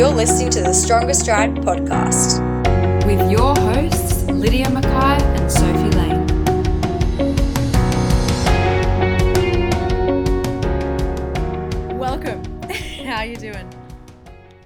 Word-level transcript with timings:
You're 0.00 0.08
listening 0.14 0.48
to 0.52 0.62
the 0.62 0.72
Stronger 0.72 1.12
Stride 1.12 1.56
podcast. 1.56 2.40
with 3.04 3.30
your 3.30 3.54
hosts 3.54 4.22
Lydia 4.30 4.70
Mackay 4.70 5.22
and 5.22 5.52
Sophie 5.52 5.90
Lane. 5.94 6.26
Welcome. 11.98 12.42
How 13.04 13.16
are 13.18 13.26
you 13.26 13.36
doing? 13.36 13.70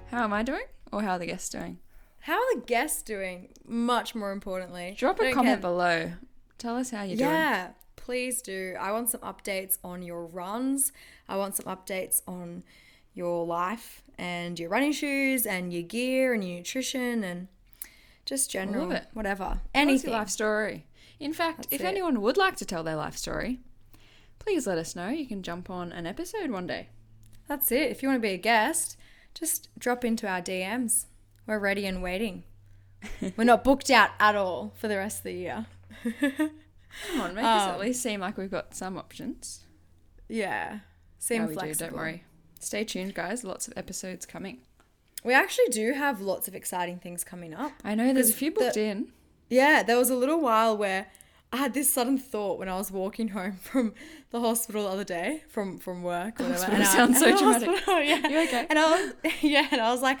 How 0.09 0.23
am 0.23 0.31
I 0.31 0.41
doing? 0.41 0.63
Or 0.93 1.01
how 1.01 1.11
are 1.11 1.19
the 1.19 1.25
guests 1.25 1.49
doing? 1.49 1.79
How 2.19 2.35
are 2.35 2.55
the 2.55 2.61
guests 2.65 3.01
doing? 3.01 3.49
Much 3.67 4.15
more 4.15 4.31
importantly, 4.31 4.95
Drop 4.97 5.19
a 5.19 5.23
don't 5.23 5.33
comment 5.33 5.55
care- 5.61 5.69
below. 5.69 6.11
Tell 6.57 6.77
us 6.77 6.91
how 6.91 7.03
you're 7.03 7.17
doing. 7.17 7.29
Yeah, 7.29 7.71
please 7.97 8.41
do. 8.41 8.75
I 8.79 8.93
want 8.93 9.09
some 9.09 9.19
updates 9.19 9.79
on 9.83 10.01
your 10.01 10.25
runs. 10.25 10.93
I 11.27 11.35
want 11.35 11.57
some 11.57 11.65
updates 11.65 12.21
on 12.25 12.63
your 13.13 13.45
life 13.45 14.01
and 14.17 14.59
your 14.59 14.69
running 14.69 14.91
shoes 14.91 15.45
and 15.45 15.71
your 15.73 15.83
gear 15.83 16.33
and 16.33 16.43
your 16.43 16.57
nutrition 16.57 17.23
and 17.23 17.47
just 18.25 18.49
general 18.51 18.91
it. 18.91 19.05
whatever. 19.13 19.61
Anything. 19.73 20.11
life 20.11 20.29
story? 20.29 20.85
In 21.19 21.33
fact, 21.33 21.57
That's 21.57 21.73
if 21.73 21.81
it. 21.81 21.85
anyone 21.85 22.21
would 22.21 22.37
like 22.37 22.55
to 22.57 22.65
tell 22.65 22.83
their 22.83 22.95
life 22.95 23.15
story, 23.17 23.59
please 24.39 24.65
let 24.67 24.77
us 24.77 24.95
know. 24.95 25.09
You 25.09 25.27
can 25.27 25.43
jump 25.43 25.69
on 25.69 25.91
an 25.91 26.05
episode 26.05 26.49
one 26.51 26.67
day. 26.67 26.89
That's 27.47 27.71
it. 27.71 27.91
If 27.91 28.01
you 28.01 28.09
want 28.09 28.17
to 28.17 28.27
be 28.27 28.33
a 28.33 28.37
guest, 28.37 28.97
just 29.33 29.69
drop 29.77 30.03
into 30.03 30.27
our 30.27 30.41
DMs. 30.41 31.05
We're 31.45 31.59
ready 31.59 31.85
and 31.85 32.01
waiting. 32.01 32.43
We're 33.37 33.43
not 33.43 33.63
booked 33.63 33.91
out 33.91 34.09
at 34.19 34.35
all 34.35 34.73
for 34.77 34.87
the 34.87 34.97
rest 34.97 35.19
of 35.19 35.23
the 35.25 35.33
year. 35.33 35.65
Come 36.21 37.21
on, 37.21 37.35
make 37.35 37.43
us 37.45 37.63
Um, 37.63 37.69
at 37.75 37.79
least 37.79 38.01
seem 38.01 38.19
like 38.19 38.37
we've 38.37 38.49
got 38.49 38.73
some 38.73 38.97
options. 38.97 39.61
Yeah. 40.27 40.79
Seem 41.19 41.41
How 41.41 41.47
we 41.47 41.53
do, 41.53 41.59
flexible. 41.59 41.87
don't 41.89 41.97
worry. 41.97 42.23
Stay 42.59 42.83
tuned, 42.83 43.13
guys. 43.13 43.43
Lots 43.43 43.67
of 43.67 43.73
episodes 43.77 44.25
coming. 44.25 44.59
We 45.23 45.33
actually 45.33 45.67
do 45.71 45.93
have 45.93 46.21
lots 46.21 46.47
of 46.47 46.55
exciting 46.55 46.99
things 46.99 47.23
coming 47.23 47.53
up. 47.53 47.71
I 47.83 47.95
know 47.95 48.13
there's 48.13 48.29
a 48.29 48.33
few 48.33 48.51
the- 48.51 48.59
booked 48.61 48.77
in. 48.77 49.07
Yeah, 49.49 49.83
there 49.83 49.97
was 49.97 50.09
a 50.09 50.15
little 50.15 50.39
while 50.41 50.75
where 50.75 51.07
I 51.53 51.57
had 51.57 51.73
this 51.73 51.89
sudden 51.89 52.17
thought 52.17 52.57
when 52.57 52.67
I 52.69 52.75
was 52.77 52.91
walking 52.91 53.29
home 53.29 53.53
from 53.61 53.93
the 54.31 54.39
hospital 54.39 54.83
the 54.83 54.89
other 54.89 55.03
day 55.03 55.43
from 55.47 55.77
from 55.79 56.01
work. 56.03 56.39
Or 56.39 56.45
whatever. 56.45 56.75
Hospital 56.75 56.81
I- 56.81 56.85
sounds 56.85 57.19
so 57.19 57.25
and 57.27 57.37
I 57.39 57.45
was- 57.47 57.63
dramatic. 57.63 57.83
Oh, 57.87 57.99
yeah. 57.99 58.27
You 58.27 58.39
okay? 58.47 58.65
And 58.69 58.79
I 58.79 58.89
was 58.91 59.13
yeah, 59.41 59.67
and 59.71 59.81
I 59.81 59.91
was 59.91 60.01
like, 60.01 60.19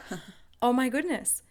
oh 0.61 0.73
my 0.73 0.89
goodness, 0.89 1.41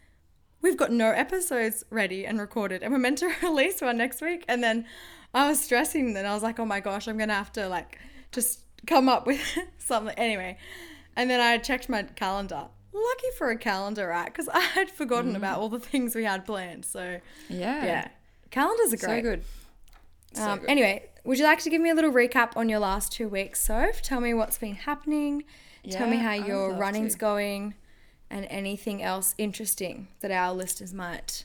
we've 0.62 0.76
got 0.76 0.90
no 0.92 1.10
episodes 1.10 1.84
ready 1.90 2.24
and 2.26 2.38
recorded, 2.40 2.82
and 2.82 2.92
we're 2.92 2.98
meant 3.00 3.18
to 3.18 3.32
release 3.42 3.80
one 3.80 3.96
next 3.98 4.20
week. 4.22 4.44
And 4.48 4.62
then 4.62 4.86
I 5.32 5.48
was 5.48 5.60
stressing, 5.60 6.16
and 6.16 6.26
I 6.26 6.34
was 6.34 6.42
like, 6.44 6.58
oh 6.60 6.64
my 6.66 6.80
gosh, 6.80 7.08
I'm 7.08 7.18
gonna 7.18 7.34
have 7.34 7.52
to 7.54 7.68
like 7.68 7.98
just 8.32 8.60
come 8.86 9.08
up 9.08 9.26
with 9.26 9.40
something 9.78 10.14
anyway. 10.18 10.58
And 11.16 11.30
then 11.30 11.40
I 11.40 11.58
checked 11.58 11.88
my 11.88 12.02
calendar. 12.02 12.66
Lucky 12.92 13.26
for 13.38 13.50
a 13.50 13.58
calendar, 13.58 14.06
right? 14.08 14.26
Because 14.26 14.48
I 14.52 14.60
had 14.60 14.90
forgotten 14.90 15.32
Mm. 15.32 15.36
about 15.36 15.58
all 15.58 15.68
the 15.68 15.80
things 15.80 16.14
we 16.14 16.24
had 16.24 16.44
planned. 16.46 16.84
So 16.84 17.20
Yeah. 17.48 17.84
yeah, 17.84 18.08
calendars 18.50 18.92
are 18.92 18.96
So 18.98 19.06
great. 19.06 19.22
good. 19.22 19.44
So 20.34 20.42
Um, 20.50 20.58
good. 20.60 20.70
anyway, 20.70 21.08
would 21.24 21.38
you 21.38 21.44
like 21.44 21.60
to 21.60 21.70
give 21.70 21.80
me 21.80 21.90
a 21.90 21.94
little 21.94 22.12
recap 22.12 22.56
on 22.56 22.68
your 22.68 22.78
last 22.80 23.12
two 23.12 23.28
weeks, 23.28 23.60
Soph? 23.60 24.02
Tell 24.02 24.20
me 24.20 24.34
what's 24.34 24.58
been 24.58 24.74
happening. 24.74 25.44
Yeah, 25.82 25.98
Tell 25.98 26.08
me 26.08 26.16
how 26.16 26.32
your 26.32 26.72
running's 26.74 27.12
to. 27.14 27.18
going, 27.18 27.74
and 28.30 28.46
anything 28.50 29.02
else 29.02 29.34
interesting 29.38 30.08
that 30.20 30.30
our 30.30 30.52
listeners 30.54 30.92
might 30.94 31.44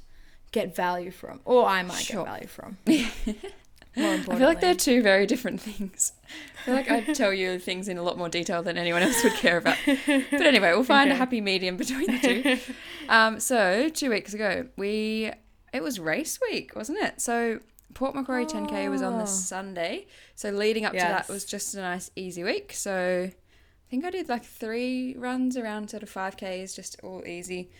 get 0.51 0.75
value 0.75 1.11
from, 1.11 1.41
or 1.45 1.65
I 1.67 1.83
might 1.83 1.97
Sure. 2.01 2.23
get 2.25 2.31
value 2.31 2.47
from. 2.47 2.77
More 3.95 4.13
I 4.13 4.19
feel 4.19 4.47
like 4.47 4.61
they're 4.61 4.75
two 4.75 5.01
very 5.01 5.25
different 5.25 5.59
things. 5.59 6.13
I 6.59 6.65
feel 6.65 6.73
like 6.75 6.91
I'd 6.91 7.15
tell 7.15 7.33
you 7.33 7.59
things 7.59 7.87
in 7.87 7.97
a 7.97 8.03
lot 8.03 8.17
more 8.17 8.29
detail 8.29 8.61
than 8.61 8.77
anyone 8.77 9.01
else 9.01 9.23
would 9.23 9.33
care 9.33 9.57
about. 9.57 9.77
But 9.85 9.99
anyway, 10.41 10.71
we'll 10.71 10.83
find 10.83 11.11
a 11.11 11.15
happy 11.15 11.41
medium 11.41 11.75
between 11.77 12.07
the 12.07 12.19
two. 12.19 12.57
Um, 13.09 13.39
so 13.39 13.89
two 13.89 14.11
weeks 14.11 14.35
ago, 14.35 14.67
we 14.77 15.31
it 15.73 15.81
was 15.81 15.99
race 15.99 16.37
week, 16.39 16.75
wasn't 16.75 16.99
it? 16.99 17.19
So 17.19 17.59
Port 17.95 18.13
Macquarie 18.13 18.45
10k 18.45 18.87
was 18.87 19.01
on 19.01 19.17
the 19.17 19.25
Sunday. 19.25 20.05
So 20.35 20.51
leading 20.51 20.85
up 20.85 20.93
to 20.93 20.99
that 20.99 21.27
was 21.27 21.43
just 21.43 21.73
a 21.73 21.81
nice 21.81 22.11
easy 22.15 22.43
week. 22.43 22.71
So 22.73 23.31
I 23.31 23.89
think 23.89 24.05
I 24.05 24.11
did 24.11 24.29
like 24.29 24.45
three 24.45 25.15
runs 25.17 25.57
around 25.57 25.89
sort 25.89 26.03
of 26.03 26.13
5Ks, 26.13 26.75
just 26.75 26.97
all 27.01 27.23
easy. 27.25 27.71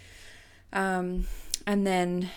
Um, 0.74 1.28
and 1.68 1.86
then 1.86 2.32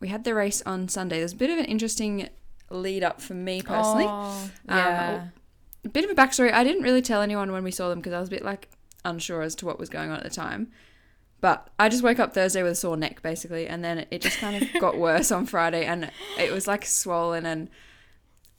we 0.00 0.08
had 0.08 0.24
the 0.24 0.34
race 0.34 0.62
on 0.66 0.88
Sunday. 0.88 1.18
There's 1.18 1.32
a 1.32 1.36
bit 1.36 1.50
of 1.50 1.58
an 1.58 1.66
interesting 1.66 2.28
lead 2.72 3.02
up 3.04 3.20
for 3.20 3.34
me 3.34 3.62
personally. 3.62 4.06
Oh, 4.08 4.50
Um. 4.68 5.32
A 5.84 5.88
bit 5.88 6.04
of 6.04 6.10
a 6.10 6.14
backstory. 6.14 6.52
I 6.52 6.62
didn't 6.62 6.82
really 6.82 7.02
tell 7.02 7.22
anyone 7.22 7.50
when 7.50 7.64
we 7.64 7.72
saw 7.72 7.88
them 7.88 7.98
because 7.98 8.12
I 8.12 8.20
was 8.20 8.28
a 8.28 8.30
bit 8.30 8.44
like 8.44 8.68
unsure 9.04 9.42
as 9.42 9.56
to 9.56 9.66
what 9.66 9.80
was 9.80 9.88
going 9.88 10.10
on 10.10 10.16
at 10.16 10.22
the 10.22 10.30
time. 10.30 10.70
But 11.40 11.68
I 11.76 11.88
just 11.88 12.04
woke 12.04 12.20
up 12.20 12.32
Thursday 12.34 12.62
with 12.62 12.72
a 12.72 12.76
sore 12.76 12.96
neck 12.96 13.20
basically, 13.20 13.66
and 13.66 13.82
then 13.82 14.06
it 14.12 14.20
just 14.20 14.38
kind 14.38 14.62
of 14.62 14.68
got 14.80 14.96
worse 14.96 15.32
on 15.32 15.44
Friday, 15.46 15.84
and 15.84 16.10
it 16.38 16.52
was 16.52 16.66
like 16.66 16.84
swollen 16.84 17.46
and. 17.46 17.68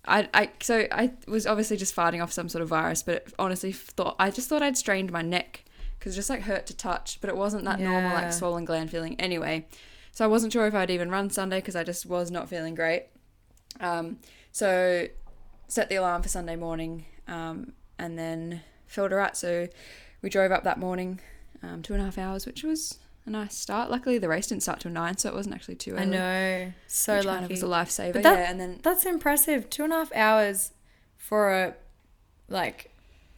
I, 0.05 0.27
I 0.33 0.49
so 0.59 0.85
I 0.91 1.13
was 1.29 1.47
obviously 1.47 1.77
just 1.77 1.93
fighting 1.93 2.21
off 2.21 2.33
some 2.33 2.49
sort 2.49 2.61
of 2.61 2.67
virus, 2.67 3.03
but 3.03 3.25
honestly 3.39 3.71
thought 3.71 4.17
I 4.19 4.31
just 4.31 4.49
thought 4.49 4.61
I'd 4.61 4.75
strained 4.75 5.13
my 5.13 5.21
neck 5.21 5.63
because 5.97 6.11
it 6.11 6.17
just 6.17 6.29
like 6.29 6.41
hurt 6.41 6.65
to 6.65 6.75
touch, 6.75 7.21
but 7.21 7.29
it 7.29 7.37
wasn't 7.37 7.63
that 7.63 7.79
normal 7.79 8.13
like 8.13 8.33
swollen 8.33 8.65
gland 8.65 8.91
feeling 8.91 9.15
anyway. 9.17 9.65
So 10.11 10.25
I 10.25 10.27
wasn't 10.27 10.51
sure 10.51 10.67
if 10.67 10.75
I'd 10.75 10.91
even 10.91 11.09
run 11.09 11.29
Sunday 11.29 11.59
because 11.59 11.77
I 11.77 11.85
just 11.85 12.05
was 12.05 12.29
not 12.29 12.49
feeling 12.49 12.75
great. 12.75 13.05
Um, 13.79 14.19
so 14.51 15.07
set 15.67 15.89
the 15.89 15.95
alarm 15.95 16.21
for 16.21 16.29
Sunday 16.29 16.55
morning, 16.55 17.05
um, 17.27 17.73
and 17.97 18.17
then 18.17 18.61
filled 18.87 19.11
her 19.11 19.19
out. 19.19 19.35
So 19.37 19.67
we 20.21 20.29
drove 20.29 20.51
up 20.51 20.63
that 20.63 20.77
morning, 20.79 21.19
um, 21.61 21.81
two 21.81 21.93
and 21.93 22.01
a 22.01 22.05
half 22.05 22.17
hours, 22.17 22.45
which 22.45 22.63
was 22.63 22.99
a 23.25 23.29
nice 23.29 23.55
start. 23.55 23.89
Luckily, 23.89 24.17
the 24.17 24.27
race 24.29 24.47
didn't 24.47 24.63
start 24.63 24.79
till 24.81 24.91
nine, 24.91 25.17
so 25.17 25.29
it 25.29 25.35
wasn't 25.35 25.55
actually 25.55 25.75
too 25.75 25.93
early. 25.93 26.01
I 26.01 26.05
know. 26.05 26.73
So 26.87 27.13
lucky. 27.15 27.27
kind 27.27 27.45
of 27.45 27.51
was 27.51 27.63
a 27.63 27.67
lifesaver. 27.67 28.13
That- 28.21 28.23
yeah, 28.37 28.49
and 28.51 28.59
then 28.59 28.79
That's 28.83 29.05
impressive. 29.05 29.69
Two 29.69 29.83
and 29.85 29.93
a 29.93 29.97
half 29.97 30.11
hours 30.13 30.71
for 31.17 31.51
a 31.51 31.73
like 32.49 32.91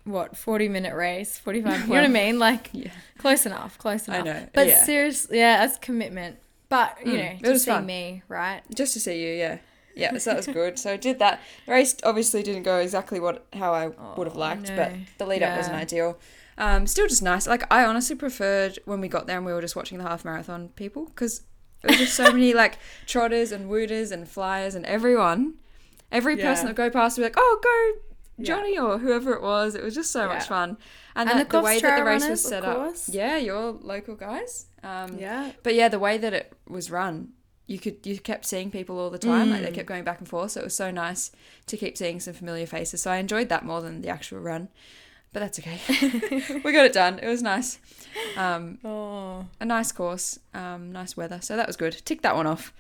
what 0.04 0.36
forty 0.36 0.68
minute 0.68 0.94
race, 0.96 1.38
forty 1.38 1.62
five. 1.62 1.82
you 1.82 1.88
know 1.88 1.96
what 1.96 2.04
I 2.04 2.08
mean? 2.08 2.40
Like 2.40 2.70
yeah, 2.74 2.92
close 3.18 3.46
enough, 3.46 3.78
close 3.78 4.08
enough. 4.08 4.22
I 4.22 4.24
know, 4.24 4.48
But 4.54 4.68
yeah. 4.68 4.84
seriously, 4.84 5.38
yeah, 5.40 5.66
that's 5.66 5.78
commitment. 5.80 6.38
But 6.68 6.98
you 7.06 7.14
Mm, 7.14 7.18
know, 7.18 7.22
it 7.40 7.44
to 7.44 7.52
was 7.52 7.64
see 7.64 7.72
fun. 7.72 7.86
me, 7.86 8.24
right? 8.28 8.62
just 8.74 8.94
to 8.94 9.00
see 9.00 9.22
you, 9.24 9.34
yeah. 9.36 9.60
Yeah, 9.96 10.18
so 10.18 10.32
that 10.32 10.38
was 10.38 10.48
good. 10.48 10.78
So 10.78 10.94
I 10.94 10.98
did 10.98 11.20
that. 11.20 11.40
The 11.66 11.72
race 11.72 11.96
obviously 12.04 12.44
didn't 12.44 12.64
go 12.64 12.78
exactly 12.80 13.20
what 13.20 13.46
how 13.54 13.74
I 13.74 13.88
would 14.18 14.28
have 14.28 14.36
Oh, 14.36 14.40
liked, 14.40 14.70
no. 14.70 14.76
but 14.76 14.92
the 15.18 15.26
lead 15.26 15.42
up 15.44 15.58
wasn't 15.58 15.76
ideal. 15.78 16.18
Um, 16.58 16.86
still 16.88 17.08
just 17.08 17.22
nice. 17.24 17.48
Like 17.48 17.64
I 17.74 17.86
honestly 17.86 18.16
preferred 18.16 18.80
when 18.86 19.02
we 19.02 19.08
got 19.08 19.28
there 19.28 19.38
and 19.38 19.46
we 19.46 19.54
were 19.54 19.62
just 19.62 19.76
watching 19.76 19.98
the 19.98 20.04
half 20.06 20.24
marathon 20.26 20.70
people 20.76 21.06
because 21.06 21.42
it 21.84 21.88
was 21.92 21.98
just 21.98 22.14
so 22.16 22.32
many 22.32 22.54
like 22.64 22.78
trotters 23.06 23.52
and 23.52 23.70
wooters 23.70 24.12
and 24.12 24.28
flyers 24.28 24.76
and 24.76 24.86
everyone, 24.86 25.56
every 26.12 26.38
Yeah. 26.38 26.50
person 26.52 26.68
that 26.68 26.76
go 26.76 26.90
past 26.90 27.18
would 27.18 27.24
be 27.24 27.26
like, 27.28 27.36
oh 27.38 27.60
go 27.64 28.02
Yeah. 28.38 28.46
Johnny 28.56 28.78
or 28.78 28.98
whoever 29.00 29.34
it 29.34 29.42
was. 29.42 29.76
It 29.76 29.84
was 29.84 29.96
just 29.96 30.12
so 30.12 30.28
much 30.28 30.46
fun, 30.48 30.78
and, 31.16 31.30
And 31.30 31.40
the, 31.42 31.46
the 31.46 31.62
way 31.62 31.80
that 31.80 31.98
the 31.98 32.04
race 32.04 32.16
was 32.16 32.24
runners, 32.24 32.46
of 32.46 32.50
set 32.50 32.66
up. 32.66 32.94
Yeah, 33.08 33.38
your 33.38 33.72
local 33.72 34.16
guys. 34.16 34.66
Um, 34.84 35.18
Yeah. 35.18 35.52
but 35.64 35.74
yeah, 35.76 35.88
the 35.90 36.00
way 36.00 36.18
that 36.18 36.34
it 36.34 36.52
was 36.68 36.90
run, 36.92 37.30
you 37.68 37.80
could 37.80 37.98
you 38.06 38.20
kept 38.20 38.46
seeing 38.46 38.70
people 38.72 39.00
all 39.00 39.10
the 39.10 39.18
time. 39.18 39.50
Like 39.50 39.62
they 39.64 39.72
Mm. 39.72 39.76
kept 39.76 39.88
going 39.88 40.04
back 40.04 40.20
and 40.20 40.28
forth, 40.30 40.52
so 40.52 40.62
it 40.62 40.64
was 40.66 40.76
so 40.76 40.92
nice 40.92 41.32
to 41.68 41.78
keep 41.78 41.98
seeing 41.98 42.20
some 42.20 42.34
familiar 42.34 42.66
faces. 42.68 43.02
So 43.02 43.12
I 43.12 43.18
enjoyed 43.18 43.50
that 43.50 43.66
more 43.66 43.82
than 43.82 44.02
the 44.02 44.10
actual 44.10 44.40
run. 44.40 44.70
But 45.34 45.40
that's 45.42 45.60
okay. 45.60 45.80
we 46.64 46.72
got 46.72 46.86
it 46.86 46.94
done. 46.94 47.20
It 47.20 47.28
was 47.28 47.42
nice. 47.44 47.78
Um, 48.38 48.78
Oh. 48.86 49.46
a 49.60 49.66
nice 49.66 49.92
course, 49.92 50.40
um, 50.54 50.92
nice 50.94 51.18
weather. 51.18 51.40
So 51.42 51.58
that 51.58 51.68
was 51.68 51.76
good. 51.76 52.02
Tick 52.06 52.22
that 52.22 52.36
one 52.38 52.48
off, 52.48 52.72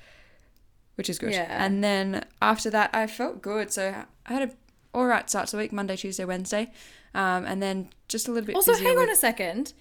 which 0.95 1.09
is 1.09 1.19
good. 1.19 1.33
Yeah. 1.33 1.47
And 1.65 1.83
then 1.83 2.23
after 2.41 2.69
that, 2.69 2.91
I 2.93 3.07
felt 3.07 3.41
good. 3.41 3.71
So 3.73 3.93
I 4.27 4.33
had 4.33 4.49
a 4.49 4.51
all 4.93 5.05
right 5.07 5.29
start 5.29 5.47
to 5.47 5.57
the 5.57 5.63
week, 5.63 5.73
Monday, 5.73 5.97
Tuesday, 5.97 6.23
Wednesday, 6.23 6.71
um, 7.13 7.43
and 7.45 7.61
then 7.61 7.89
just 8.07 8.29
a 8.29 8.31
little 8.31 8.45
bit. 8.47 8.55
Also, 8.55 8.73
hang 8.73 8.97
on 8.97 9.07
with- 9.07 9.09
a 9.09 9.15
second. 9.15 9.73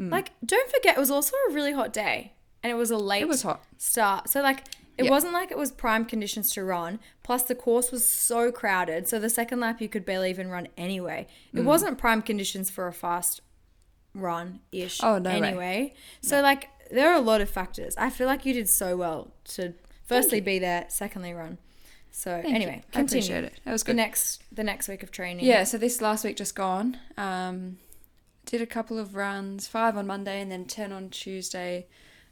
Like, 0.00 0.30
don't 0.44 0.70
forget, 0.70 0.96
it 0.96 1.00
was 1.00 1.10
also 1.10 1.34
a 1.48 1.52
really 1.52 1.72
hot 1.72 1.92
day, 1.92 2.32
and 2.62 2.70
it 2.70 2.74
was 2.74 2.90
a 2.90 2.96
late 2.96 3.22
It 3.22 3.28
was 3.28 3.42
hot. 3.42 3.64
start. 3.78 4.28
So 4.28 4.40
like, 4.42 4.64
it 4.96 5.04
Yeah. 5.04 5.10
wasn't 5.10 5.32
like 5.32 5.50
it 5.50 5.58
was 5.58 5.70
prime 5.70 6.04
conditions 6.04 6.50
to 6.54 6.64
run. 6.64 6.98
Plus, 7.22 7.42
the 7.44 7.54
course 7.54 7.92
was 7.92 8.06
so 8.06 8.50
crowded, 8.50 9.06
so 9.06 9.18
the 9.20 9.30
second 9.30 9.60
lap 9.60 9.80
you 9.80 9.88
could 9.88 10.04
barely 10.04 10.28
even 10.30 10.48
run 10.48 10.66
anyway. 10.76 11.26
Mm. 11.54 11.60
It 11.60 11.62
wasn't 11.62 11.98
prime 11.98 12.20
conditions 12.22 12.68
for 12.68 12.88
a 12.88 12.92
fast 12.92 13.40
run 14.14 14.60
ish. 14.72 15.00
Oh, 15.02 15.18
no 15.18 15.30
way. 15.40 15.46
Anyway, 15.48 15.94
so 16.20 16.40
like, 16.40 16.68
there 16.90 17.08
are 17.10 17.14
a 17.16 17.20
lot 17.20 17.40
of 17.40 17.48
factors. 17.48 17.94
I 17.96 18.10
feel 18.10 18.26
like 18.26 18.44
you 18.44 18.52
did 18.54 18.68
so 18.68 18.96
well 18.96 19.32
to 19.54 19.74
firstly 20.06 20.40
be 20.40 20.58
there, 20.58 20.86
secondly 20.88 21.32
run. 21.32 21.58
So 22.10 22.40
Thank 22.42 22.54
anyway, 22.56 22.76
you. 22.76 22.82
I 22.94 22.96
continue. 22.98 23.04
appreciate 23.22 23.44
it. 23.44 23.52
That 23.64 23.70
was 23.72 23.82
The 23.84 23.88
good. 23.92 23.96
next, 23.96 24.42
the 24.50 24.64
next 24.64 24.88
week 24.88 25.02
of 25.04 25.12
training. 25.12 25.44
Yeah, 25.44 25.62
so 25.64 25.78
this 25.78 26.00
last 26.00 26.24
week 26.24 26.36
just 26.36 26.56
gone. 26.56 26.98
Um, 27.16 27.78
did 28.46 28.60
a 28.62 28.66
couple 28.66 28.98
of 28.98 29.14
runs, 29.14 29.68
five 29.68 29.96
on 29.96 30.06
Monday 30.08 30.40
and 30.40 30.50
then 30.50 30.64
10 30.64 30.90
on 30.90 31.10
Tuesday. 31.10 31.86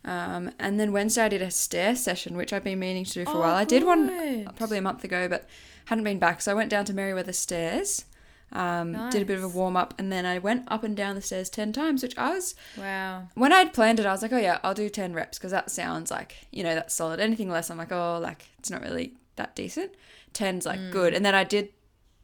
Um, 0.06 0.52
and 0.58 0.78
then 0.80 0.92
Wednesday 0.92 1.22
I 1.24 1.28
did 1.28 1.42
a 1.42 1.50
stair 1.50 1.94
session, 1.96 2.36
which 2.36 2.52
I've 2.52 2.64
been 2.64 2.78
meaning 2.78 3.04
to 3.04 3.12
do 3.12 3.24
for 3.24 3.32
a 3.32 3.34
Oh, 3.34 3.40
while. 3.40 3.54
I 3.56 3.64
did 3.64 3.84
one 3.84 4.08
probably 4.56 4.78
a 4.78 4.82
month 4.82 5.02
ago, 5.04 5.28
but 5.28 5.46
hadn't 5.86 6.04
been 6.04 6.18
back. 6.20 6.40
So 6.40 6.52
I 6.52 6.54
went 6.54 6.70
down 6.70 6.84
to 6.86 6.94
Merewether 6.94 7.34
Stairs. 7.34 8.04
Um, 8.52 8.92
Did 9.10 9.22
a 9.22 9.24
bit 9.24 9.38
of 9.38 9.42
a 9.44 9.48
warm 9.48 9.76
up, 9.76 9.92
and 9.98 10.12
then 10.12 10.24
I 10.24 10.38
went 10.38 10.64
up 10.68 10.84
and 10.84 10.96
down 10.96 11.16
the 11.16 11.20
stairs 11.20 11.50
ten 11.50 11.72
times, 11.72 12.04
which 12.04 12.16
I 12.16 12.32
was 12.32 12.54
Wow. 12.78 13.26
when 13.34 13.52
I'd 13.52 13.72
planned 13.74 13.98
it, 13.98 14.06
I 14.06 14.12
was 14.12 14.22
like, 14.22 14.32
oh 14.32 14.38
yeah, 14.38 14.60
I'll 14.62 14.72
do 14.72 14.88
10 14.88 15.14
reps 15.14 15.36
because 15.36 15.50
that 15.50 15.68
sounds 15.68 16.12
like, 16.12 16.36
you 16.52 16.62
know, 16.62 16.76
that's 16.76 16.94
solid. 16.94 17.18
Anything 17.18 17.50
less, 17.50 17.70
I'm 17.70 17.76
like, 17.78 17.90
oh, 17.90 18.20
like, 18.22 18.46
it's 18.60 18.70
not 18.70 18.82
really 18.82 19.14
that 19.34 19.56
decent. 19.56 19.90
10's 20.32 20.64
like 20.64 20.92
good. 20.92 21.12
And 21.12 21.26
then 21.26 21.34
I 21.34 21.42
did 21.42 21.70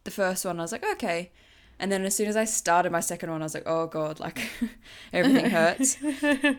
the 0.05 0.13
first 0.13 0.45
one, 0.45 0.61
I 0.61 0.63
was 0.63 0.71
like, 0.71 0.85
okay. 0.93 1.33
And 1.83 1.91
then 1.91 2.05
as 2.05 2.15
soon 2.15 2.29
as 2.29 2.37
I 2.37 2.45
started 2.45 2.93
my 2.93 3.01
second 3.01 3.29
one, 3.33 3.43
I 3.43 3.45
was 3.45 3.55
like, 3.55 3.67
oh 3.67 3.89
God, 3.89 4.21
like, 4.21 4.49
everything 5.13 5.51
hurts. 5.51 5.99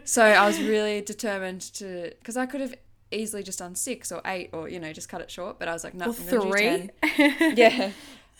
so 0.03 0.21
I 0.21 0.45
was 0.45 0.61
really 0.61 0.99
determined 0.99 1.61
to, 1.75 2.13
because 2.19 2.35
I 2.35 2.45
could 2.45 2.59
have 2.59 2.75
easily 3.09 3.41
just 3.41 3.59
done 3.59 3.73
six 3.73 4.11
or 4.11 4.21
eight 4.25 4.49
or, 4.51 4.67
you 4.67 4.81
know, 4.81 4.91
just 4.91 5.07
cut 5.07 5.21
it 5.21 5.31
short. 5.31 5.59
But 5.59 5.69
I 5.69 5.71
was 5.71 5.85
like, 5.85 5.93
no, 5.93 6.07
Or 6.07 6.09
I'm 6.09 6.15
gonna 6.25 6.29
do 6.29 6.51
three. 6.51 6.89
10. 7.15 7.55
yeah. 7.57 7.91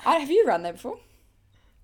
I, 0.05 0.15
have 0.17 0.29
you 0.29 0.43
run 0.45 0.63
there 0.63 0.73
before? 0.73 0.99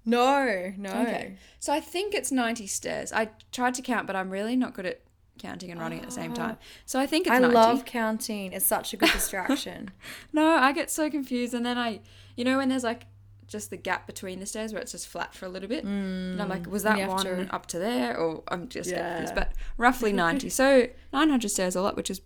No, 0.03 0.73
no. 0.75 0.89
Okay. 0.89 1.37
So 1.59 1.71
I 1.71 1.79
think 1.79 2.13
it's 2.13 2.29
90 2.29 2.67
stairs. 2.67 3.13
I 3.13 3.29
tried 3.53 3.75
to 3.75 3.81
count, 3.81 4.05
but 4.05 4.17
I'm 4.17 4.29
really 4.29 4.57
not 4.57 4.73
good 4.73 4.85
at 4.85 4.99
counting 5.37 5.71
and 5.71 5.79
running 5.79 5.99
at 5.99 6.05
the 6.07 6.11
same 6.11 6.33
time. 6.33 6.57
So 6.85 6.99
I 6.99 7.05
think 7.05 7.25
it's 7.25 7.33
I 7.33 7.39
90. 7.39 7.55
love 7.55 7.85
counting. 7.85 8.51
It's 8.51 8.65
such 8.65 8.93
a 8.93 8.97
good 8.97 9.11
distraction. 9.13 9.91
No, 10.33 10.45
I 10.45 10.73
get 10.73 10.91
so 10.91 11.09
confused. 11.09 11.53
And 11.53 11.65
then 11.65 11.77
I, 11.77 12.01
you 12.35 12.43
know, 12.43 12.57
when 12.57 12.67
there's 12.67 12.83
like 12.83 13.05
just 13.49 13.69
the 13.69 13.77
gap 13.77 14.07
between 14.07 14.39
the 14.39 14.45
stairs 14.45 14.71
where 14.71 14.81
it's 14.81 14.91
just 14.93 15.07
flat 15.07 15.33
for 15.35 15.45
a 15.45 15.49
little 15.49 15.67
bit. 15.69 15.83
and 15.83 16.41
I'm 16.41 16.47
like, 16.49 16.65
was 16.67 16.83
that 16.83 17.07
one 17.07 17.23
to- 17.25 17.53
up 17.53 17.65
to 17.67 17.79
there? 17.79 18.17
Or 18.17 18.43
I'm 18.47 18.67
just 18.69 18.89
getting 18.89 19.05
confused. 19.05 19.35
But 19.35 19.51
roughly 19.77 20.13
90. 20.25 20.49
so 20.49 20.87
900 21.11 21.49
stairs 21.49 21.75
all 21.75 21.85
up, 21.85 21.97
which 21.97 22.09
is 22.09 22.21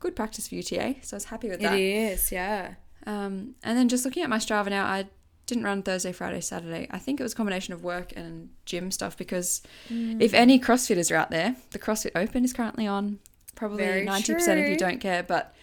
good 0.00 0.14
practice 0.14 0.48
for 0.48 0.54
UTA. 0.56 0.96
So 1.02 1.14
I 1.14 1.16
was 1.16 1.24
happy 1.26 1.48
with 1.48 1.60
that. 1.60 1.70
that. 1.70 1.78
is, 1.80 2.30
yeah. 2.30 2.74
Um, 3.06 3.54
and 3.62 3.78
then 3.78 3.88
just 3.88 4.04
looking 4.04 4.22
at 4.22 4.28
my 4.30 4.38
Strava 4.38 4.68
now, 4.68 4.84
I 4.84 5.06
didn't 5.46 5.62
run 5.64 5.82
Thursday, 5.82 6.10
Friday, 6.10 6.40
Saturday. 6.40 6.88
I 6.90 6.98
think 6.98 7.20
it 7.20 7.22
was 7.22 7.32
a 7.32 7.36
combination 7.36 7.72
of 7.72 7.84
work 7.84 8.12
and 8.16 8.50
gym 8.64 8.90
stuff 8.90 9.16
because 9.16 9.62
Mm. 9.88 10.20
if 10.20 10.34
any 10.34 10.58
CrossFitters 10.58 11.12
are 11.12 11.16
out 11.16 11.30
there, 11.30 11.54
the 11.70 11.78
CrossFit 11.78 12.10
Open 12.16 12.44
is 12.44 12.52
currently 12.52 12.86
on. 12.86 13.20
Probably 13.54 13.84
Very 13.84 14.04
ninety 14.04 14.34
percent 14.34 14.60
if 14.60 14.68
you 14.68 14.76
don't 14.76 14.98
care, 15.00 15.22
but 15.22 15.54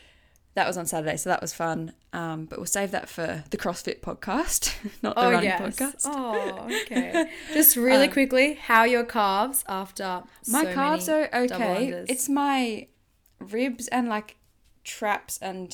that 0.56 0.68
was 0.68 0.78
on 0.78 0.86
Saturday, 0.86 1.18
so 1.18 1.30
that 1.30 1.42
was 1.42 1.54
fun. 1.54 1.94
Um, 2.14 2.46
but 2.46 2.60
we'll 2.60 2.66
save 2.68 2.92
that 2.92 3.10
for 3.10 3.44
the 3.50 3.58
CrossFit 3.58 4.02
podcast, 4.02 4.74
not 5.02 5.16
the 5.16 5.22
Oh, 5.22 5.32
running 5.32 5.50
yes. 5.50 5.62
podcast. 5.62 6.02
Oh, 6.06 6.68
okay. 6.84 7.32
Just 7.54 7.76
really 7.76 8.06
Um, 8.08 8.14
quickly, 8.14 8.54
how 8.56 8.80
are 8.82 8.88
your 8.88 9.04
calves 9.04 9.64
after 9.68 10.24
my 10.48 10.64
so 10.64 10.74
calves 10.74 11.10
are 11.10 11.30
okay. 11.34 12.06
It's 12.08 12.30
my 12.30 12.88
ribs 13.40 13.88
and 13.88 14.08
like 14.10 14.38
traps 14.84 15.40
and 15.42 15.74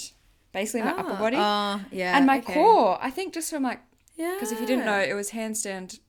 basically 0.54 0.82
my 0.84 0.92
upper 0.98 1.12
Ah, 1.14 1.20
body 1.20 1.38
ah, 1.40 1.86
yeah. 1.92 2.16
and 2.18 2.26
my 2.26 2.38
okay. 2.40 2.54
core. 2.54 2.98
I 3.02 3.10
think 3.10 3.34
just 3.34 3.50
from 3.52 3.64
like 3.64 3.82
Yeah. 4.16 4.34
because 4.36 4.52
if 4.54 4.60
you 4.62 4.66
didn't 4.66 4.86
know, 4.86 5.00
it 5.00 5.14
was 5.14 5.32
handstand 5.32 6.00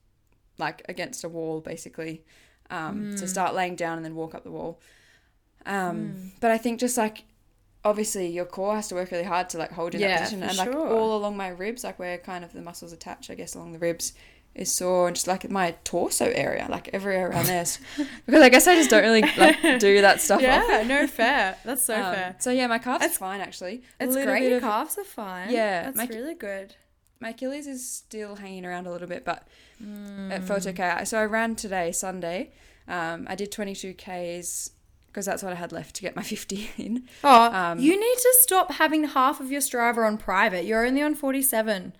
like 0.57 0.81
against 0.87 1.23
a 1.23 1.29
wall 1.29 1.59
basically. 1.61 2.23
Um, 2.69 3.17
to 3.17 3.27
start 3.27 3.53
laying 3.53 3.75
down 3.75 3.97
and 3.97 4.05
then 4.05 4.15
walk 4.15 4.33
up 4.33 4.45
the 4.45 4.51
wall. 4.51 4.79
Um, 5.65 6.31
but 6.39 6.51
I 6.51 6.57
think 6.57 6.79
just 6.79 6.97
like 6.97 7.25
obviously 7.83 8.27
your 8.27 8.45
core 8.45 8.75
has 8.75 8.87
to 8.89 8.95
work 8.95 9.11
really 9.11 9.23
hard 9.23 9.49
to 9.49 9.57
like 9.57 9.71
hold 9.71 9.95
in 9.95 10.01
Yeah, 10.01 10.07
that 10.09 10.19
position 10.19 10.43
and 10.43 10.57
like 10.57 10.71
sure. 10.71 10.87
all 10.89 11.15
along 11.17 11.37
my 11.37 11.47
ribs, 11.49 11.83
like 11.83 11.97
where 11.99 12.17
kind 12.17 12.43
of 12.43 12.53
the 12.53 12.61
muscles 12.61 12.93
attach, 12.93 13.29
I 13.29 13.35
guess 13.35 13.55
along 13.55 13.71
the 13.73 13.79
ribs 13.79 14.13
is 14.53 14.69
sore 14.69 15.07
and 15.07 15.15
just 15.15 15.27
like 15.27 15.49
my 15.49 15.73
torso 15.85 16.25
area, 16.25 16.67
like 16.69 16.89
everywhere 16.93 17.29
around 17.29 17.45
there 17.45 17.63
because 18.25 18.41
I 18.41 18.49
guess 18.49 18.67
I 18.67 18.75
just 18.75 18.89
don't 18.89 19.01
really 19.03 19.21
like 19.37 19.79
do 19.79 20.01
that 20.01 20.19
stuff. 20.25 20.41
Yeah, 20.41 20.61
often. 20.61 20.87
no 20.89 21.07
fair. 21.07 21.57
That's 21.63 21.83
so 21.83 21.95
Um, 21.95 22.13
fair. 22.13 22.35
So 22.39 22.51
yeah, 22.51 22.67
my 22.67 22.77
calves 22.77 23.03
It's- 23.03 23.15
are 23.15 23.19
fine 23.19 23.39
actually. 23.41 23.81
It's 23.99 24.15
great. 24.15 24.43
Your 24.47 24.57
of- 24.57 24.63
calves 24.63 24.97
are 24.97 25.03
fine. 25.05 25.49
Yeah, 25.51 25.83
That's 25.83 25.97
my- 25.97 26.05
really 26.07 26.35
good. 26.35 26.75
my 27.19 27.29
Achilles 27.29 27.65
is 27.67 27.87
still 27.89 28.35
hanging 28.35 28.65
around 28.65 28.87
a 28.87 28.91
little 28.91 29.07
bit, 29.07 29.23
but 29.25 29.47
Mm. 29.81 30.31
it 30.31 30.43
felt 30.43 30.67
okay. 30.67 31.03
So 31.05 31.17
I 31.17 31.25
ran 31.25 31.55
today, 31.55 31.91
Sunday. 31.91 32.51
Um, 32.87 33.25
I 33.29 33.35
did 33.35 33.51
22 33.51 33.93
Ks 33.95 34.71
because 35.11 35.25
that's 35.25 35.43
what 35.43 35.51
I 35.51 35.55
had 35.55 35.71
left 35.71 35.95
to 35.97 36.01
get 36.01 36.15
my 36.15 36.23
50 36.35 36.69
in. 36.77 37.03
Oh, 37.23 37.51
Um, 37.53 37.79
you 37.79 37.99
need 37.99 38.17
to 38.17 38.35
stop 38.39 38.71
having 38.73 39.03
half 39.03 39.39
of 39.39 39.51
your 39.51 39.61
Strava 39.61 40.05
on 40.07 40.17
private. 40.17 40.65
You're 40.65 40.85
only 40.85 41.01
on 41.01 41.15
47. 41.15 41.93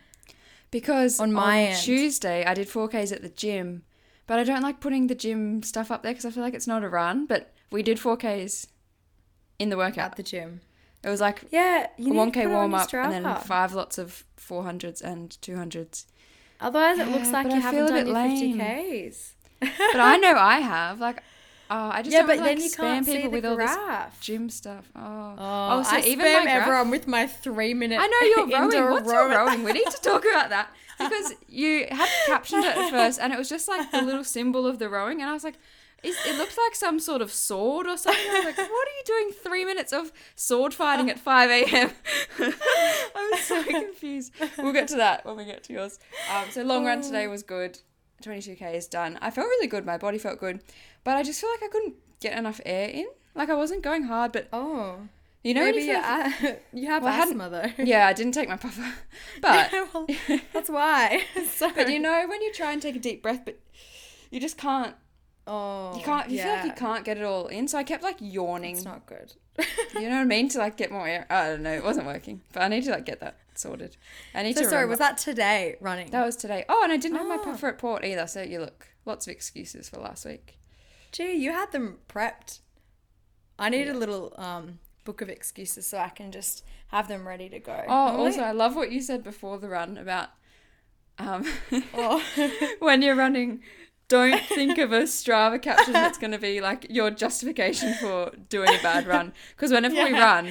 Because 0.72 1.20
On 1.20 1.34
my 1.34 1.64
end. 1.64 1.78
Tuesday, 1.82 2.46
I 2.46 2.54
did 2.54 2.68
4Ks 2.70 3.12
at 3.12 3.22
the 3.22 3.28
gym, 3.30 3.84
but 4.26 4.40
I 4.40 4.46
don't 4.46 4.62
like 4.62 4.80
putting 4.80 5.08
the 5.08 5.16
gym 5.16 5.64
stuff 5.64 5.92
up 5.92 6.02
there 6.02 6.14
because 6.14 6.26
I 6.26 6.32
feel 6.32 6.44
like 6.44 6.54
it's 6.54 6.68
not 6.68 6.84
a 6.84 6.90
run. 6.90 7.26
But 7.26 7.54
we 7.72 7.84
did 7.84 7.98
4Ks 7.98 8.68
in 9.60 9.70
the 9.70 9.76
workout. 9.78 10.12
At 10.12 10.16
the 10.16 10.24
gym. 10.24 10.62
It 11.04 11.10
was 11.10 11.20
like 11.20 11.44
Yeah, 11.52 11.88
you 11.98 12.12
need 12.14 12.18
1K 12.20 12.26
to 12.26 12.32
put 12.32 12.40
it 12.40 12.46
on 12.46 12.52
warm 12.54 12.74
up 12.76 12.94
and 12.94 13.12
then 13.26 13.36
five 13.42 13.74
lots 13.74 13.98
of 13.98 14.24
400s 14.38 15.02
and 15.02 15.32
200s. 15.42 16.06
Otherwise, 16.62 17.00
it 17.00 17.08
looks 17.10 17.32
like 17.32 17.48
you 17.48 17.54
I 17.54 17.60
haven't 17.60 17.88
done 17.88 18.06
your 18.06 18.16
lame. 18.16 18.58
50Ks. 18.60 19.32
But 19.60 20.00
I 20.00 20.18
know 20.18 20.36
I 20.38 20.60
have. 20.60 21.00
Like, 21.00 21.22
oh, 21.72 21.90
I 21.92 22.02
just 22.04 22.14
yeah, 22.14 22.20
don't 22.20 22.28
but 22.28 22.38
wanna, 22.38 22.50
then 22.50 22.58
like, 22.58 22.64
you 22.66 22.70
spam 22.70 22.78
can't 22.78 23.06
see 23.06 23.12
people 23.16 23.32
the 23.32 23.36
with 23.38 23.46
all 23.46 23.58
this 23.58 23.74
graph. 23.76 24.20
gym 24.22 24.50
stuff. 24.50 24.86
Oh, 24.96 25.36
Oh, 25.38 25.84
so 25.84 25.96
I 25.96 26.00
even 26.02 26.26
spam 26.26 26.44
graph- 26.44 26.62
everyone 26.68 26.90
with 26.92 27.08
my 27.08 27.26
three 27.28 27.74
minute. 27.74 28.00
I 28.00 28.08
know 28.08 28.28
you're 28.28 28.48
rowing. 28.60 28.74
indoor 28.74 28.92
What's 28.92 29.12
your 29.12 29.30
row. 29.30 29.46
rowing? 29.46 29.64
We 29.64 29.72
need 29.74 29.88
to 29.90 30.02
talk 30.02 30.24
about 30.26 30.50
that 30.50 30.70
because 31.00 31.34
you 31.48 31.88
had 31.90 32.10
captioned 32.28 32.64
it 32.66 32.78
at 32.78 32.90
first, 32.92 33.20
and 33.20 33.34
it 33.34 33.40
was 33.40 33.50
just 33.50 33.68
like 33.68 33.90
the 33.92 34.02
little 34.10 34.24
symbol 34.24 34.68
of 34.68 34.78
the 34.80 34.90
rowing, 34.90 35.22
and 35.22 35.30
I 35.30 35.34
was 35.34 35.44
like, 35.44 35.56
is, 36.04 36.16
it 36.26 36.36
looked 36.38 36.58
like 36.58 36.74
some 36.76 37.00
sort 37.00 37.22
of 37.22 37.32
sword 37.32 37.86
or 37.86 37.96
something. 37.96 38.24
I 38.32 38.38
was 38.40 38.46
like, 38.46 38.58
what 38.58 38.68
are 38.68 38.98
you 38.98 39.04
doing? 39.06 39.32
Three 39.44 39.64
minutes 39.66 39.94
of 39.94 40.12
sword 40.36 40.74
fighting 40.74 41.10
at 41.12 41.20
five 41.20 41.50
a.m. 41.52 41.92
I 42.40 43.30
was 43.32 43.42
so 43.42 43.64
confused. 43.64 44.34
We'll 44.58 44.74
get 44.74 44.88
to 44.90 44.96
that 44.96 45.26
when 45.26 45.38
we 45.38 45.46
get 45.46 45.64
to 45.66 45.74
yours. 45.74 46.00
Um, 46.34 46.46
so 46.50 46.64
long 46.64 46.86
run 46.86 47.02
today 47.02 47.28
was 47.28 47.44
good. 47.44 47.80
22k 48.22 48.74
is 48.76 48.88
done. 48.88 49.18
I 49.22 49.32
felt 49.32 49.46
really 49.48 49.68
good. 49.68 49.86
My 49.86 49.98
body 49.98 50.18
felt 50.18 50.40
good, 50.40 50.62
but 51.04 51.18
I 51.18 51.24
just 51.24 51.42
feel 51.42 51.50
like 51.52 51.64
I 51.64 51.68
couldn't 51.68 51.96
get 52.20 52.38
enough 52.38 52.62
air 52.66 52.90
in. 52.90 53.08
Like 53.36 53.50
I 53.50 53.56
wasn't 53.56 53.82
going 53.84 54.04
hard, 54.04 54.32
but 54.32 54.48
Oh, 54.54 54.98
you 55.44 55.54
know, 55.54 55.62
maybe 55.66 55.82
you 55.84 55.94
like- 55.94 56.42
a- 56.44 56.58
you 56.74 56.88
have 56.88 57.04
Well, 57.04 57.14
asthma 57.24 57.50
though. 57.50 57.84
yeah, 57.84 58.08
I 58.08 58.14
didn't 58.14 58.34
take 58.34 58.50
my 58.50 58.58
puffer, 58.58 58.94
but 59.42 59.72
Well, 59.72 60.08
that's 60.54 60.70
why. 60.70 61.24
so, 61.50 61.72
but 61.74 61.90
you 61.92 62.00
know 62.00 62.26
when 62.28 62.42
you 62.42 62.52
try 62.54 62.72
and 62.74 62.82
take 62.82 62.96
a 62.96 63.00
deep 63.00 63.22
breath, 63.24 63.42
but 63.46 63.58
you 64.30 64.40
just 64.40 64.58
can't. 64.58 64.96
oh, 65.48 65.98
You 65.98 66.04
can't. 66.04 66.30
You 66.30 66.42
feel 66.42 66.54
like 66.54 66.66
you 66.66 66.72
can't 66.74 67.04
get 67.04 67.18
it 67.18 67.24
all 67.24 67.48
in. 67.48 67.68
So 67.68 67.78
I 67.78 67.84
kept 67.84 68.04
like 68.04 68.18
yawning. 68.20 68.76
It's 68.76 68.86
not 68.86 69.06
good. 69.06 69.34
You 69.96 70.04
know 70.10 70.16
what 70.16 70.22
I 70.22 70.26
mean? 70.26 70.48
To 70.50 70.60
like 70.60 70.78
get 70.78 70.92
more 70.92 71.08
air. 71.08 71.26
I 71.30 71.48
don't 71.50 71.64
know. 71.64 71.74
It 71.74 71.84
wasn't 71.84 72.06
working, 72.08 72.42
but 72.54 72.64
I 72.64 72.68
need 72.70 72.84
to 72.86 72.92
like 72.92 73.06
get 73.06 73.20
that 73.20 73.36
sorted. 73.62 73.96
I 74.34 74.44
need 74.44 74.56
so 74.56 74.64
to. 74.64 74.70
sorry, 74.70 74.82
remember- 74.84 74.90
was 74.92 75.00
that 75.00 75.18
today 75.18 75.76
running? 75.80 76.10
That 76.12 76.26
was 76.26 76.36
today. 76.36 76.66
Oh, 76.68 76.82
and 76.84 76.92
I 76.92 76.98
didn't 76.98 77.18
have 77.18 77.28
my 77.28 77.36
Oh. 77.36 77.44
puffer 77.44 77.68
at 77.70 77.78
port 77.78 78.04
either. 78.04 78.28
So 78.28 78.42
you 78.42 78.60
look, 78.60 78.88
lots 79.06 79.28
of 79.28 79.32
excuses 79.32 79.88
for 79.90 80.00
last 80.00 80.26
week. 80.26 80.58
Gee, 81.12 81.34
you 81.34 81.52
had 81.52 81.72
them 81.72 81.98
prepped. 82.10 82.60
I 83.60 83.70
need 83.70 83.88
a 83.88 83.94
little 83.94 84.34
um, 84.38 84.80
book 85.04 85.22
of 85.22 85.30
excuses 85.30 85.86
so 85.88 85.98
I 86.00 86.10
can 86.10 86.32
just 86.32 86.64
have 86.88 87.08
them 87.08 87.28
ready 87.28 87.48
to 87.50 87.60
go. 87.60 87.84
Oh, 87.88 88.08
Normally- 88.08 88.26
also, 88.32 88.42
I 88.42 88.52
love 88.52 88.76
what 88.76 88.92
you 88.92 89.02
said 89.02 89.24
before 89.24 89.58
the 89.60 89.70
run 89.70 89.98
about 89.98 90.30
um, 91.20 91.46
Oh. 91.94 92.24
when 92.80 93.02
you're 93.02 93.16
running. 93.16 93.62
Don't 94.08 94.42
think 94.42 94.78
of 94.78 94.92
a 94.92 95.04
Strava 95.04 95.62
caption 95.62 95.94
that's 95.94 96.18
going 96.18 96.32
to 96.32 96.38
be 96.38 96.60
like 96.60 96.86
your 96.90 97.12
justification 97.12 97.94
for 97.94 98.32
doing 98.50 98.68
a 98.68 98.82
bad 98.84 99.08
run. 99.08 99.32
Because 99.56 99.72
whenever 99.72 99.96
we 99.96 100.12
run, 100.12 100.50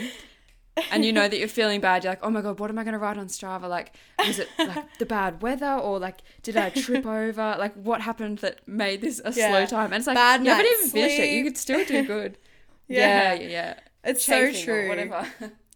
and 0.90 1.04
you 1.04 1.12
know 1.12 1.28
that 1.28 1.38
you're 1.38 1.48
feeling 1.48 1.80
bad, 1.80 2.04
you're 2.04 2.12
like, 2.12 2.20
oh 2.22 2.30
my 2.30 2.40
god, 2.40 2.58
what 2.58 2.70
am 2.70 2.78
I 2.78 2.84
going 2.84 2.92
to 2.92 2.98
write 2.98 3.18
on 3.18 3.26
Strava? 3.26 3.68
Like, 3.68 3.94
was 4.18 4.38
it 4.38 4.48
like 4.58 4.84
the 4.98 5.06
bad 5.06 5.42
weather, 5.42 5.72
or 5.74 5.98
like 5.98 6.18
did 6.42 6.56
I 6.56 6.70
trip 6.70 7.04
over? 7.06 7.56
Like, 7.58 7.74
what 7.74 8.00
happened 8.00 8.38
that 8.38 8.66
made 8.66 9.00
this 9.00 9.20
a 9.24 9.32
slow 9.32 9.66
time? 9.66 9.86
And 9.92 9.94
it's 9.94 10.06
like 10.06 10.16
Bad 10.16 10.44
you 10.44 10.50
haven't 10.50 10.66
even 10.66 10.88
finished 10.90 11.18
it. 11.18 11.30
You 11.30 11.44
could 11.44 11.58
still 11.58 11.84
do 11.84 12.04
good. 12.06 12.38
Yeah. 12.88 13.34
yeah, 13.34 13.40
yeah. 13.40 13.48
yeah. 13.48 13.74
It's 14.02 14.24
so 14.24 14.32
Chafing 14.50 14.62
or 14.62 14.64
true. 14.64 14.88
Whatever. 14.88 15.26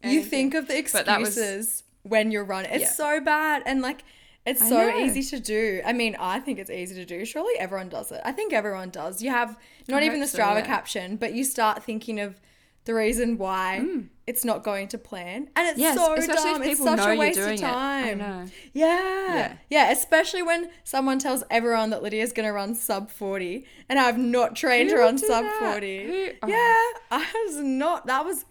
you 0.02 0.20
think 0.34 0.54
of 0.54 0.66
the 0.66 0.74
that 1.04 1.20
was- 1.20 1.28
excuses 1.36 1.84
when 2.02 2.32
you're 2.32 2.44
running. 2.44 2.72
It's 2.72 2.82
Yeah. 2.82 2.90
so 2.90 3.20
bad 3.20 3.62
and 3.66 3.82
like 3.82 4.02
it's 4.44 4.60
I 4.60 4.68
so 4.68 4.90
know. 4.90 4.98
easy 4.98 5.22
to 5.22 5.38
do. 5.38 5.80
I 5.86 5.92
mean, 5.92 6.16
I 6.18 6.40
think 6.40 6.58
it's 6.58 6.70
easy 6.70 6.94
to 6.96 7.04
do. 7.04 7.24
Surely 7.24 7.54
everyone 7.58 7.88
does 7.88 8.10
it. 8.10 8.20
I 8.24 8.32
think 8.32 8.52
everyone 8.52 8.90
does. 8.90 9.22
You 9.22 9.30
have 9.30 9.56
not 9.88 10.02
I 10.02 10.06
even 10.06 10.18
the 10.18 10.26
hope 10.26 10.30
so, 10.34 10.38
Strava 10.38 10.56
yeah. 10.56 10.66
caption, 10.66 11.16
but 11.16 11.34
you 11.34 11.44
start 11.44 11.82
thinking 11.84 12.18
of 12.18 12.40
the 12.84 12.94
reason 12.94 13.38
why 13.38 13.84
it's 14.26 14.44
not 14.44 14.62
going 14.62 14.88
to 14.88 14.98
plan, 14.98 15.48
and 15.56 15.68
it's 15.68 15.78
Mm. 15.78 15.82
Yes, 15.82 15.96
so 15.96 16.14
especially 16.14 16.52
dumb. 16.52 16.62
It's 16.62 16.82
such 16.82 17.00
a 17.00 17.16
waste 17.16 17.38
of 17.38 17.58
time. 17.60 18.18
Yeah. 18.20 18.46
Yeah. 18.72 19.56
yeah, 19.70 19.90
Especially 19.90 20.42
when 20.42 20.70
someone 20.84 21.18
tells 21.18 21.44
everyone 21.50 21.90
that 21.90 22.02
Lydia's 22.02 22.32
gonna 22.32 22.52
run 22.52 22.74
sub 22.74 23.10
forty, 23.10 23.66
and 23.88 23.98
I've 23.98 24.18
not 24.18 24.54
trained 24.56 24.90
Who 24.90 24.96
her 24.96 25.02
on 25.02 25.18
sub 25.18 25.44
that? 25.44 25.58
forty. 25.60 26.06
Who- 26.06 26.30
oh. 26.42 26.48
Yeah, 26.48 27.16
I 27.18 27.44
was 27.46 27.56
not. 27.58 28.06
That 28.06 28.24
was. 28.24 28.44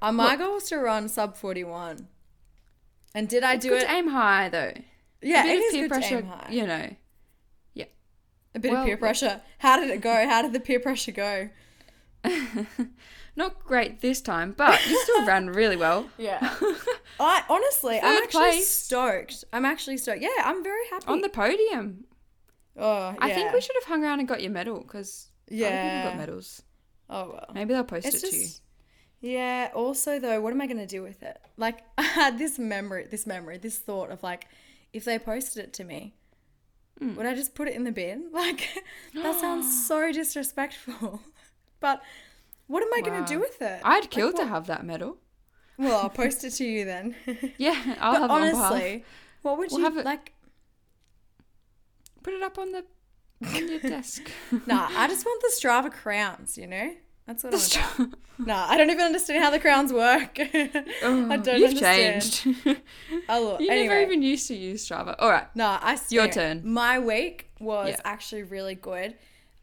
Uh, 0.00 0.12
my 0.12 0.30
Look. 0.32 0.38
goal 0.38 0.54
was 0.54 0.64
to 0.64 0.76
run 0.78 1.08
sub 1.08 1.36
forty 1.36 1.64
one. 1.64 2.08
And 3.14 3.28
did 3.28 3.42
I 3.42 3.54
It's 3.54 3.64
do 3.64 3.74
it? 3.74 3.80
to 3.80 3.90
aim 3.90 4.08
high 4.08 4.48
though. 4.50 4.72
yeah, 5.22 5.42
a 5.42 5.46
bit 5.46 5.66
of 5.66 5.72
peer 5.72 5.88
pressure, 5.88 6.08
to 6.08 6.16
aim 6.18 6.26
high. 6.26 6.48
you 6.50 6.66
know. 6.66 6.94
Yeah. 7.74 7.84
A 8.54 8.58
bit 8.60 8.70
Well, 8.72 8.82
of 8.82 8.86
peer 8.86 8.96
pressure. 8.96 9.40
How 9.58 9.80
did 9.80 9.90
it 9.90 10.00
go? 10.00 10.28
How 10.28 10.42
did 10.42 10.52
the 10.52 10.60
peer 10.60 10.78
pressure 10.78 11.12
go? 11.12 11.48
Not 13.38 13.64
great 13.64 14.00
this 14.00 14.20
time, 14.20 14.52
but 14.56 14.84
you 14.88 15.00
still 15.04 15.24
ran 15.24 15.46
really 15.50 15.76
well. 15.76 16.06
Yeah. 16.18 16.38
I 17.20 17.42
honestly, 17.48 17.98
I'm 18.02 18.22
actually 18.22 18.50
place. 18.50 18.68
stoked. 18.68 19.44
I'm 19.52 19.64
actually 19.64 19.96
stoked. 19.96 20.20
Yeah, 20.20 20.28
I'm 20.44 20.62
very 20.62 20.86
happy. 20.90 21.06
On 21.06 21.20
the 21.20 21.28
podium. 21.28 22.04
oh, 22.76 23.10
yeah. 23.10 23.16
I 23.20 23.30
think 23.32 23.52
we 23.52 23.60
should 23.60 23.76
have 23.80 23.84
hung 23.84 24.04
around 24.04 24.18
and 24.20 24.28
got 24.28 24.42
your 24.42 24.50
medal 24.52 24.80
because 24.80 25.28
other 25.48 25.56
people 25.56 25.66
Yeah. 25.68 26.04
got 26.04 26.16
medals. 26.16 26.62
Oh 27.10 27.30
well. 27.32 27.46
Maybe 27.54 27.72
they'll 27.74 27.84
post 27.84 28.06
It's 28.06 28.22
it 28.24 28.30
to 28.30 28.36
you. 28.36 28.48
yeah. 29.20 29.70
Also, 29.74 30.18
though, 30.18 30.40
what 30.40 30.52
am 30.52 30.60
I 30.60 30.66
gonna 30.66 30.86
do 30.86 31.02
with 31.02 31.22
it? 31.22 31.38
Like, 31.56 31.78
I 31.98 32.02
had 32.02 32.38
this 32.38 32.58
memory, 32.58 33.06
this 33.10 33.26
memory, 33.26 33.58
this 33.58 33.78
thought 33.78 34.10
of 34.10 34.22
like, 34.22 34.46
if 34.92 35.04
they 35.04 35.18
posted 35.18 35.62
it 35.64 35.72
to 35.74 35.84
me, 35.84 36.14
Hmm. 36.98 37.14
would 37.14 37.26
I 37.26 37.34
just 37.36 37.54
put 37.54 37.68
it 37.68 37.74
in 37.74 37.84
the 37.84 37.92
bin? 37.92 38.30
Like, 38.32 38.82
that 39.14 39.38
sounds 39.40 39.86
so 39.86 40.10
disrespectful. 40.12 41.20
but 41.80 42.02
what 42.68 42.82
am 42.82 42.88
I 42.94 43.00
gonna 43.00 43.26
do 43.26 43.40
with 43.40 43.60
it? 43.60 43.80
I'd 43.84 44.08
kill 44.10 44.30
to 44.32 44.38
what? 44.38 44.48
have 44.48 44.66
that 44.68 44.84
medal. 44.86 45.16
Well, 45.76 46.00
I'll 46.00 46.08
post 46.24 46.44
it 46.44 46.50
to 46.52 46.64
you 46.64 46.84
then. 46.84 47.14
Yeah, 47.58 47.96
I'll 48.00 48.12
but 48.12 48.20
have 48.20 48.30
it 48.30 48.54
honestly, 48.54 49.04
what 49.42 49.58
would 49.58 49.70
We'll 49.72 49.80
you 49.80 49.84
have 49.84 49.96
it- 49.96 50.04
like? 50.04 50.32
Put 52.22 52.34
it 52.34 52.42
up 52.42 52.58
on 52.58 52.72
the 52.72 52.84
on 53.46 53.68
your 53.68 53.78
desk. 53.80 54.30
Nah, 54.66 54.88
I 54.90 55.06
just 55.08 55.24
want 55.24 55.40
the 55.42 55.52
Strava 55.58 55.90
crowns. 55.92 56.58
You 56.58 56.66
know, 56.66 56.94
that's 57.26 57.44
what 57.44 57.52
The 57.52 57.58
I'm 57.58 57.82
about. 57.82 57.94
stra- 57.94 58.18
Nah, 58.40 58.66
I 58.68 58.76
don't 58.76 58.90
even 58.90 59.04
understand 59.04 59.42
how 59.42 59.50
the 59.50 59.58
crowns 59.58 59.92
work. 59.92 60.38
Oh, 60.38 61.28
I 61.30 61.36
don't 61.38 61.58
You've 61.58 61.70
understand. 61.70 62.22
changed. 62.32 62.80
Oh, 63.28 63.42
look, 63.42 63.60
you 63.60 63.68
anyway. 63.70 63.88
never 63.88 64.00
even 64.02 64.22
used 64.22 64.46
to 64.48 64.54
use 64.54 64.86
Strava. 64.88 65.14
All 65.18 65.30
right. 65.30 65.46
No, 65.56 65.66
I 65.80 65.98
Your 66.10 66.28
turn. 66.28 66.62
My 66.64 66.98
week 66.98 67.50
was 67.60 67.90
Yeah. 67.90 68.00
actually 68.04 68.42
really 68.44 68.74
good. 68.74 69.16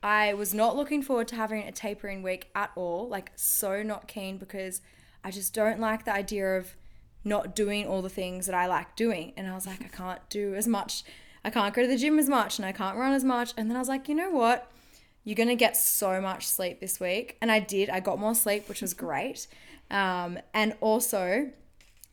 I 0.06 0.36
was 0.36 0.54
not 0.54 0.76
looking 0.76 1.02
forward 1.02 1.28
to 1.30 1.36
having 1.36 1.64
a 1.64 1.72
tapering 1.72 2.22
week 2.22 2.52
at 2.54 2.70
all. 2.76 3.10
Like 3.10 3.32
so 3.36 3.82
not 3.82 4.08
keen 4.08 4.38
because 4.38 4.82
I 5.24 5.32
just 5.32 5.52
don't 5.52 5.80
like 5.80 6.06
the 6.06 6.14
idea 6.14 6.58
of 6.58 6.76
not 7.24 7.56
doing 7.56 7.88
all 7.88 8.04
the 8.04 8.10
things 8.10 8.46
that 8.46 8.54
I 8.54 8.68
like 8.68 8.96
doing. 8.96 9.34
And 9.36 9.48
I 9.48 9.56
was 9.56 9.66
like, 9.66 9.84
I 9.84 9.88
can't 9.88 10.22
do 10.30 10.54
as 10.54 10.68
much. 10.68 11.04
I 11.44 11.50
can't 11.50 11.74
go 11.74 11.82
to 11.82 11.88
the 11.88 11.98
gym 11.98 12.20
as 12.20 12.30
much 12.30 12.60
and 12.60 12.68
I 12.68 12.72
can't 12.72 13.00
run 13.00 13.14
as 13.14 13.24
much. 13.24 13.56
And 13.58 13.68
then 13.68 13.76
I 13.76 13.80
was 13.80 13.90
like, 13.90 14.08
you 14.08 14.14
know 14.14 14.30
what? 14.30 14.72
You're 15.24 15.34
gonna 15.34 15.56
get 15.56 15.76
so 15.76 16.22
much 16.22 16.46
sleep 16.46 16.82
this 16.82 17.00
week. 17.00 17.36
And 17.42 17.52
I 17.52 17.60
did. 17.60 17.90
I 17.90 18.00
got 18.00 18.20
more 18.20 18.36
sleep, 18.36 18.70
which 18.70 18.84
was 18.84 18.94
great. 18.94 19.48
Um, 19.90 20.38
and 20.54 20.76
also 20.82 21.50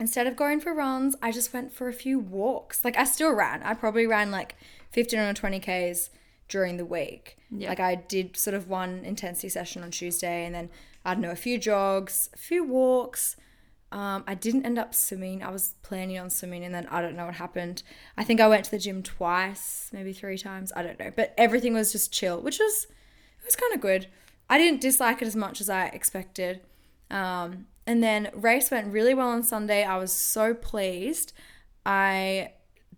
instead 0.01 0.27
of 0.27 0.35
going 0.35 0.61
for 0.61 0.73
runs, 0.73 1.15
I 1.21 1.31
just 1.31 1.53
went 1.53 1.75
for 1.75 1.89
a 1.89 1.93
few 1.93 2.19
walks. 2.19 2.87
Like 2.87 2.97
I 2.97 3.05
still 3.05 3.33
ran. 3.33 3.63
I 3.63 3.75
probably 3.75 4.07
ran 4.07 4.31
like 4.31 4.57
15 4.93 5.19
or 5.19 5.35
20 5.35 5.61
Ks 5.61 6.09
during 6.49 6.77
the 6.77 6.85
week. 6.85 7.39
Yeah. 7.51 7.69
Like 7.69 7.81
I 7.81 7.95
did 7.95 8.37
sort 8.37 8.55
of 8.55 8.69
one 8.69 9.05
intensity 9.05 9.49
session 9.49 9.83
on 9.83 9.91
Tuesday 9.91 10.45
and 10.45 10.55
then 10.55 10.71
I 11.05 11.15
don't 11.15 11.23
know, 11.23 11.31
a 11.31 11.37
few 11.37 11.59
jogs, 11.59 12.31
a 12.35 12.39
few 12.39 12.65
walks. 12.65 13.37
Um, 13.91 14.25
I 14.27 14.35
didn't 14.35 14.65
end 14.65 14.79
up 14.79 14.95
swimming. 14.95 15.43
I 15.43 15.51
was 15.51 15.75
planning 15.83 16.19
on 16.19 16.31
swimming 16.31 16.65
and 16.65 16.75
then 16.75 16.87
I 16.91 17.03
don't 17.03 17.15
know 17.15 17.27
what 17.27 17.35
happened. 17.35 17.83
I 18.17 18.25
think 18.25 18.41
I 18.41 18.49
went 18.49 18.65
to 18.67 18.71
the 18.71 18.79
gym 18.79 19.03
twice, 19.03 19.91
maybe 19.93 20.13
three 20.13 20.39
times. 20.39 20.73
I 20.75 20.83
don't 20.83 20.99
know. 20.99 21.11
But 21.15 21.35
everything 21.37 21.75
was 21.75 21.93
just 21.93 22.13
chill, 22.13 22.41
which 22.41 22.59
was 22.59 22.87
it 23.39 23.45
was 23.45 23.57
kind 23.57 23.75
of 23.75 23.81
good. 23.81 24.07
I 24.49 24.59
didn't 24.59 24.81
dislike 24.81 25.21
it 25.21 25.27
as 25.27 25.37
much 25.37 25.61
as 25.61 25.69
I 25.69 25.87
expected. 25.87 26.61
Um, 27.11 27.67
and 27.87 28.03
then 28.03 28.31
race 28.35 28.71
went 28.71 28.93
really 28.93 29.15
well 29.15 29.29
on 29.29 29.43
Sunday. 29.43 29.85
I 29.85 29.99
was 29.99 30.13
so 30.13 30.55
pleased. 30.55 31.33
I 31.85 32.53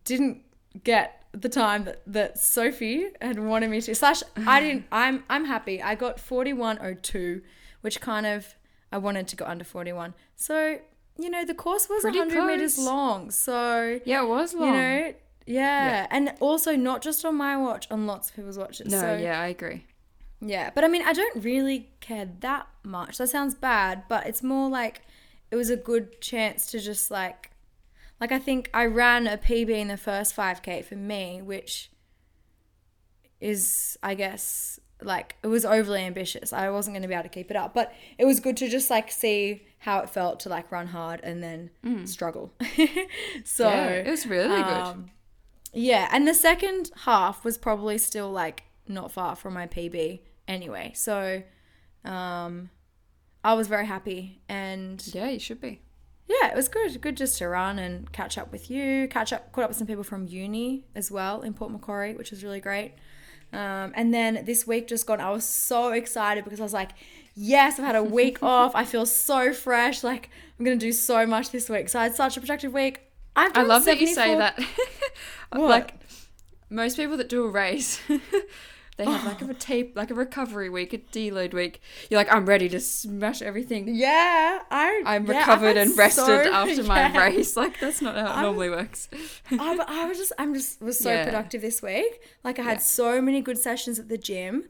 didn't 0.05 0.43
get 0.85 1.24
the 1.35 1.49
time 1.49 1.85
that, 1.85 2.03
that 2.07 2.39
Sophie 2.39 3.07
had 3.21 3.39
wanted 3.39 3.71
me 3.71 3.81
to. 3.83 3.95
Slash, 3.95 4.23
I 4.37 4.61
didn't. 4.61 4.87
I'm 4.93 5.25
I'm 5.29 5.45
happy. 5.45 5.83
I 5.83 5.95
got 5.95 6.21
forty 6.21 6.53
one 6.53 6.79
oh 6.81 6.95
two, 6.95 7.43
which 7.83 8.01
kind 8.01 8.27
of 8.27 8.55
I 8.93 8.99
wanted 8.99 9.29
to 9.29 9.37
go 9.37 9.45
under 9.45 9.65
forty 9.65 9.93
one. 9.93 10.15
So 10.37 10.79
you 11.19 11.31
know 11.31 11.45
the 11.45 11.55
course 11.55 11.89
was 11.89 12.03
Pretty 12.03 12.19
hundred 12.19 12.47
meters 12.47 12.79
long. 12.79 13.31
So 13.31 14.01
Yeah, 14.05 14.23
it 14.25 14.29
was 14.29 14.55
long. 14.55 14.69
you 14.69 14.75
know. 14.81 15.15
Yeah. 15.47 16.07
and 16.11 16.33
also 16.41 16.75
not 16.75 17.03
just 17.03 17.23
on 17.25 17.35
my 17.35 17.57
watch, 17.59 17.87
on 17.91 18.07
lots 18.07 18.31
of 18.31 18.37
people's 18.37 18.57
watches. 18.57 18.91
no, 18.91 18.99
so, 18.99 19.17
yeah, 19.17 19.39
I 19.39 19.49
agree. 19.49 19.85
yeah, 20.41 20.71
but 20.75 20.85
I 20.85 20.89
mean, 20.89 21.03
I 21.05 21.13
don't 21.13 21.45
really 21.45 21.91
care 22.01 22.27
that 22.41 22.67
much. 22.83 23.19
That 23.19 23.29
sounds 23.29 23.55
bad, 23.55 24.05
but 24.09 24.27
it's 24.27 24.43
more 24.43 24.71
like 24.71 25.03
it 25.51 25.57
was 25.57 25.69
a 25.69 25.77
good 25.77 26.21
chance 26.23 26.67
to 26.71 26.81
just 26.81 27.11
like, 27.11 27.51
like 28.21 28.33
I 28.33 28.39
think 28.39 28.71
I 28.75 28.87
ran 28.87 29.27
a 29.27 29.37
PB 29.39 29.71
in 29.71 29.89
the 29.89 29.97
first 29.97 30.35
5K 30.37 30.85
for 30.85 30.97
me, 30.97 31.41
which 31.43 31.91
is, 33.41 33.99
I 34.03 34.15
guess, 34.15 34.79
like 35.03 35.37
it 35.43 35.49
was 35.49 35.65
overly 35.65 36.03
ambitious. 36.03 36.53
I 36.53 36.71
wasn't 36.71 36.95
going 36.95 37.03
to 37.03 37.09
be 37.09 37.15
able 37.15 37.25
to 37.25 37.29
keep 37.29 37.51
it 37.51 37.57
up, 37.57 37.75
but 37.75 37.93
it 38.19 38.25
was 38.25 38.41
good 38.41 38.57
to 38.59 38.69
just 38.69 38.91
like 38.91 39.11
see 39.11 39.63
how 39.79 39.99
it 40.01 40.09
felt 40.09 40.41
to 40.41 40.49
like 40.49 40.71
run 40.73 40.87
hard 40.89 41.21
and 41.23 41.43
then 41.43 41.71
struggle. 42.07 42.53
so 43.45 43.69
Yeah, 43.69 43.89
it 43.91 44.11
was 44.11 44.27
really 44.27 44.63
good. 44.63 44.73
um, 44.73 45.11
yeah, 45.73 46.09
and 46.13 46.27
the 46.27 46.35
second 46.35 46.91
half 47.03 47.45
was 47.45 47.59
probably 47.59 47.99
still 47.99 48.31
like 48.31 48.63
not 48.89 49.11
far 49.13 49.35
from 49.37 49.55
my 49.55 49.67
PB 49.67 50.21
anyway. 50.49 50.93
So 50.95 51.43
um 52.05 52.71
I 53.43 53.53
was 53.55 53.69
very 53.69 53.87
happy 53.87 54.41
and 54.49 55.03
Yeah, 55.13 55.29
you 55.29 55.39
should 55.39 55.61
be. 55.61 55.83
Yeah, 56.27 56.49
it 56.51 56.57
was 56.57 56.69
good. 56.69 57.01
Good 57.01 57.17
just 57.17 57.39
to 57.39 57.49
run 57.49 57.79
and 57.79 58.11
catch 58.13 58.39
up 58.39 58.51
with 58.53 58.71
you, 58.71 59.09
catch 59.09 59.33
up 59.33 59.53
caught 59.53 59.65
up 59.65 59.71
with 59.71 59.77
some 59.77 59.87
people 59.87 60.05
from 60.05 60.27
uni 60.27 60.85
as 60.95 61.11
well 61.11 61.43
in 61.43 61.55
Port 61.55 61.71
Macquarie, 61.71 62.15
which 62.15 62.31
was 62.31 62.43
really 62.43 62.61
great. 62.61 62.95
Um, 63.53 63.93
and 63.95 64.13
then 64.13 64.45
this 64.45 64.67
week 64.67 64.89
just 64.89 65.07
gone, 65.07 65.21
I 65.21 65.31
was 65.31 65.45
so 65.45 65.93
excited 65.93 66.43
because 66.43 66.59
I 66.59 66.65
was 66.65 66.73
like, 66.73 66.91
yes, 67.35 67.79
I've 67.79 67.85
had 67.85 67.95
a 67.97 68.03
week 68.03 68.39
off. 68.43 68.75
I 68.75 68.85
feel 68.85 69.07
so 69.07 69.53
fresh. 69.53 70.03
Like 70.03 70.31
I'm 70.59 70.65
gonna 70.65 70.77
do 70.77 70.93
so 70.93 71.27
much 71.27 71.51
this 71.51 71.69
week. 71.69 71.89
So 71.89 72.01
I 72.01 72.05
had 72.05 72.17
such 72.17 72.37
a 72.37 72.41
productive 72.41 72.73
week. 72.73 73.01
I've 73.37 73.57
I 73.57 73.63
love 73.63 73.85
that 73.85 74.01
you 74.01 74.07
say 74.09 74.37
that. 74.37 74.59
Like 75.53 75.95
most 76.69 76.97
people 76.97 77.17
that 77.19 77.29
do 77.29 77.45
a 77.45 77.49
race, 77.49 78.01
they 78.97 79.05
have 79.05 79.25
like 79.25 79.43
a 79.43 79.53
tape, 79.69 79.97
like 79.97 80.11
a 80.11 80.15
recovery 80.15 80.69
week, 80.71 80.93
a 80.93 80.99
deload 80.99 81.53
week. 81.53 81.81
You're 82.11 82.19
like, 82.21 82.33
I'm 82.33 82.47
ready 82.47 82.69
to 82.69 82.79
smash 82.81 83.43
everything. 83.43 83.89
Yeah, 83.95 84.61
I. 84.71 85.03
I'm 85.05 85.27
yeah, 85.27 85.39
recovered 85.39 85.77
and 85.77 85.97
rested 85.99 86.25
so- 86.27 86.53
after 86.53 86.83
my 86.85 86.99
yeah. 87.13 87.25
race. 87.25 87.57
Like 87.57 87.81
that's 87.81 88.01
not 88.01 88.15
how 88.15 88.21
it 88.27 88.29
I'm- 88.31 88.43
normally 88.43 88.71
works. 88.71 89.09
I, 89.51 89.79
I 89.89 90.05
was 90.07 90.19
just, 90.19 90.33
I'm 90.39 90.55
just 90.55 90.81
was 90.81 90.99
so 90.99 91.11
Yeah. 91.11 91.25
productive 91.25 91.61
this 91.63 91.83
week. 91.83 92.21
Like 92.45 92.59
I 92.59 92.63
had 92.63 92.81
so 92.83 93.21
many 93.21 93.41
good 93.41 93.59
sessions 93.59 93.99
at 93.99 94.09
the 94.09 94.19
gym, 94.19 94.65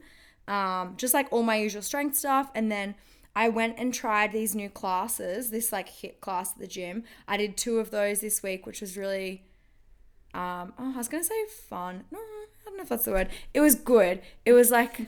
um, 0.47 0.95
just 0.97 1.13
like 1.13 1.27
all 1.31 1.43
my 1.43 1.55
usual 1.57 1.81
strength 1.81 2.15
stuff, 2.15 2.49
and 2.55 2.71
then 2.71 2.95
I 3.35 3.49
went 3.49 3.75
and 3.77 3.93
tried 3.93 4.31
these 4.31 4.55
new 4.55 4.69
classes. 4.69 5.49
This 5.51 5.71
like 5.71 5.89
HIIT 5.89 6.19
class 6.21 6.53
at 6.53 6.59
the 6.59 6.67
gym. 6.67 7.03
I 7.27 7.37
did 7.37 7.57
two 7.57 7.79
of 7.79 7.91
those 7.91 8.21
this 8.21 8.41
week, 8.41 8.65
which 8.65 8.81
was 8.81 8.97
really. 8.97 9.43
Um, 10.35 10.73
oh, 10.77 10.91
I 10.93 10.97
was 10.97 11.07
gonna 11.07 11.23
say 11.23 11.45
fun. 11.47 12.03
No, 12.11 12.19
I 12.19 12.45
don't 12.65 12.75
know 12.75 12.83
if 12.83 12.89
that's 12.89 13.05
the 13.05 13.11
word. 13.11 13.29
It 13.53 13.61
was 13.61 13.75
good. 13.75 14.21
It 14.43 14.51
was 14.51 14.69
like, 14.69 15.07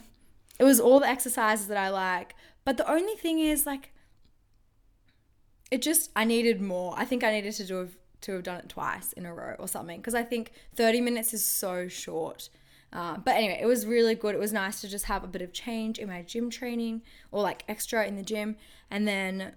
it 0.57 0.63
was 0.63 0.79
all 0.79 1.01
the 1.01 1.07
exercises 1.07 1.67
that 1.67 1.77
I 1.77 1.89
like. 1.89 2.33
But 2.63 2.77
the 2.77 2.89
only 2.89 3.15
thing 3.15 3.39
is 3.39 3.65
like, 3.65 3.91
it 5.69 5.81
just 5.81 6.11
I 6.15 6.23
needed 6.23 6.61
more. 6.61 6.93
I 6.97 7.03
think 7.03 7.25
I 7.25 7.31
needed 7.31 7.53
to 7.55 7.65
do 7.65 7.89
to 8.21 8.31
have 8.31 8.43
done 8.43 8.59
it 8.59 8.69
twice 8.69 9.11
in 9.13 9.25
a 9.25 9.33
row 9.33 9.55
or 9.59 9.67
something 9.67 9.99
because 9.99 10.15
I 10.15 10.23
think 10.23 10.51
30 10.75 11.01
minutes 11.01 11.33
is 11.33 11.45
so 11.45 11.89
short. 11.89 12.49
Uh, 12.93 13.17
but 13.17 13.35
anyway, 13.35 13.59
it 13.61 13.65
was 13.65 13.85
really 13.85 14.15
good. 14.15 14.33
It 14.33 14.39
was 14.39 14.53
nice 14.53 14.79
to 14.79 14.87
just 14.87 15.05
have 15.05 15.25
a 15.25 15.27
bit 15.27 15.41
of 15.41 15.51
change 15.51 15.99
in 15.99 16.07
my 16.07 16.21
gym 16.21 16.49
training 16.49 17.01
or 17.31 17.43
like 17.43 17.65
extra 17.67 18.07
in 18.07 18.15
the 18.15 18.23
gym. 18.23 18.55
And 18.89 19.05
then 19.05 19.55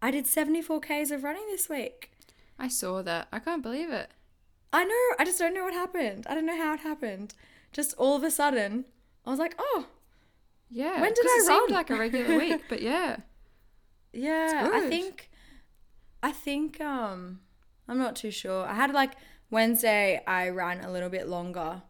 I 0.00 0.10
did 0.10 0.26
74 0.26 0.80
Ks 0.80 1.10
of 1.10 1.22
running 1.22 1.46
this 1.50 1.68
week. 1.68 2.12
I 2.58 2.68
saw 2.68 3.02
that. 3.02 3.28
I 3.30 3.40
can't 3.40 3.62
believe 3.62 3.90
it. 3.90 4.10
I 4.72 4.84
know. 4.84 5.16
I 5.18 5.24
just 5.24 5.38
don't 5.38 5.54
know 5.54 5.64
what 5.64 5.74
happened. 5.74 6.26
I 6.28 6.34
don't 6.34 6.46
know 6.46 6.56
how 6.56 6.74
it 6.74 6.80
happened. 6.80 7.34
Just 7.72 7.94
all 7.98 8.16
of 8.16 8.22
a 8.24 8.30
sudden, 8.30 8.84
I 9.26 9.30
was 9.30 9.38
like, 9.38 9.54
oh, 9.58 9.86
Yeah. 10.70 11.00
When 11.00 11.12
did 11.12 11.26
I 11.26 11.36
it 11.40 11.46
seemed 11.46 11.60
run? 11.70 11.72
like 11.72 11.90
a 11.90 11.96
regular 11.96 12.38
week, 12.38 12.62
but 12.68 12.80
yeah. 12.90 13.16
Yeah, 14.12 14.70
I 14.72 14.80
think 14.88 15.30
I 16.22 16.32
think 16.32 16.80
um 16.80 17.40
I'm 17.88 17.98
not 17.98 18.14
too 18.16 18.30
sure. 18.30 18.66
I 18.66 18.74
had 18.74 18.92
like 18.92 19.12
Wednesday 19.50 20.22
I 20.26 20.48
ran 20.50 20.84
a 20.84 20.90
little 20.92 21.08
bit 21.08 21.28
longer 21.28 21.82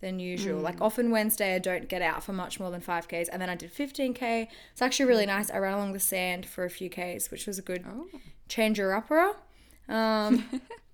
than 0.00 0.18
usual. 0.18 0.60
Mm. 0.60 0.64
Like 0.64 0.80
often 0.80 1.10
Wednesday 1.10 1.54
I 1.56 1.58
don't 1.58 1.88
get 1.88 2.00
out 2.02 2.22
for 2.22 2.32
much 2.32 2.58
more 2.60 2.70
than 2.70 2.80
5Ks 2.80 3.28
and 3.32 3.40
then 3.42 3.50
I 3.50 3.54
did 3.54 3.74
15K. 3.74 4.48
It's 4.72 4.80
actually 4.82 5.06
really 5.06 5.26
nice. 5.26 5.50
I 5.50 5.58
ran 5.58 5.74
along 5.74 5.92
the 5.92 6.00
sand 6.00 6.46
for 6.46 6.64
a 6.64 6.70
few 6.70 6.88
Ks, 6.88 7.30
which 7.30 7.46
was 7.46 7.58
a 7.58 7.62
good 7.62 7.84
Oh. 7.86 8.06
changer 8.48 8.94
upper. 8.94 9.36
Um 9.88 10.44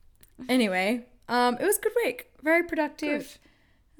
anyway, 0.48 1.06
um 1.28 1.56
it 1.60 1.64
was 1.64 1.78
a 1.78 1.80
good 1.80 1.92
week. 2.04 2.26
Very 2.42 2.62
productive. 2.64 3.38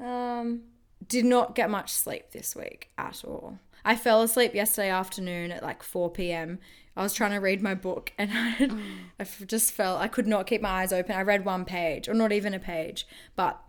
Um, 0.03 0.63
did 1.07 1.25
not 1.25 1.55
get 1.55 1.71
much 1.71 1.93
sleep 1.93 2.31
this 2.33 2.57
week 2.57 2.91
at 2.99 3.23
all. 3.25 3.59
I 3.85 3.97
fell 3.97 4.23
asleep 4.23 4.55
yesterday 4.55 4.89
afternoon 4.91 5.53
at 5.53 5.63
like 5.63 5.83
4 5.83 6.11
p.m. 6.11 6.59
I 6.97 7.03
was 7.03 7.13
trying 7.13 7.33
to 7.33 7.39
read 7.39 7.61
my 7.63 7.75
book 7.75 8.13
and 8.19 8.31
I, 8.35 8.49
had, 8.49 8.73
I 8.73 9.23
f- 9.23 9.43
just 9.47 9.73
felt 9.73 10.01
I 10.01 10.09
could 10.09 10.27
not 10.27 10.47
keep 10.47 10.63
my 10.63 10.71
eyes 10.83 10.93
open. 10.93 11.15
I 11.15 11.23
read 11.23 11.45
one 11.45 11.65
page 11.65 12.09
or 12.09 12.15
not 12.15 12.33
even 12.33 12.55
a 12.55 12.59
page, 12.59 13.07
but 13.37 13.61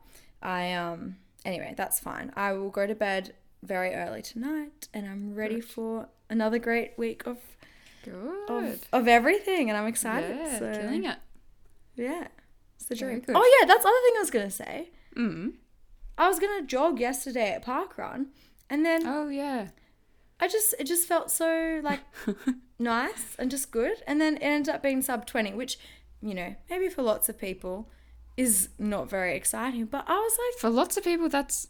I 0.42 0.74
um 0.74 1.18
anyway, 1.44 1.74
that's 1.76 2.00
fine. 2.00 2.32
I 2.36 2.54
will 2.54 2.70
go 2.70 2.88
to 2.88 2.96
bed 2.96 3.34
very 3.64 3.94
early 3.94 4.22
tonight 4.22 4.88
and 4.94 5.06
I'm 5.08 5.36
ready 5.36 5.60
for 5.60 6.08
another 6.30 6.60
great 6.60 6.94
week 6.98 7.26
of 7.28 7.38
Good. 8.04 8.50
of, 8.50 8.82
of 8.94 9.08
everything, 9.08 9.70
and 9.70 9.78
I'm 9.78 9.88
excited. 9.88 10.36
yeah, 10.38 10.60
so, 10.60 10.72
killing 10.74 11.06
it. 11.06 11.18
Yeah, 11.96 12.28
it's 12.90 13.00
the 13.00 13.06
dream. 13.06 13.24
Oh 13.30 13.58
yeah, 13.60 13.68
that's 13.68 13.84
the 13.84 13.90
other 13.90 13.98
thing 14.06 14.14
I 14.18 14.20
was 14.20 14.32
gonna 14.32 14.50
say. 14.52 14.90
Mm. 15.16 15.54
I 16.18 16.28
was 16.28 16.40
gonna 16.40 16.66
jog 16.66 17.00
yesterday 17.00 17.52
at 17.52 17.62
park 17.64 17.98
run, 17.98 18.28
and 18.70 18.86
then 18.86 19.06
Oh 19.06 19.30
yeah. 19.30 19.70
I 20.40 20.48
just 20.48 20.76
it 20.80 20.86
just 20.86 21.08
felt 21.08 21.32
so 21.32 21.80
like 21.84 22.02
nice 22.80 23.36
and 23.40 23.50
just 23.50 23.72
good, 23.72 24.04
and 24.08 24.20
then 24.20 24.36
it 24.38 24.42
ended 24.44 24.74
up 24.76 24.84
being 24.84 25.02
sub 25.02 25.26
twenty, 25.26 25.54
which 25.54 25.78
you 26.22 26.34
know 26.34 26.56
maybe 26.70 26.90
for 26.90 27.02
lots 27.02 27.30
of 27.30 27.40
people 27.40 27.90
is 28.38 28.70
not 28.78 29.10
very 29.10 29.36
exciting. 29.36 29.86
But 29.86 30.06
I 30.08 30.14
was 30.16 30.38
like, 30.38 30.60
For 30.60 30.70
lots 30.70 30.98
of 30.98 31.04
people, 31.04 31.30
that's 31.30 31.70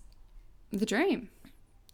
the 0.72 0.86
dream. 0.86 1.30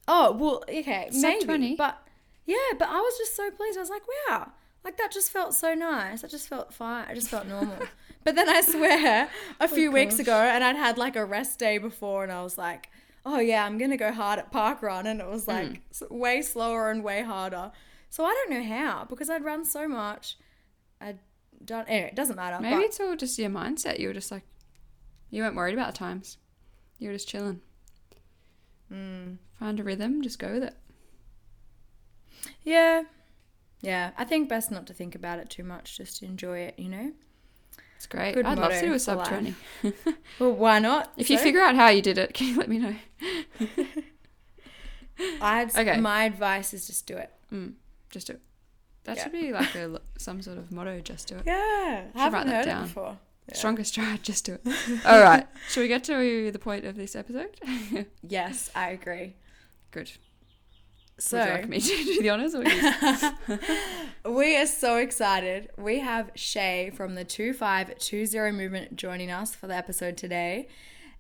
oh 0.08 0.32
well, 0.32 0.64
okay, 0.70 1.10
Sub 1.12 1.22
maybe, 1.22 1.46
20. 1.46 1.76
but 1.76 2.08
yeah, 2.46 2.56
but 2.80 2.88
I 2.90 3.00
was 3.00 3.18
just 3.18 3.36
so 3.36 3.52
pleased. 3.52 3.78
I 3.78 3.82
was 3.82 3.90
like, 3.90 4.04
wow, 4.30 4.52
like 4.84 4.98
that 4.98 5.12
just 5.12 5.30
felt 5.32 5.54
so 5.54 5.74
nice. 5.76 6.22
That 6.22 6.32
just 6.32 6.48
felt 6.48 6.74
fine. 6.74 7.06
I 7.10 7.14
just 7.14 7.30
felt 7.30 7.48
normal. 7.48 7.78
but 8.24 8.36
then 8.36 8.48
I 8.50 8.62
swear, 8.62 9.30
a 9.60 9.68
few 9.68 9.92
weeks 9.92 10.20
ago, 10.20 10.36
and 10.36 10.64
I'd 10.64 10.76
had 10.76 10.98
like 10.98 11.16
a 11.16 11.26
rest 11.26 11.60
day 11.60 11.78
before, 11.78 12.24
and 12.24 12.32
I 12.32 12.44
was 12.44 12.58
like, 12.58 12.90
oh 13.26 13.40
yeah, 13.40 13.66
I'm 13.66 13.78
gonna 13.78 13.98
go 13.98 14.12
hard 14.12 14.40
at 14.40 14.52
park 14.52 14.82
run, 14.82 15.06
and 15.08 15.20
it 15.22 15.28
was 15.28 15.48
like 15.48 15.82
s- 15.92 16.04
way 16.10 16.42
slower 16.42 16.90
and 16.92 17.04
way 17.04 17.22
harder. 17.24 17.72
So 18.10 18.26
I 18.26 18.34
don't 18.34 18.50
know 18.52 18.64
how 18.76 19.06
because 19.10 19.30
I'd 19.30 19.44
run 19.44 19.64
so 19.66 19.88
much. 19.88 20.38
I'd 21.00 21.20
done 21.64 21.86
anyway. 21.88 22.10
It 22.10 22.16
doesn't 22.16 22.36
matter. 22.36 22.60
Maybe 22.62 22.84
it's 22.84 23.00
all 23.00 23.16
just 23.16 23.38
your 23.40 23.50
mindset. 23.50 24.00
You 24.00 24.08
were 24.10 24.14
just 24.14 24.32
like, 24.32 24.44
you 25.30 25.42
weren't 25.44 25.56
worried 25.56 25.74
about 25.74 25.94
the 25.94 25.98
times. 26.00 26.38
You 27.00 27.08
were 27.10 27.14
just 27.16 27.28
chilling. 27.30 27.62
Mm. 28.92 29.38
Find 29.60 29.80
a 29.80 29.84
rhythm, 29.84 30.22
just 30.22 30.38
go 30.40 30.52
with 30.54 30.64
it. 30.64 30.76
yeah, 32.64 33.04
yeah. 33.82 34.12
I 34.18 34.26
think 34.26 34.50
best 34.50 34.72
not 34.72 34.86
to 34.88 34.94
think 34.94 35.16
about 35.16 35.40
it 35.40 35.50
too 35.50 35.64
much. 35.64 35.98
Just 35.98 36.22
enjoy 36.24 36.60
it. 36.60 36.76
You 36.78 36.90
know. 36.90 37.12
It's 38.02 38.08
great. 38.08 38.34
Good 38.34 38.48
I'd 38.48 38.58
love 38.58 38.72
to 38.72 38.82
do 38.82 38.94
a 38.94 39.00
sub 39.00 39.20
life. 39.20 39.28
20. 39.28 39.54
Well, 40.40 40.54
why 40.54 40.80
not? 40.80 41.12
If 41.18 41.30
you 41.30 41.38
figure 41.38 41.62
out 41.62 41.76
how 41.76 41.90
you 41.90 42.02
did 42.02 42.18
it, 42.18 42.34
can 42.38 42.48
you 42.48 42.58
let 42.58 42.68
me 42.68 42.80
know? 42.80 42.96
I'd 45.40 45.70
Okay. 45.78 45.98
my 46.00 46.24
advice 46.24 46.74
is 46.74 46.88
just 46.88 47.06
do 47.06 47.16
it. 47.18 47.30
Mm, 47.54 47.74
just 48.10 48.26
do 48.26 48.34
it. 48.34 48.42
That 49.04 49.18
Yeah. 49.18 49.24
should 49.24 49.32
be 49.34 49.52
like 49.52 49.76
a 49.76 50.02
some 50.18 50.42
sort 50.42 50.58
of 50.58 50.72
motto. 50.72 51.00
Just 51.00 51.28
do 51.28 51.36
it. 51.36 51.44
Yeah, 51.46 51.54
I 51.54 52.02
write 52.02 52.12
haven't 52.16 52.48
that 52.48 52.56
heard 52.56 52.66
down. 52.66 52.84
it 52.84 52.88
before. 52.88 53.18
Yeah. 53.50 53.56
Strongest 53.56 53.92
stride. 53.92 54.24
Just 54.24 54.46
do 54.46 54.54
it. 54.54 55.06
All 55.06 55.22
right. 55.22 55.46
Shall 55.70 55.84
we 55.84 55.88
get 55.88 56.04
to 56.06 56.50
the 56.52 56.58
point 56.60 56.86
of 56.86 56.96
this 56.96 57.16
episode? 57.16 57.56
Yes, 58.28 58.72
I 58.74 58.90
agree. 58.90 59.36
Good. 59.92 60.12
So 61.22 61.38
Would 61.38 61.46
you 61.46 61.52
like 61.54 61.70
me 61.70 61.80
to 61.80 62.04
do 62.04 62.22
the 62.24 62.30
honors? 62.32 62.56
Or 62.56 62.64
you? 62.64 64.34
we 64.36 64.58
are 64.58 64.66
so 64.66 64.98
excited. 64.98 65.70
We 65.78 66.00
have 66.00 66.32
Shay 66.34 66.92
from 66.96 67.14
the 67.14 67.24
2520 67.24 68.52
movement 68.52 68.96
joining 68.96 69.30
us 69.30 69.54
for 69.54 69.68
the 69.68 69.76
episode 69.76 70.18
today. 70.18 70.68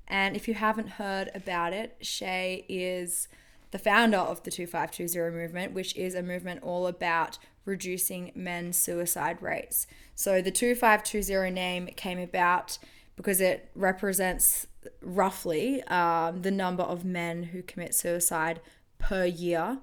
And 0.07 0.35
if 0.35 0.47
you 0.47 0.55
haven't 0.55 0.89
heard 0.89 1.29
about 1.35 1.73
it, 1.73 1.97
Shay 2.01 2.65
is 2.67 3.27
the 3.69 3.77
founder 3.77 4.17
of 4.17 4.41
the 4.41 4.49
2520 4.49 5.37
movement, 5.37 5.73
which 5.73 5.95
is 5.95 6.15
a 6.15 6.23
movement 6.23 6.63
all 6.63 6.87
about 6.87 7.37
reducing 7.65 8.31
men's 8.33 8.77
suicide 8.77 9.39
rates. 9.39 9.85
So 10.15 10.41
the 10.41 10.49
2520 10.49 11.51
name 11.53 11.85
came 11.95 12.17
about 12.17 12.79
because 13.15 13.39
it 13.39 13.69
represents 13.75 14.65
roughly 15.03 15.83
um, 15.83 16.41
the 16.41 16.49
number 16.49 16.81
of 16.81 17.05
men 17.05 17.43
who 17.43 17.61
commit 17.61 17.93
suicide 17.93 18.61
per 18.97 19.25
year, 19.25 19.77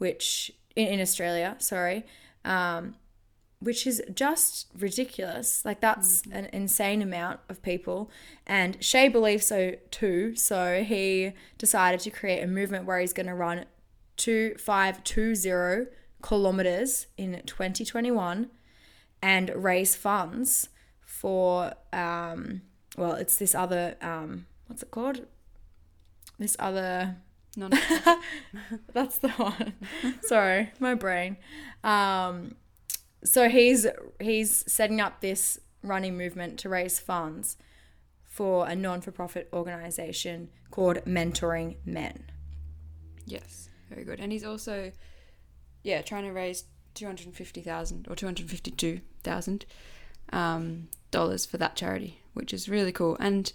which 0.00 0.50
in, 0.74 0.86
in 0.88 1.00
Australia, 1.00 1.56
sorry, 1.58 2.06
um, 2.44 2.94
which 3.60 3.86
is 3.86 4.02
just 4.14 4.68
ridiculous. 4.78 5.62
Like 5.64 5.80
that's 5.80 6.22
an 6.32 6.48
insane 6.52 7.02
amount 7.02 7.40
of 7.50 7.62
people. 7.62 8.10
And 8.46 8.82
Shay 8.82 9.08
believes 9.08 9.46
so 9.46 9.74
too. 9.90 10.34
So 10.36 10.82
he 10.82 11.34
decided 11.58 12.00
to 12.00 12.10
create 12.10 12.42
a 12.42 12.46
movement 12.46 12.86
where 12.86 12.98
he's 12.98 13.12
going 13.12 13.26
to 13.26 13.34
run 13.34 13.66
2520 14.16 15.90
kilometers 16.22 17.06
in 17.16 17.42
2021 17.44 18.50
and 19.22 19.50
raise 19.54 19.96
funds 19.96 20.68
for 21.00 21.72
um 21.94 22.60
well 22.96 23.14
it's 23.14 23.38
this 23.38 23.54
other 23.54 23.96
um 24.02 24.44
what's 24.66 24.82
it 24.82 24.90
called 24.90 25.26
this 26.38 26.56
other 26.58 27.16
None. 27.56 27.72
that's 28.92 29.18
the 29.18 29.30
one. 29.30 29.74
Sorry, 30.22 30.70
my 30.78 30.94
brain. 30.94 31.36
Um, 31.82 32.54
so 33.24 33.48
he's 33.48 33.86
he's 34.20 34.64
setting 34.70 35.00
up 35.00 35.20
this 35.20 35.58
running 35.82 36.16
movement 36.16 36.58
to 36.60 36.68
raise 36.68 36.98
funds 36.98 37.56
for 38.24 38.68
a 38.68 38.76
non-for-profit 38.76 39.48
organization 39.52 40.48
called 40.70 40.98
Mentoring 41.04 41.76
Men. 41.84 42.30
Yes, 43.26 43.68
very 43.88 44.04
good. 44.04 44.20
And 44.20 44.30
he's 44.30 44.44
also, 44.44 44.92
yeah, 45.82 46.02
trying 46.02 46.24
to 46.24 46.32
raise 46.32 46.64
two 46.94 47.06
hundred 47.06 47.34
fifty 47.34 47.60
thousand 47.60 48.06
or 48.08 48.14
two 48.14 48.26
hundred 48.26 48.48
fifty-two 48.48 49.00
thousand 49.22 49.66
um, 50.32 50.88
dollars 51.10 51.44
for 51.44 51.58
that 51.58 51.76
charity, 51.76 52.20
which 52.34 52.54
is 52.54 52.68
really 52.68 52.92
cool. 52.92 53.16
And 53.18 53.52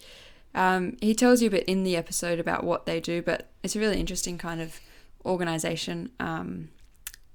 um, 0.56 0.98
he 1.02 1.14
tells 1.14 1.42
you 1.42 1.48
a 1.48 1.52
bit 1.52 1.66
in 1.66 1.84
the 1.84 1.96
episode 1.96 2.40
about 2.40 2.64
what 2.64 2.86
they 2.86 3.00
do, 3.00 3.22
but 3.22 3.50
it's 3.62 3.76
a 3.76 3.80
really 3.80 4.00
interesting 4.00 4.38
kind 4.38 4.62
of 4.62 4.80
organization. 5.26 6.12
Um, 6.20 6.70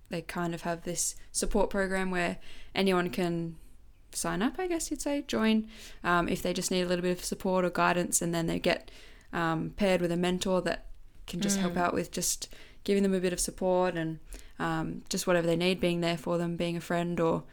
they 0.09 0.23
kind 0.23 0.55
of 0.55 0.63
have 0.63 0.83
this 0.83 1.15
support 1.31 1.71
program 1.71 2.11
where 2.11 2.39
anyone 2.75 3.11
can 3.11 3.57
sign 4.13 4.43
up, 4.43 4.55
I 4.59 4.67
guess 4.67 4.91
you'd 4.91 5.03
say, 5.03 5.23
join 5.29 5.69
um, 6.03 6.29
if 6.29 6.43
they 6.43 6.53
just 6.53 6.71
need 6.71 6.81
a 6.81 6.87
little 6.87 7.03
bit 7.03 7.17
of 7.17 7.25
support 7.25 7.65
or 7.65 7.71
guidance, 7.71 8.23
and 8.23 8.35
then 8.35 8.47
they 8.47 8.59
get 8.59 8.91
um, 9.33 9.75
paired 9.77 10.01
with 10.01 10.11
a 10.11 10.17
mentor 10.17 10.63
that 10.63 10.87
can 11.27 11.41
just 11.41 11.59
help 11.61 11.77
out 11.77 11.95
with 11.95 12.11
just 12.11 12.49
giving 12.83 13.03
them 13.03 13.15
a 13.15 13.21
bit 13.21 13.33
of 13.33 13.39
support 13.39 13.95
and 13.95 14.19
um, 14.59 15.03
just 15.11 15.27
whatever 15.27 15.47
they 15.47 15.57
need, 15.57 15.79
being 15.79 16.01
there 16.01 16.17
for 16.17 16.39
them, 16.39 16.57
being 16.57 16.77
a 16.77 16.81
friend 16.81 17.21
or 17.21 17.45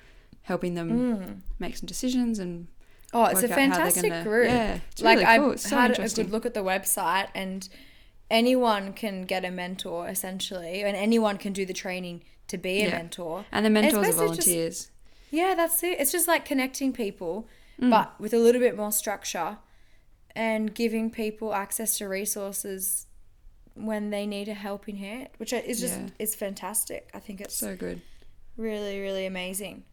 helping 0.44 0.76
them 0.76 1.44
make 1.60 1.76
some 1.76 1.86
decisions 1.86 2.40
and 2.40 2.68
Oh, 3.14 3.26
it's 3.26 3.42
a 3.42 3.44
work 3.48 3.52
out 3.52 3.58
how 3.60 3.66
they're 3.68 3.76
fantastic 3.76 4.12
gonna- 4.12 4.24
group. 4.24 4.48
Yeah, 4.50 4.80
like 5.00 5.16
really 5.20 5.26
I 5.26 5.38
cool. 5.38 5.52
It's 5.52 5.70
so 5.70 5.78
had 5.78 6.00
a 6.00 6.10
good 6.10 6.30
look 6.32 6.46
at 6.46 6.54
the 6.54 6.64
website, 6.64 7.30
and 7.34 7.68
anyone 8.30 8.94
can 8.94 9.24
get 9.24 9.46
a 9.46 9.52
mentor 9.52 10.08
essentially, 10.10 10.84
and 10.84 10.96
anyone 10.98 11.38
can 11.38 11.54
do 11.54 11.66
the 11.66 11.74
training 11.74 12.24
to 12.50 12.58
be 12.58 12.82
a 12.82 12.90
Yeah. 12.90 12.98
mentor. 12.98 13.46
and 13.52 13.66
the 13.66 13.70
mentors 13.70 13.94
are 13.94 14.02
basically 14.02 14.28
just- 14.36 14.48
volunteers. 14.48 14.92
Yeah, 15.32 15.54
that's 15.56 15.84
it. 15.84 16.00
It's 16.00 16.12
just 16.12 16.28
like 16.28 16.46
connecting 16.46 16.94
people, 16.94 17.48
Mm. 17.80 17.90
but 17.90 18.20
with 18.20 18.34
a 18.34 18.38
little 18.38 18.62
bit 18.62 18.76
more 18.78 18.92
structure 18.92 19.58
and 20.36 20.74
giving 20.74 21.10
people 21.12 21.54
access 21.54 21.98
to 21.98 22.08
resources 22.08 23.08
when 23.74 24.10
they 24.10 24.26
need 24.26 24.48
a 24.48 24.54
helping 24.54 24.98
hand, 24.98 25.30
which 25.38 25.52
is 25.54 25.80
just 25.80 26.00
Yeah. 26.00 26.08
is 26.20 26.36
fantastic. 26.36 27.10
I 27.14 27.20
think 27.20 27.42
it's 27.42 27.56
so 27.56 27.76
good. 27.76 28.02
really 28.56 29.00
really 29.00 29.26
amazing. 29.26 29.84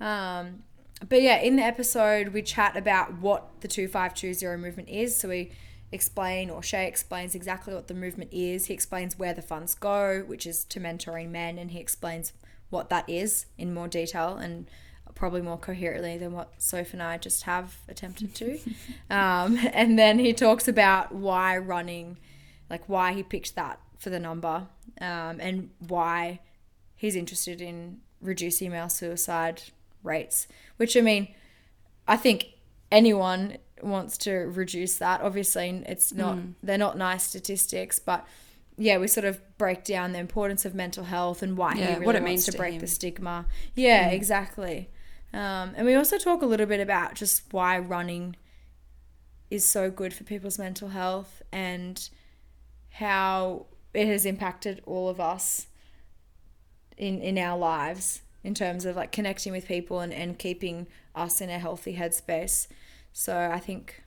Um, 0.00 0.62
but 1.06 1.22
yeah, 1.22 1.40
in 1.40 1.56
the 1.56 1.62
episode 1.62 2.28
we 2.28 2.42
chat 2.42 2.76
about 2.76 3.18
what 3.18 3.60
the 3.60 3.68
two 3.68 3.88
five 3.88 4.14
two 4.14 4.34
zero 4.34 4.56
movement 4.56 4.88
is. 4.88 5.16
So 5.16 5.28
we 5.28 5.52
explain, 5.92 6.50
or 6.50 6.62
Shay 6.62 6.86
explains 6.86 7.34
exactly 7.34 7.74
what 7.74 7.88
the 7.88 7.94
movement 7.94 8.32
is. 8.32 8.66
He 8.66 8.74
explains 8.74 9.18
where 9.18 9.34
the 9.34 9.42
funds 9.42 9.74
go, 9.74 10.24
which 10.26 10.46
is 10.46 10.64
to 10.66 10.80
mentoring 10.80 11.30
men, 11.30 11.58
and 11.58 11.70
he 11.70 11.78
explains 11.78 12.32
what 12.70 12.90
that 12.90 13.08
is 13.08 13.46
in 13.56 13.72
more 13.72 13.88
detail 13.88 14.36
and 14.36 14.68
probably 15.14 15.40
more 15.40 15.58
coherently 15.58 16.16
than 16.16 16.32
what 16.32 16.52
Soph 16.58 16.92
and 16.92 17.02
I 17.02 17.18
just 17.18 17.42
have 17.42 17.78
attempted 17.88 18.34
to. 18.36 18.58
um, 19.10 19.58
and 19.72 19.98
then 19.98 20.18
he 20.18 20.32
talks 20.32 20.68
about 20.68 21.12
why 21.12 21.56
running, 21.58 22.18
like 22.70 22.88
why 22.88 23.12
he 23.12 23.22
picked 23.22 23.56
that 23.56 23.80
for 23.98 24.10
the 24.10 24.20
number, 24.20 24.68
um, 25.00 25.40
and 25.40 25.70
why 25.88 26.40
he's 26.94 27.16
interested 27.16 27.60
in 27.60 27.98
reducing 28.20 28.70
male 28.70 28.88
suicide 28.88 29.62
rates. 30.02 30.46
Which 30.78 30.96
I 30.96 31.00
mean, 31.02 31.28
I 32.08 32.16
think 32.16 32.46
anyone 32.90 33.58
wants 33.82 34.16
to 34.18 34.32
reduce 34.32 34.98
that. 34.98 35.20
Obviously, 35.20 35.84
it's 35.86 36.12
not 36.12 36.38
they're 36.62 36.78
not 36.78 36.96
nice 36.96 37.24
statistics, 37.24 37.98
but 37.98 38.26
yeah, 38.76 38.96
we 38.98 39.08
sort 39.08 39.24
of 39.26 39.40
break 39.58 39.84
down 39.84 40.12
the 40.12 40.18
importance 40.20 40.64
of 40.64 40.74
mental 40.74 41.04
health 41.04 41.42
and 41.42 41.56
why 41.56 41.74
Yeah, 41.74 41.94
really 41.94 42.06
what 42.06 42.14
it 42.16 42.22
means 42.22 42.44
to 42.46 42.52
to 42.52 42.56
break 42.58 42.74
him. 42.74 42.80
the 42.80 42.86
stigma. 42.86 43.46
Yeah, 43.74 44.08
exactly. 44.08 44.88
Um, 45.32 45.74
and 45.76 45.84
we 45.84 45.94
also 45.94 46.16
talk 46.16 46.42
a 46.42 46.46
little 46.46 46.66
bit 46.66 46.80
about 46.80 47.14
just 47.14 47.42
why 47.52 47.78
running 47.78 48.36
is 49.50 49.64
so 49.64 49.90
good 49.90 50.14
for 50.14 50.24
people's 50.24 50.58
mental 50.58 50.88
health 50.88 51.42
and 51.52 52.08
how 52.90 53.66
it 53.94 54.06
has 54.06 54.24
impacted 54.26 54.82
all 54.86 55.08
of 55.08 55.20
us 55.20 55.66
in 56.96 57.20
in 57.20 57.38
our 57.38 57.56
lives 57.58 58.22
in 58.48 58.54
terms 58.54 58.86
of 58.86 58.96
like 58.96 59.12
connecting 59.12 59.52
with 59.52 59.68
people 59.68 60.00
and, 60.00 60.10
and 60.10 60.38
keeping 60.38 60.86
us 61.14 61.42
in 61.42 61.50
a 61.50 61.58
healthy 61.58 61.96
headspace. 61.96 62.66
So 63.12 63.50
I 63.52 63.58
think 63.58 64.02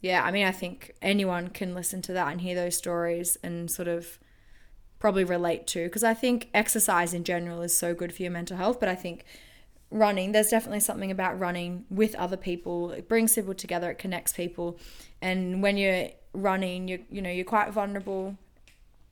yeah, 0.00 0.22
I 0.22 0.30
mean 0.30 0.46
I 0.46 0.52
think 0.52 0.92
anyone 1.02 1.48
can 1.48 1.74
listen 1.74 2.00
to 2.02 2.12
that 2.12 2.30
and 2.30 2.40
hear 2.40 2.54
those 2.54 2.76
stories 2.76 3.36
and 3.42 3.68
sort 3.68 3.88
of 3.88 4.20
probably 5.00 5.24
relate 5.24 5.66
to 5.66 5.84
because 5.84 6.04
I 6.04 6.14
think 6.14 6.48
exercise 6.54 7.12
in 7.12 7.24
general 7.24 7.60
is 7.60 7.76
so 7.76 7.92
good 7.92 8.14
for 8.14 8.22
your 8.22 8.30
mental 8.30 8.56
health, 8.56 8.78
but 8.78 8.88
I 8.88 8.94
think 8.94 9.24
running 9.90 10.30
there's 10.30 10.50
definitely 10.50 10.78
something 10.78 11.10
about 11.10 11.36
running 11.36 11.84
with 11.90 12.14
other 12.14 12.36
people 12.36 12.92
it 12.92 13.08
brings 13.08 13.34
people 13.34 13.52
together 13.52 13.90
it 13.90 13.98
connects 13.98 14.32
people 14.32 14.78
and 15.20 15.64
when 15.64 15.76
you're 15.76 16.06
running 16.32 16.86
you 16.86 17.04
you 17.10 17.20
know 17.20 17.28
you're 17.28 17.44
quite 17.44 17.72
vulnerable 17.72 18.36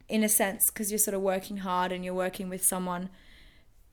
in 0.09 0.23
a 0.23 0.29
sense 0.29 0.71
because 0.71 0.93
you're 0.93 0.99
sort 1.09 1.17
of 1.17 1.21
working 1.21 1.57
hard 1.57 1.91
and 1.91 2.05
you're 2.05 2.15
working 2.15 2.49
with 2.49 2.65
someone 2.65 3.11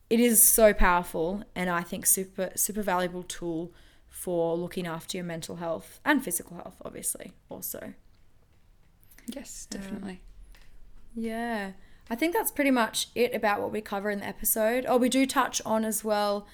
it 0.08 0.20
is 0.20 0.42
so 0.42 0.72
powerful 0.72 1.42
and 1.54 1.68
i 1.68 1.82
think 1.82 2.06
super 2.06 2.50
super 2.54 2.82
valuable 2.82 3.22
tool 3.22 3.72
for 4.16 4.56
looking 4.56 4.86
after 4.86 5.18
your 5.18 5.24
mental 5.24 5.56
health 5.56 6.00
and 6.04 6.24
physical 6.24 6.56
health 6.56 6.80
obviously 6.84 7.34
also. 7.50 7.92
Yes, 9.26 9.66
definitely. 9.68 10.22
yeah. 11.14 11.72
I 12.08 12.14
think 12.14 12.32
that's 12.32 12.50
pretty 12.50 12.70
much 12.70 13.08
it 13.14 13.34
about 13.34 13.60
what 13.60 13.72
we 13.72 13.80
cover 13.80 14.08
in 14.10 14.20
the 14.20 14.26
episode. 14.26 14.86
Oh 14.88 14.96
we 14.96 15.10
do 15.10 15.26
touch 15.26 15.60
on 15.66 15.84
as 15.84 16.02
well 16.02 16.46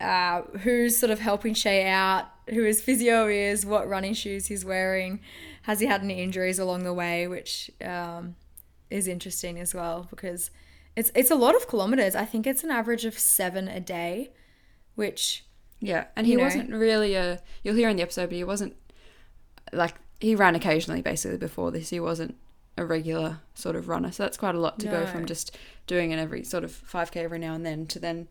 uh, 0.00 0.42
who's 0.62 0.96
sort 0.96 1.10
of 1.10 1.20
helping 1.20 1.54
Shay 1.54 1.86
out, 1.86 2.26
who 2.50 2.62
his 2.62 2.80
physio 2.80 3.28
is, 3.28 3.66
what 3.66 3.88
running 3.88 4.14
shoes 4.14 4.46
he's 4.46 4.64
wearing, 4.64 5.20
has 5.62 5.80
he 5.80 5.86
had 5.86 6.02
any 6.02 6.22
injuries 6.22 6.58
along 6.58 6.84
the 6.84 6.94
way, 6.94 7.28
which 7.28 7.70
um, 7.84 8.34
is 8.90 9.06
interesting 9.06 9.58
as 9.58 9.74
well 9.74 10.06
because 10.10 10.50
it's 10.96 11.10
it's 11.14 11.30
a 11.30 11.34
lot 11.34 11.54
of 11.56 11.66
kilometers. 11.68 12.14
I 12.14 12.24
think 12.24 12.46
it's 12.46 12.64
an 12.64 12.70
average 12.70 13.04
of 13.04 13.18
seven 13.18 13.68
a 13.68 13.80
day, 13.80 14.30
which 14.94 15.44
Yeah, 15.80 16.06
and 16.16 16.26
he 16.26 16.36
know. 16.36 16.44
wasn't 16.44 16.70
really 16.72 17.14
a. 17.14 17.40
You'll 17.62 17.74
hear 17.76 17.88
in 17.88 17.96
the 17.96 18.02
episode, 18.02 18.26
but 18.30 18.36
he 18.36 18.44
wasn't 18.44 18.74
like 19.72 19.94
he 20.20 20.34
ran 20.34 20.54
occasionally. 20.54 21.02
Basically, 21.02 21.38
before 21.38 21.70
this, 21.70 21.90
he 21.90 22.00
wasn't 22.00 22.36
a 22.76 22.84
regular 22.84 23.40
sort 23.54 23.76
of 23.76 23.88
runner. 23.88 24.10
So 24.12 24.22
that's 24.24 24.36
quite 24.36 24.54
a 24.54 24.60
lot 24.60 24.78
to 24.80 24.88
go 24.88 25.06
from 25.06 25.26
just 25.26 25.56
doing 25.86 26.12
an 26.12 26.18
every 26.18 26.42
sort 26.44 26.64
of 26.64 26.72
five 26.72 27.10
k 27.12 27.20
every 27.24 27.38
now 27.38 27.54
and 27.54 27.64
then 27.64 27.86
to 27.86 27.98
then 28.00 28.26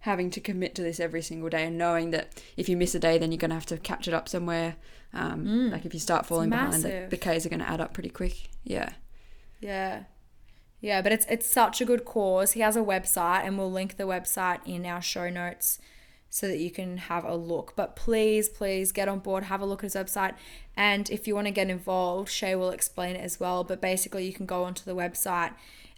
having 0.00 0.30
to 0.30 0.40
commit 0.40 0.74
to 0.74 0.82
this 0.82 0.98
every 0.98 1.22
single 1.22 1.48
day 1.48 1.64
and 1.64 1.78
knowing 1.78 2.10
that 2.10 2.42
if 2.56 2.68
you 2.68 2.76
miss 2.76 2.94
a 2.94 2.98
day, 2.98 3.18
then 3.18 3.30
you're 3.30 3.38
going 3.38 3.50
to 3.50 3.54
have 3.54 3.66
to 3.66 3.76
catch 3.78 4.08
it 4.08 4.14
up 4.14 4.28
somewhere. 4.28 4.74
Um, 5.12 5.70
Like 5.70 5.84
if 5.84 5.94
you 5.94 6.00
start 6.00 6.26
falling 6.26 6.50
behind, 6.50 6.82
the, 6.82 7.06
the 7.10 7.16
k's 7.18 7.46
are 7.46 7.50
going 7.50 7.60
to 7.60 7.68
add 7.68 7.80
up 7.80 7.92
pretty 7.92 8.08
quick. 8.08 8.48
Yeah, 8.64 8.94
Yeah. 9.60 10.04
Yeah, 10.82 11.00
but 11.00 11.12
it's 11.12 11.24
it's 11.30 11.48
such 11.48 11.80
a 11.80 11.84
good 11.84 12.04
cause. 12.04 12.52
He 12.52 12.60
has 12.60 12.76
a 12.76 12.80
website 12.80 13.44
and 13.44 13.56
we'll 13.56 13.70
link 13.70 13.96
the 13.96 14.04
website 14.04 14.58
in 14.66 14.84
our 14.84 15.00
show 15.00 15.30
notes 15.30 15.78
so 16.28 16.48
that 16.48 16.58
you 16.58 16.72
can 16.72 16.96
have 16.96 17.24
a 17.24 17.36
look. 17.36 17.74
But 17.76 17.94
please, 17.94 18.48
please 18.48 18.90
get 18.90 19.08
on 19.08 19.20
board, 19.20 19.44
have 19.44 19.60
a 19.60 19.64
look 19.64 19.84
at 19.84 19.92
his 19.92 19.94
website. 19.94 20.34
And 20.76 21.08
if 21.08 21.28
you 21.28 21.36
want 21.36 21.46
to 21.46 21.52
get 21.52 21.70
involved, 21.70 22.30
Shay 22.30 22.56
will 22.56 22.70
explain 22.70 23.14
it 23.14 23.20
as 23.20 23.38
well. 23.38 23.62
But 23.62 23.80
basically 23.80 24.26
you 24.26 24.32
can 24.32 24.44
go 24.44 24.64
onto 24.64 24.84
the 24.84 24.96
website 24.96 25.52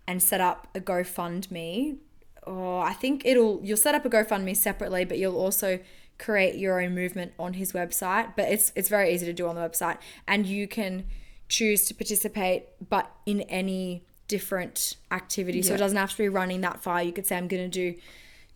and 0.06 0.22
set 0.22 0.42
up 0.42 0.68
a 0.74 0.80
GoFundMe. 0.80 1.96
Or 2.42 2.84
I 2.84 2.92
think 2.92 3.24
it'll 3.24 3.60
you'll 3.64 3.78
set 3.78 3.94
up 3.94 4.04
a 4.04 4.10
GoFundMe 4.10 4.54
separately, 4.54 5.06
but 5.06 5.16
you'll 5.16 5.38
also 5.38 5.80
create 6.18 6.56
your 6.56 6.78
own 6.82 6.94
movement 6.94 7.32
on 7.38 7.54
his 7.54 7.72
website. 7.72 8.36
But 8.36 8.50
it's 8.50 8.70
it's 8.76 8.90
very 8.90 9.14
easy 9.14 9.24
to 9.24 9.32
do 9.32 9.48
on 9.48 9.54
the 9.54 9.62
website. 9.62 9.96
And 10.28 10.44
you 10.44 10.68
can 10.68 11.06
choose 11.48 11.86
to 11.86 11.94
participate 11.94 12.64
but 12.90 13.10
in 13.24 13.42
any 13.42 14.04
different 14.28 14.96
activity. 15.10 15.62
So 15.62 15.74
it 15.74 15.78
doesn't 15.78 15.96
have 15.98 16.10
to 16.12 16.18
be 16.18 16.28
running 16.28 16.60
that 16.62 16.80
far. 16.80 17.02
You 17.02 17.12
could 17.12 17.26
say 17.26 17.36
I'm 17.36 17.48
gonna 17.48 17.68
do 17.68 17.94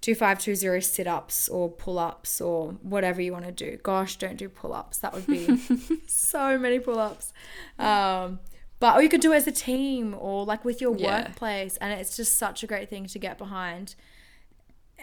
two 0.00 0.14
five 0.14 0.38
two 0.38 0.54
zero 0.54 0.80
sit 0.80 1.06
ups 1.06 1.48
or 1.48 1.68
pull 1.70 1.98
ups 1.98 2.40
or 2.40 2.72
whatever 2.82 3.20
you 3.20 3.32
want 3.32 3.44
to 3.44 3.52
do. 3.52 3.78
Gosh, 3.82 4.16
don't 4.16 4.36
do 4.36 4.48
pull 4.48 4.72
ups. 4.72 4.98
That 4.98 5.12
would 5.12 5.26
be 5.26 5.58
so 6.06 6.58
many 6.58 6.78
pull 6.78 6.98
ups. 6.98 7.32
Um 7.78 8.40
but 8.80 8.94
or 8.94 9.02
you 9.02 9.08
could 9.08 9.20
do 9.20 9.32
it 9.32 9.36
as 9.36 9.46
a 9.48 9.52
team 9.52 10.14
or 10.18 10.44
like 10.44 10.64
with 10.64 10.80
your 10.80 10.94
Yeah. 10.96 11.22
workplace 11.24 11.76
and 11.78 11.92
it's 11.98 12.16
just 12.16 12.36
such 12.38 12.62
a 12.62 12.66
great 12.66 12.88
thing 12.88 13.06
to 13.06 13.18
get 13.18 13.36
behind. 13.38 13.94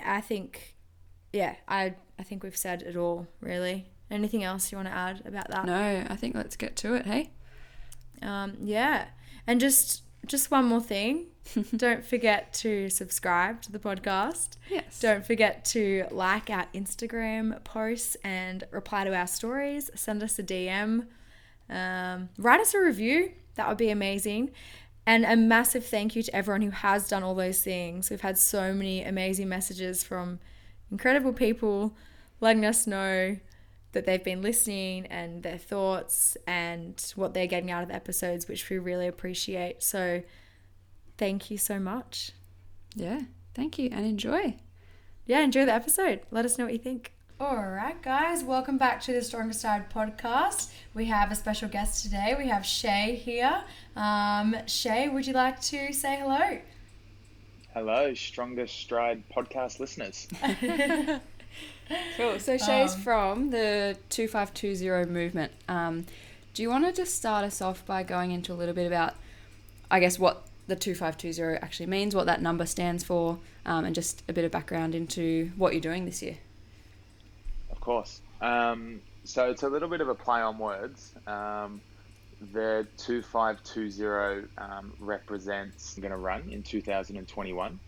I 0.03 0.21
think 0.21 0.75
yeah, 1.33 1.55
I 1.67 1.95
I 2.17 2.23
think 2.23 2.43
we've 2.43 2.55
said 2.57 2.81
it 2.81 2.95
all 2.95 3.27
really. 3.41 3.87
Anything 4.09 4.43
else 4.43 4.71
you 4.71 4.77
want 4.77 4.87
to 4.87 4.93
add 4.93 5.23
about 5.25 5.49
that? 5.49 5.65
no, 5.65 6.05
I 6.09 6.15
think 6.15 6.35
let's 6.35 6.55
get 6.55 6.75
to 6.77 6.93
it. 6.93 7.05
Hey, 7.05 7.31
Um, 8.21 8.53
yeah, 8.61 9.07
and 9.47 9.59
just 9.59 10.03
just 10.25 10.51
one 10.51 10.65
more 10.65 10.81
thing. 10.81 11.27
Don't 11.75 12.03
forget 12.03 12.53
to 12.55 12.89
subscribe 12.89 13.61
to 13.63 13.71
the 13.71 13.79
podcast. 13.79 14.57
yes, 14.69 14.99
Don't 14.99 15.25
forget 15.25 15.63
to 15.65 16.05
like 16.11 16.49
our 16.49 16.65
Instagram 16.73 17.63
posts 17.63 18.17
and 18.23 18.63
reply 18.71 19.03
to 19.03 19.15
our 19.15 19.27
stories. 19.27 19.91
Send 19.95 20.23
us 20.23 20.39
a 20.39 20.43
DM. 20.43 21.07
Um, 21.69 22.29
write 22.37 22.59
us 22.59 22.73
a 22.73 22.79
review. 22.79 23.31
That 23.55 23.67
would 23.67 23.77
be 23.77 23.89
amazing. 23.89 24.51
And 25.07 25.23
a 25.23 25.35
massive 25.35 25.85
thank 25.85 26.15
you 26.15 26.23
to 26.23 26.35
everyone 26.35 26.63
who 26.63 26.71
has 26.71 27.07
done 27.07 27.21
all 27.21 27.35
those 27.35 27.63
things. 27.63 28.09
We've 28.09 28.21
had 28.21 28.39
so 28.39 28.73
many 28.73 29.03
amazing 29.03 29.47
messages 29.47 30.03
from 30.03 30.39
incredible 30.91 31.31
people 31.33 31.95
letting 32.41 32.65
us 32.65 32.87
know 32.87 33.37
that 33.95 34.05
they've 34.05 34.23
been 34.23 34.41
listening 34.41 35.07
and 35.07 35.41
their 35.41 35.57
thoughts 35.57 36.37
and 36.45 37.13
what 37.15 37.33
they're 37.33 37.47
getting 37.47 37.71
out 37.71 37.81
of 37.81 37.89
the 37.89 37.95
episodes, 37.95 38.47
which 38.47 38.69
we 38.69 38.77
really 38.77 39.07
appreciate. 39.07 39.81
So 39.81 40.21
thank 41.17 41.49
you 41.49 41.57
so 41.57 41.79
much. 41.79 42.31
yeah. 42.93 43.21
Thank 43.55 43.79
you 43.79 43.89
and 43.91 44.05
enjoy. 44.05 44.57
yeah, 45.25 45.39
enjoy 45.39 45.65
the 45.65 45.73
episode. 45.73 46.19
Let 46.29 46.43
us 46.43 46.57
know 46.57 46.65
what 46.65 46.73
you 46.73 46.79
think. 46.79 47.13
All 47.39 47.65
right, 47.65 48.01
guys, 48.01 48.43
welcome 48.43 48.77
back 48.77 48.99
to 49.03 49.13
the 49.13 49.21
Stronger 49.21 49.53
Stride 49.53 49.89
podcast. 49.89 50.71
We 50.93 51.05
have 51.05 51.31
a 51.31 51.35
special 51.35 51.69
guest 51.69 52.03
today. 52.03 52.35
We 52.37 52.47
have 52.49 52.65
Shay 52.65 53.15
here. 53.15 53.63
Um, 53.95 54.55
Shay, 54.67 55.07
would 55.07 55.25
you 55.25 55.31
like 55.33 55.61
to 55.61 55.93
say 55.93 56.17
hello? 56.17 56.59
Hello, 57.73 58.13
Stronger 58.13 58.67
Stride 58.67 59.23
podcast 59.33 59.79
listeners. 59.79 60.27
Cool. 62.17 62.39
So 62.39 62.57
Shay's 62.57 62.95
from 62.95 63.51
the 63.51 63.97
2520 64.09 65.11
movement. 65.11 65.51
Um, 65.67 66.05
do 66.53 66.63
you 66.63 66.69
want 66.69 66.85
to 66.85 66.93
just 66.93 67.15
start 67.15 67.43
us 67.43 67.61
off 67.61 67.85
by 67.85 68.03
going 68.03 68.31
into 68.31 68.53
a 68.53 68.55
little 68.55 68.73
bit 68.73 68.87
about, 68.87 69.13
I 69.91 69.99
guess, 69.99 70.17
what 70.17 70.47
the 70.67 70.75
2520 70.75 71.59
actually 71.61 71.85
means, 71.85 72.15
what 72.15 72.25
that 72.25 72.41
number 72.41 72.65
stands 72.65 73.03
for, 73.03 73.37
um, 73.65 73.85
and 73.85 73.93
just 73.93 74.23
a 74.27 74.33
bit 74.33 74.45
of 74.45 74.51
background 74.51 74.95
into 74.95 75.51
what 75.57 75.73
you're 75.73 75.81
doing 75.81 76.05
this 76.05 76.21
year? 76.21 76.37
Of 77.69 77.79
course. 77.81 78.21
Um, 78.41 79.01
so 79.23 79.49
it's 79.49 79.63
a 79.63 79.69
little 79.69 79.89
bit 79.89 80.01
of 80.01 80.09
a 80.09 80.15
play 80.15 80.41
on 80.41 80.57
words. 80.57 81.13
Um, 81.27 81.81
the 82.53 82.87
2520 82.97 84.47
um, 84.57 84.93
represents 84.99 85.95
going 85.95 86.11
to 86.11 86.17
run 86.17 86.49
in 86.49 86.63
2021, 86.63 87.79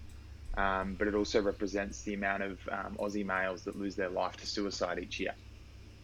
um, 0.57 0.95
but 0.97 1.07
it 1.07 1.15
also 1.15 1.41
represents 1.41 2.01
the 2.01 2.15
amount 2.15 2.43
of 2.43 2.59
um, 2.71 2.97
Aussie 2.99 3.25
males 3.25 3.63
that 3.63 3.77
lose 3.77 3.95
their 3.95 4.09
life 4.09 4.35
to 4.37 4.47
suicide 4.47 4.99
each 4.99 5.19
year. 5.19 5.33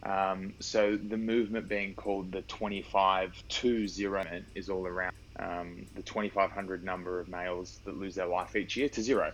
Um, 0.03 0.53
so 0.59 0.97
the 0.97 1.17
movement 1.17 1.67
being 1.67 1.95
called 1.95 2.31
the 2.31 2.41
2520 2.43 4.07
movement 4.07 4.45
is 4.53 4.69
all 4.69 4.85
around 4.85 5.13
um, 5.39 5.85
the 5.95 6.03
2500 6.03 6.83
number 6.83 7.19
of 7.19 7.27
males 7.27 7.79
that 7.85 7.97
lose 7.97 8.15
their 8.15 8.27
life 8.27 8.55
each 8.55 8.77
year 8.77 8.89
to 8.89 9.01
zero 9.01 9.31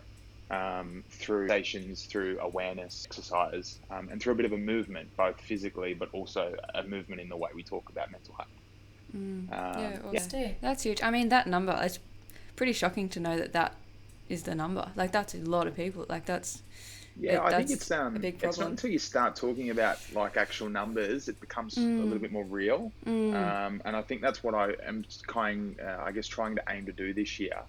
um, 0.51 1.03
through 1.09 1.47
stations, 1.47 2.05
through 2.05 2.39
awareness, 2.39 3.05
exercise, 3.05 3.79
um, 3.91 4.09
and 4.11 4.21
through 4.21 4.33
a 4.33 4.35
bit 4.35 4.45
of 4.45 4.53
a 4.53 4.57
movement, 4.57 5.09
both 5.17 5.39
physically 5.41 5.93
but 5.93 6.09
also 6.13 6.55
a 6.75 6.83
movement 6.83 7.19
in 7.19 7.29
the 7.29 7.37
way 7.37 7.49
we 7.53 7.63
talk 7.63 7.89
about 7.89 8.11
mental 8.11 8.35
health. 8.35 8.47
Um, 9.51 10.11
yeah, 10.11 10.21
yeah. 10.33 10.51
That's 10.61 10.83
huge. 10.83 11.01
I 11.01 11.09
mean, 11.09 11.29
that 11.29 11.47
number, 11.47 11.77
it's 11.81 11.99
pretty 12.55 12.73
shocking 12.73 13.09
to 13.09 13.19
know 13.19 13.37
that 13.37 13.53
that 13.53 13.75
is 14.29 14.43
the 14.43 14.55
number. 14.55 14.89
Like, 14.95 15.11
that's 15.11 15.33
a 15.35 15.39
lot 15.39 15.67
of 15.67 15.75
people. 15.75 16.05
Like, 16.07 16.25
that's. 16.25 16.61
Yeah, 17.19 17.33
It- 17.33 17.53
I 17.53 17.57
think 17.57 17.71
it's 17.71 17.91
um, 17.91 18.15
a 18.15 18.19
big 18.19 18.41
it's 18.43 18.57
not 18.59 18.69
until 18.69 18.89
you 18.91 18.99
start 18.99 19.35
talking 19.35 19.71
about 19.71 19.97
like 20.13 20.37
actual 20.37 20.69
numbers, 20.69 21.27
it 21.27 21.37
becomes 21.41 21.75
a 21.77 21.81
Mm. 21.81 22.03
little 22.05 22.19
bit 22.19 22.31
more 22.31 22.45
real. 22.45 22.93
Um, 23.05 23.81
and 23.83 23.93
I 23.95 24.01
think 24.03 24.21
that's 24.21 24.41
what 24.41 24.55
I 24.55 24.73
am 24.87 25.03
kind, 25.27 25.75
uh, 25.81 25.97
I 26.05 26.13
guess, 26.13 26.27
trying 26.27 26.55
to 26.55 26.63
aim 26.69 26.85
to 26.85 26.93
do 26.93 27.13
this 27.13 27.37
year, 27.39 27.59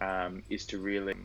um, 0.00 0.44
is 0.50 0.66
to 0.66 0.78
really 0.78 1.16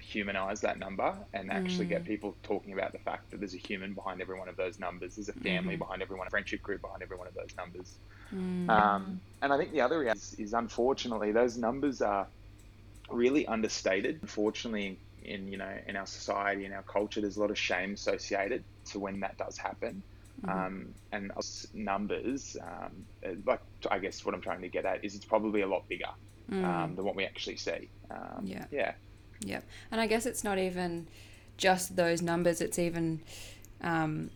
humanize 0.00 0.60
that 0.62 0.78
number 0.80 1.14
and 1.32 1.52
actually 1.52 1.86
Mm. 1.86 1.90
get 1.90 2.04
people 2.04 2.34
talking 2.42 2.72
about 2.72 2.90
the 2.90 2.98
fact 2.98 3.30
that 3.30 3.38
there's 3.38 3.54
a 3.54 3.58
human 3.58 3.92
behind 3.94 4.20
every 4.20 4.36
one 4.36 4.48
of 4.48 4.56
those 4.56 4.80
numbers, 4.80 5.14
there's 5.14 5.28
a 5.28 5.32
family 5.34 5.74
Mm-hmm. 5.74 5.78
behind 5.84 6.02
every 6.02 6.16
one, 6.16 6.26
a 6.26 6.30
friendship 6.30 6.62
group 6.62 6.80
behind 6.80 7.00
every 7.02 7.16
one 7.16 7.28
of 7.28 7.34
those 7.34 7.54
numbers. 7.56 7.94
Mm. 8.34 8.68
Um, 8.68 9.20
and 9.40 9.52
I 9.52 9.56
think 9.58 9.70
the 9.70 9.82
other 9.82 10.02
is, 10.02 10.34
is 10.34 10.52
unfortunately 10.52 11.30
those 11.30 11.56
numbers 11.56 12.02
are 12.02 12.26
really 13.10 13.46
understated. 13.46 14.18
Unfortunately, 14.22 14.98
in 15.22 15.48
you 15.48 15.58
know 15.58 15.72
in 15.86 15.96
our 15.96 16.06
society 16.06 16.64
in 16.64 16.72
our 16.72 16.82
culture, 16.82 17.20
there's 17.20 17.36
a 17.36 17.40
lot 17.40 17.50
of 17.50 17.58
shame 17.58 17.94
associated 17.94 18.64
to 18.86 18.98
when 18.98 19.20
that 19.20 19.36
does 19.38 19.58
happen. 19.58 20.02
Um, 20.48 20.94
and 21.12 21.32
us 21.36 21.66
numbers, 21.74 22.56
um, 22.62 23.04
uh, 23.26 23.32
like 23.44 23.60
I 23.90 23.98
guess 23.98 24.24
what 24.24 24.34
I'm 24.34 24.40
trying 24.40 24.62
to 24.62 24.68
get 24.68 24.86
at 24.86 25.04
is 25.04 25.14
it's 25.14 25.26
probably 25.26 25.60
a 25.60 25.66
lot 25.66 25.86
bigger 25.86 26.08
um, 26.50 26.94
than 26.96 27.04
what 27.04 27.14
we 27.14 27.24
actually 27.24 27.56
see. 27.56 27.90
Um, 28.10 28.44
Yeah. 28.44 28.64
yeah, 28.70 28.92
Yep. 29.44 29.64
And 29.90 30.00
I 30.00 30.06
guess 30.06 30.26
it's 30.26 30.44
not 30.44 30.58
even 30.58 31.06
just 31.56 31.96
those 31.96 32.22
numbers, 32.22 32.60
it's 32.60 32.78
even 32.78 33.20
um, 33.82 34.30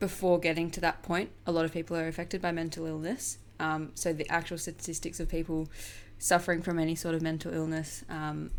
before 0.00 0.38
getting 0.38 0.70
to 0.72 0.80
that 0.80 1.02
point, 1.02 1.30
a 1.46 1.52
lot 1.52 1.64
of 1.64 1.72
people 1.72 1.96
are 1.96 2.08
affected 2.08 2.42
by 2.42 2.52
mental 2.52 2.86
illness. 2.86 3.38
Um, 3.60 3.92
so 3.94 4.12
the 4.12 4.28
actual 4.28 4.58
statistics 4.58 5.20
of 5.20 5.28
people 5.28 5.68
suffering 6.24 6.62
from 6.62 6.78
any 6.78 6.94
sort 6.94 7.14
of 7.14 7.20
mental 7.20 7.52
illness 7.52 8.02
um, 8.08 8.50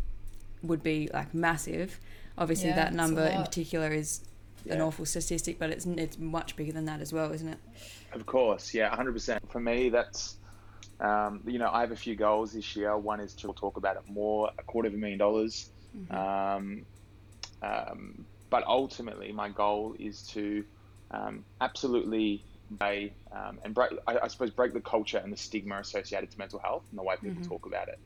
would 0.62 0.84
be 0.84 1.10
like 1.12 1.34
massive. 1.34 1.98
Obviously, 2.38 2.68
Yeah, 2.68 2.76
that 2.76 2.94
number 2.94 3.26
in 3.26 3.42
particular 3.42 3.90
is 3.90 4.20
an 4.70 4.80
awful 4.80 5.04
statistic, 5.04 5.58
but 5.58 5.70
it's 5.70 5.84
it's 5.86 6.16
much 6.16 6.54
bigger 6.54 6.70
than 6.72 6.84
that 6.84 7.00
as 7.00 7.12
well, 7.12 7.32
isn't 7.32 7.48
it? 7.48 7.58
Of 8.12 8.24
course, 8.24 8.72
yeah, 8.72 8.94
100%. 8.94 9.40
For 9.50 9.58
me, 9.58 9.88
that's, 9.88 10.36
um, 11.00 11.40
you 11.44 11.58
know, 11.58 11.70
I 11.72 11.80
have 11.80 11.90
a 11.90 11.96
few 11.96 12.14
goals 12.14 12.52
this 12.52 12.76
year. 12.76 12.96
One 12.96 13.18
is 13.18 13.34
to 13.34 13.52
talk 13.52 13.76
about 13.76 13.96
it 13.96 14.02
more, 14.08 14.50
a 14.58 14.62
quarter 14.62 14.88
of 14.88 14.94
a 14.94 14.96
million 14.96 15.18
dollars. 15.18 15.70
Um, 16.10 16.86
um, 17.62 18.24
but 18.48 18.64
ultimately, 18.66 19.32
my 19.32 19.48
goal 19.48 19.96
is 19.98 20.22
to 20.28 20.64
um, 21.10 21.44
absolutely 21.60 22.44
um, 23.32 23.58
and 23.64 23.74
break, 23.74 23.90
I, 24.06 24.18
I 24.24 24.28
suppose, 24.28 24.50
break 24.50 24.72
the 24.72 24.80
culture 24.80 25.18
and 25.18 25.32
the 25.32 25.36
stigma 25.36 25.78
associated 25.80 26.30
to 26.30 26.38
mental 26.38 26.58
health 26.58 26.84
and 26.90 26.98
the 26.98 27.02
way 27.02 27.16
people 27.22 27.42
talk 27.42 27.66
about 27.66 27.88
it. 27.88 27.98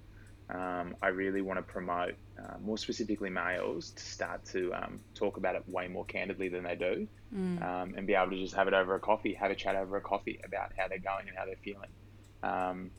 Um, 0.52 0.96
I 1.00 1.08
really 1.08 1.42
want 1.42 1.58
to 1.58 1.62
promote, 1.62 2.14
uh, 2.38 2.58
more 2.60 2.76
specifically 2.76 3.30
males, 3.30 3.90
to 3.92 4.02
start 4.02 4.44
to 4.52 4.72
um, 4.74 5.00
talk 5.14 5.36
about 5.36 5.54
it 5.54 5.62
way 5.68 5.86
more 5.88 6.04
candidly 6.04 6.48
than 6.48 6.64
they 6.64 6.74
do, 6.76 7.08
um, 7.62 7.94
and 7.96 8.06
be 8.06 8.14
able 8.14 8.30
to 8.30 8.36
just 8.38 8.54
have 8.54 8.66
it 8.66 8.74
over 8.74 8.94
a 8.96 9.00
coffee, 9.00 9.34
have 9.34 9.50
a 9.50 9.54
chat 9.54 9.76
over 9.76 9.96
a 9.96 10.00
coffee 10.00 10.40
about 10.44 10.72
how 10.76 10.88
they're 10.88 10.98
going 10.98 11.28
and 11.28 11.36
how 11.36 11.44
they're 11.44 11.54
feeling. 11.62 11.90
Um, 12.42 12.90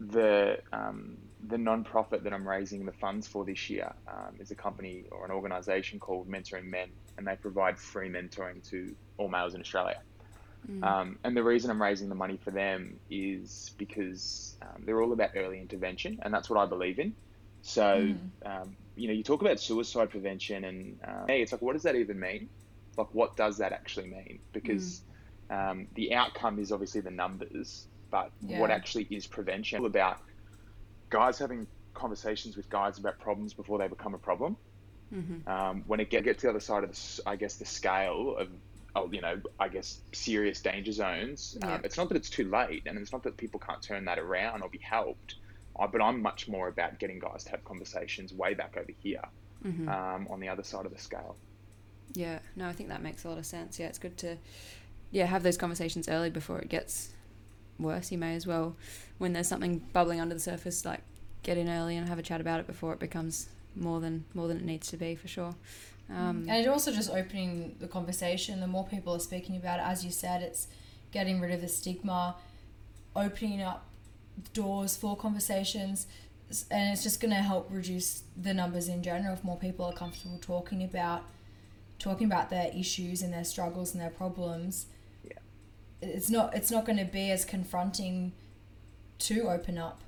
the 0.00 0.58
um, 0.72 1.16
the 1.46 1.56
non-profit 1.56 2.24
that 2.24 2.32
I'm 2.32 2.46
raising 2.46 2.84
the 2.84 2.92
funds 2.92 3.28
for 3.28 3.44
this 3.44 3.70
year 3.70 3.94
um, 4.08 4.36
is 4.40 4.50
a 4.50 4.56
company 4.56 5.06
or 5.10 5.24
an 5.24 5.30
organisation 5.30 6.00
called 6.00 6.28
Mentoring 6.28 6.64
Men, 6.64 6.90
and 7.16 7.26
they 7.26 7.36
provide 7.36 7.78
free 7.78 8.08
mentoring 8.10 8.68
to 8.70 8.94
all 9.16 9.28
males 9.28 9.54
in 9.54 9.60
Australia. 9.60 9.96
Um, 10.82 11.18
and 11.24 11.36
the 11.36 11.42
reason 11.44 11.70
I'm 11.70 11.80
raising 11.82 12.08
the 12.08 12.14
money 12.14 12.38
for 12.38 12.50
them 12.50 12.98
is 13.10 13.72
because 13.78 14.56
um, 14.62 14.82
they're 14.84 15.00
all 15.00 15.12
about 15.12 15.30
early 15.36 15.60
intervention, 15.60 16.18
and 16.22 16.32
that's 16.34 16.50
what 16.50 16.58
I 16.58 16.66
believe 16.66 16.98
in. 16.98 17.14
So, 17.62 18.14
um, 18.44 18.76
you 18.96 19.08
know, 19.08 19.14
you 19.14 19.22
talk 19.24 19.42
about 19.42 19.60
suicide 19.60 20.10
prevention, 20.10 20.64
and 20.64 21.00
uh, 21.06 21.24
hey, 21.26 21.42
it's 21.42 21.52
like, 21.52 21.62
what 21.62 21.74
does 21.74 21.82
that 21.82 21.96
even 21.96 22.18
mean? 22.18 22.48
Like, 22.96 23.08
what 23.12 23.36
does 23.36 23.58
that 23.58 23.72
actually 23.72 24.08
mean? 24.08 24.40
Because 24.52 25.02
um, 25.50 25.88
the 25.94 26.14
outcome 26.14 26.58
is 26.58 26.72
obviously 26.72 27.00
the 27.00 27.10
numbers, 27.10 27.86
but 28.10 28.30
what 28.58 28.70
actually 28.70 29.04
is 29.10 29.26
prevention? 29.26 29.80
All 29.80 29.86
about 29.86 30.18
guys 31.10 31.38
having 31.38 31.66
conversations 31.94 32.56
with 32.56 32.68
guys 32.68 32.98
about 32.98 33.18
problems 33.18 33.54
before 33.54 33.78
they 33.78 33.88
become 33.88 34.14
a 34.14 34.18
problem. 34.18 34.56
Um, 35.46 35.84
when 35.86 36.00
it 36.00 36.10
get, 36.10 36.24
get 36.24 36.38
to 36.38 36.46
the 36.46 36.50
other 36.50 36.60
side 36.60 36.84
of 36.84 36.90
the, 36.90 37.22
I 37.26 37.36
guess, 37.36 37.56
the 37.56 37.64
scale 37.64 38.36
of, 38.38 38.48
of, 39.04 39.14
you 39.14 39.20
know, 39.20 39.40
I 39.58 39.68
guess, 39.68 40.00
serious 40.12 40.60
danger 40.60 40.92
zones, 40.92 41.56
um, 41.62 41.80
it's 41.84 41.96
not 41.96 42.08
that 42.08 42.16
it's 42.16 42.30
too 42.30 42.50
late, 42.50 42.82
and 42.86 42.98
it's 42.98 43.12
not 43.12 43.22
that 43.24 43.36
people 43.36 43.60
can't 43.60 43.82
turn 43.82 44.04
that 44.06 44.18
around 44.18 44.62
or 44.62 44.68
be 44.68 44.78
helped. 44.78 45.36
Uh, 45.78 45.86
but 45.86 46.00
I'm 46.00 46.22
much 46.22 46.48
more 46.48 46.68
about 46.68 46.98
getting 46.98 47.18
guys 47.18 47.44
to 47.44 47.50
have 47.50 47.64
conversations 47.64 48.32
way 48.32 48.54
back 48.54 48.76
over 48.78 48.92
here 49.02 49.20
um, 49.88 50.26
on 50.30 50.40
the 50.40 50.48
other 50.48 50.62
side 50.62 50.86
of 50.86 50.92
the 50.92 50.98
scale. 50.98 51.36
Yeah, 52.14 52.38
no, 52.54 52.68
I 52.68 52.72
think 52.72 52.88
that 52.88 53.02
makes 53.02 53.24
a 53.24 53.28
lot 53.28 53.38
of 53.38 53.46
sense. 53.46 53.78
Yeah, 53.78 53.86
it's 53.86 53.98
good 53.98 54.16
to 54.18 54.38
yeah 55.10 55.26
have 55.26 55.42
those 55.42 55.56
conversations 55.56 56.08
early 56.08 56.30
before 56.30 56.58
it 56.58 56.68
gets 56.68 57.10
worse. 57.78 58.10
You 58.10 58.18
may 58.18 58.34
as 58.34 58.46
well, 58.46 58.76
when 59.18 59.32
there's 59.32 59.48
something 59.48 59.78
bubbling 59.92 60.20
under 60.20 60.34
the 60.34 60.40
surface, 60.40 60.84
like 60.84 61.02
get 61.42 61.58
in 61.58 61.68
early 61.68 61.96
and 61.96 62.08
have 62.08 62.18
a 62.18 62.22
chat 62.22 62.40
about 62.40 62.60
it 62.60 62.66
before 62.66 62.92
it 62.92 62.98
becomes 62.98 63.48
more 63.74 64.00
than 64.00 64.24
more 64.34 64.48
than 64.48 64.56
it 64.56 64.64
needs 64.64 64.88
to 64.90 64.96
be 64.96 65.14
for 65.14 65.28
sure. 65.28 65.54
Um, 66.08 66.46
And 66.48 66.64
it 66.64 66.68
also 66.68 66.92
just 66.92 67.10
opening 67.10 67.76
the 67.80 67.88
conversation. 67.88 68.60
The 68.60 68.66
more 68.66 68.86
people 68.86 69.14
are 69.14 69.20
speaking 69.20 69.56
about 69.56 69.80
it, 69.80 69.86
as 69.86 70.04
you 70.04 70.10
said, 70.10 70.42
it's 70.42 70.68
getting 71.10 71.40
rid 71.40 71.50
of 71.52 71.60
the 71.60 71.68
stigma, 71.68 72.36
opening 73.14 73.62
up 73.62 73.86
doors 74.52 74.96
for 74.96 75.16
conversations, 75.16 76.06
and 76.70 76.92
it's 76.92 77.02
just 77.02 77.20
going 77.20 77.32
to 77.32 77.42
help 77.42 77.68
reduce 77.70 78.22
the 78.36 78.54
numbers 78.54 78.88
in 78.88 79.02
general 79.02 79.34
if 79.34 79.42
more 79.42 79.56
people 79.56 79.84
are 79.84 79.92
comfortable 79.92 80.38
talking 80.40 80.84
about 80.84 81.24
talking 81.98 82.26
about 82.26 82.50
their 82.50 82.70
issues 82.76 83.22
and 83.22 83.32
their 83.32 83.44
struggles 83.44 83.94
and 83.94 84.02
their 84.02 84.10
problems. 84.10 84.86
Yeah. 85.24 85.38
It's 86.02 86.30
not 86.30 86.54
it's 86.54 86.70
not 86.70 86.84
going 86.84 86.98
to 86.98 87.04
be 87.04 87.30
as 87.30 87.44
confronting 87.44 88.32
to 89.20 89.48
open 89.48 89.78
up. 89.78 90.00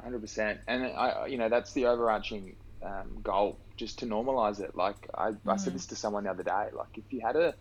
Hundred 0.00 0.20
percent, 0.20 0.60
and 0.68 0.84
I, 0.84 1.26
you 1.26 1.38
know, 1.38 1.48
that's 1.48 1.72
the 1.72 1.86
overarching 1.86 2.54
um, 2.82 3.18
goal, 3.22 3.60
just 3.76 4.00
to 4.00 4.06
normalize 4.06 4.60
it. 4.60 4.74
Like 4.74 5.08
I, 5.14 5.32
I 5.46 5.56
said 5.56 5.74
this 5.74 5.86
to 5.86 5.96
someone 5.96 6.24
the 6.24 6.30
other 6.30 6.42
day. 6.42 6.68
Like 6.72 6.96
if 6.96 7.04
you 7.10 7.20
had 7.20 7.36
a, 7.36 7.54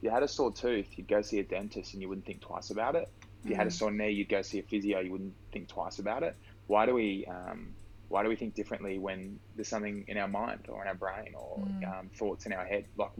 you 0.00 0.10
had 0.10 0.22
a 0.22 0.28
sore 0.28 0.52
tooth, 0.52 0.86
you'd 0.96 1.08
go 1.08 1.22
see 1.22 1.38
a 1.38 1.44
dentist 1.44 1.94
and 1.94 2.02
you 2.02 2.08
wouldn't 2.08 2.26
think 2.26 2.40
twice 2.40 2.70
about 2.70 2.96
it. 2.96 3.08
If 3.44 3.50
you 3.50 3.56
had 3.56 3.66
a 3.66 3.70
sore 3.70 3.90
knee, 3.90 4.10
you'd 4.10 4.28
go 4.28 4.42
see 4.42 4.58
a 4.60 4.62
physio. 4.62 5.00
You 5.00 5.12
wouldn't 5.12 5.34
think 5.52 5.68
twice 5.68 5.98
about 5.98 6.22
it. 6.22 6.36
Why 6.66 6.86
do 6.86 6.94
we, 6.94 7.26
um, 7.28 7.74
why 8.08 8.22
do 8.22 8.28
we 8.28 8.36
think 8.36 8.54
differently 8.54 8.98
when 8.98 9.40
there's 9.56 9.68
something 9.68 10.04
in 10.06 10.16
our 10.16 10.28
mind 10.28 10.66
or 10.68 10.82
in 10.82 10.88
our 10.88 10.94
brain 10.94 11.34
or 11.34 11.58
um, 11.86 12.10
thoughts 12.16 12.46
in 12.46 12.52
our 12.52 12.64
head? 12.64 12.86
Like, 12.96 13.10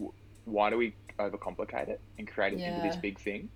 why 0.44 0.70
do 0.70 0.76
we 0.76 0.94
overcomplicate 1.18 1.88
it 1.88 2.00
and 2.18 2.28
create 2.28 2.52
it 2.52 2.60
into 2.60 2.82
this 2.82 2.96
big 2.96 3.18
thing? 3.18 3.48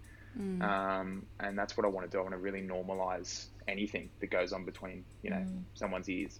Um, 0.63 1.27
and 1.41 1.59
that's 1.59 1.77
what 1.77 1.87
I 1.87 1.89
want 1.89 2.11
to 2.11 2.15
do. 2.15 2.19
I 2.19 2.23
want 2.23 2.35
to 2.35 2.39
really 2.39 2.63
normalize 2.63 3.47
anything 3.69 4.11
that 4.21 4.31
goes 4.31 4.53
on 4.53 4.65
between, 4.65 5.05
you 5.23 5.31
know, 5.31 5.45
someone's 5.75 6.09
ears. 6.09 6.39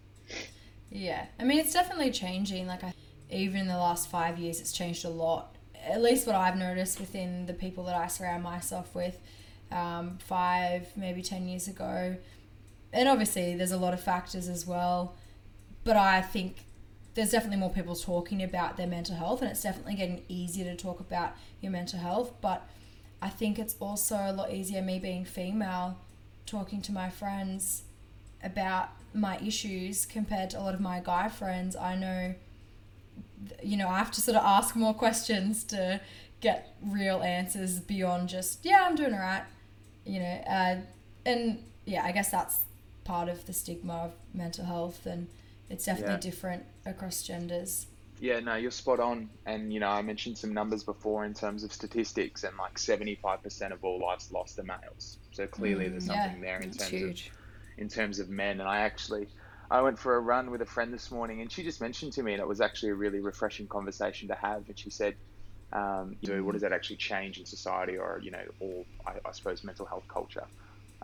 Yeah, 0.91 1.27
I 1.39 1.45
mean 1.45 1.59
it's 1.59 1.73
definitely 1.73 2.11
changing. 2.11 2.67
Like 2.67 2.85
I, 2.85 2.93
even 3.31 3.63
in 3.63 3.67
the 3.69 3.77
last 3.77 4.09
five 4.09 4.39
years, 4.39 4.61
it's 4.61 4.73
changed 4.73 5.05
a 5.05 5.09
lot. 5.11 5.57
At 5.85 6.03
least 6.03 6.27
what 6.27 6.37
I've 6.37 6.57
noticed 6.57 7.01
within 7.01 7.47
the 7.47 7.53
people 7.55 7.85
that 7.85 7.95
I 7.95 8.07
surround 8.09 8.43
myself 8.43 8.95
with, 8.95 9.19
um, 9.71 10.19
five 10.19 10.89
maybe 10.97 11.23
ten 11.23 11.49
years 11.49 11.69
ago, 11.69 12.17
and 12.93 13.09
obviously 13.09 13.55
there's 13.57 13.73
a 13.73 13.77
lot 13.79 13.95
of 13.95 14.01
factors 14.01 14.49
as 14.49 14.67
well. 14.67 15.15
But 15.85 15.97
I 15.97 16.23
think 16.23 16.65
there's 17.15 17.31
definitely 17.31 17.59
more 17.59 17.71
people 17.71 17.97
talking 17.97 18.43
about 18.43 18.77
their 18.77 18.87
mental 18.87 19.17
health, 19.17 19.43
and 19.43 19.51
it's 19.51 19.63
definitely 19.63 19.95
getting 19.95 20.23
easier 20.29 20.65
to 20.65 20.77
talk 20.77 21.01
about 21.01 21.35
your 21.61 21.73
mental 21.73 21.99
health. 21.99 22.33
But 22.41 22.69
I 23.23 23.29
think 23.29 23.59
it's 23.59 23.77
also 23.81 24.17
a 24.17 24.33
lot 24.33 24.53
easier, 24.53 24.83
me 24.83 24.99
being 24.99 25.25
female, 25.25 25.99
talking 26.47 26.81
to 26.83 26.93
my 26.93 27.11
friends 27.11 27.83
about 28.47 28.91
my 29.15 29.39
issues 29.39 30.07
compared 30.07 30.51
to 30.51 30.61
a 30.61 30.63
lot 30.63 30.75
of 30.75 30.81
my 30.81 31.01
guy 31.01 31.29
friends. 31.29 31.77
I 31.77 31.97
know, 31.97 32.35
you 33.63 33.77
know, 33.77 33.89
I 33.89 33.99
have 33.99 34.11
to 34.13 34.21
sort 34.21 34.37
of 34.37 34.45
ask 34.45 34.75
more 34.77 34.95
questions 35.05 35.65
to 35.65 36.01
get 36.41 36.75
real 36.83 37.23
answers 37.23 37.81
beyond 37.81 38.29
just, 38.29 38.65
yeah, 38.65 38.87
I'm 38.89 38.95
doing 38.97 39.13
all 39.15 39.21
right, 39.21 39.45
you 40.05 40.21
know. 40.21 40.43
Uh, 40.49 40.77
and 41.25 41.63
yeah, 41.85 42.05
I 42.05 42.13
guess 42.13 42.31
that's 42.31 42.61
part 43.05 43.29
of 43.29 43.47
the 43.47 43.53
stigma 43.53 43.95
of 43.95 44.13
mental 44.35 44.65
health, 44.65 45.07
and 45.07 45.29
it's 45.71 45.85
definitely 45.85 46.17
Yeah. 46.17 46.19
different 46.19 46.65
across 46.85 47.23
genders. 47.23 47.87
Yeah, 48.19 48.41
no, 48.41 48.55
you're 48.57 48.71
spot 48.71 49.01
on. 49.01 49.31
And, 49.45 49.73
you 49.73 49.81
know, 49.81 49.89
I 49.91 50.01
mentioned 50.03 50.39
some 50.39 50.55
numbers 50.55 50.85
before 50.85 51.25
in 51.25 51.35
terms 51.35 51.65
of 51.65 51.73
statistics, 51.73 52.45
and 52.45 52.57
like 52.57 52.79
75% 52.79 53.73
of 53.73 53.85
all 53.85 54.01
lives 54.01 54.31
lost 54.31 54.59
are 54.59 54.63
males. 54.63 55.19
So 55.33 55.47
clearly 55.47 55.89
there's 55.89 56.07
yeah, 56.07 56.07
something 56.07 56.41
there 56.41 56.61
in 56.63 56.71
terms 56.71 57.03
huge. 57.03 57.03
of 57.03 57.31
in 57.77 57.89
terms 57.89 58.19
of 58.19 58.29
men. 58.29 58.61
And 58.61 58.69
I 58.69 58.81
actually, 58.81 59.29
I 59.71 59.83
went 59.83 59.99
for 59.99 60.17
a 60.17 60.21
run 60.21 60.51
with 60.51 60.63
a 60.63 60.67
friend 60.67 60.93
this 60.93 61.11
morning, 61.11 61.41
and 61.41 61.51
she 61.51 61.63
just 61.63 61.81
mentioned 61.81 62.13
to 62.15 62.23
me, 62.23 62.33
and 62.33 62.41
it 62.41 62.49
was 62.49 62.61
actually 62.61 62.91
a 62.91 62.97
really 62.97 63.21
refreshing 63.21 63.69
conversation 63.69 64.29
to 64.29 64.35
have. 64.41 64.65
And 64.69 64.79
she 64.79 64.91
said, 64.91 65.17
um, 65.73 66.17
you 66.21 66.35
know, 66.35 66.45
what 66.45 66.53
does 66.53 66.63
that 66.63 66.73
actually 66.73 66.97
change 66.99 67.39
in 67.39 67.47
society, 67.47 67.97
or 67.99 68.21
you 68.23 68.31
know, 68.31 68.45
or 68.61 68.87
I, 69.07 69.13
I 69.27 69.33
suppose 69.33 69.65
mental 69.65 69.87
health 69.87 70.05
culture? 70.13 70.47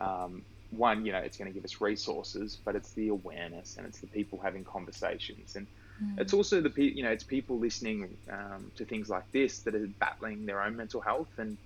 Um, 0.01 0.47
one, 0.71 1.05
you 1.05 1.13
know, 1.13 1.19
it's 1.19 1.37
going 1.37 1.49
to 1.49 1.55
give 1.55 1.65
us 1.65 1.81
resources, 1.81 2.61
but 2.65 2.77
it's 2.77 2.95
the 2.95 3.09
awareness 3.09 3.77
and 3.77 3.87
it's 3.87 4.01
the 4.01 4.09
people 4.09 4.41
having 4.43 4.65
conversations, 4.65 5.55
and 5.57 5.69
it's 6.17 6.33
also 6.33 6.61
the 6.61 6.71
pe- 6.71 6.93
you 6.95 7.03
know, 7.03 7.11
it's 7.11 7.25
people 7.25 7.59
listening 7.59 8.17
um, 8.31 8.73
to 8.77 8.85
things 8.87 9.09
like 9.09 9.25
this 9.33 9.63
that 9.63 9.75
are 9.75 9.89
battling 10.01 10.47
their 10.47 10.63
own 10.63 10.77
mental 10.77 11.01
health 11.01 11.31
and 11.39 11.59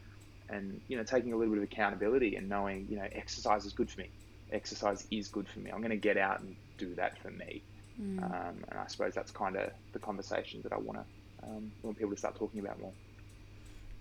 and 0.49 0.81
you 0.89 0.97
know 0.97 1.05
taking 1.05 1.33
a 1.33 1.37
little 1.37 1.55
bit 1.55 1.59
of 1.63 1.65
accountability 1.65 2.37
and 2.37 2.49
knowing 2.49 2.87
you 2.89 2.97
know 2.97 3.07
exercise 3.13 3.65
is 3.67 3.75
good 3.75 3.91
for 3.91 4.01
me 4.03 4.13
exercise 4.53 5.07
is 5.11 5.29
good 5.29 5.49
for 5.49 5.59
me 5.61 5.71
i'm 5.71 5.79
going 5.79 5.91
to 5.91 5.97
get 5.97 6.17
out 6.17 6.41
and 6.41 6.55
do 6.79 6.95
that 6.95 7.19
for 7.19 7.31
me 7.31 7.63
um, 8.23 8.65
and 8.69 8.79
i 8.79 8.87
suppose 8.87 9.15
that's 9.15 9.31
kind 9.31 9.57
of 9.57 9.71
the 9.93 9.99
conversation 9.99 10.61
that 10.63 10.73
i 10.73 10.79
want 10.79 10.99
to 10.99 11.05
um, 11.47 11.71
want 11.83 11.97
people 11.97 12.13
to 12.13 12.19
start 12.19 12.37
talking 12.37 12.61
about 12.61 12.81
more 12.81 12.93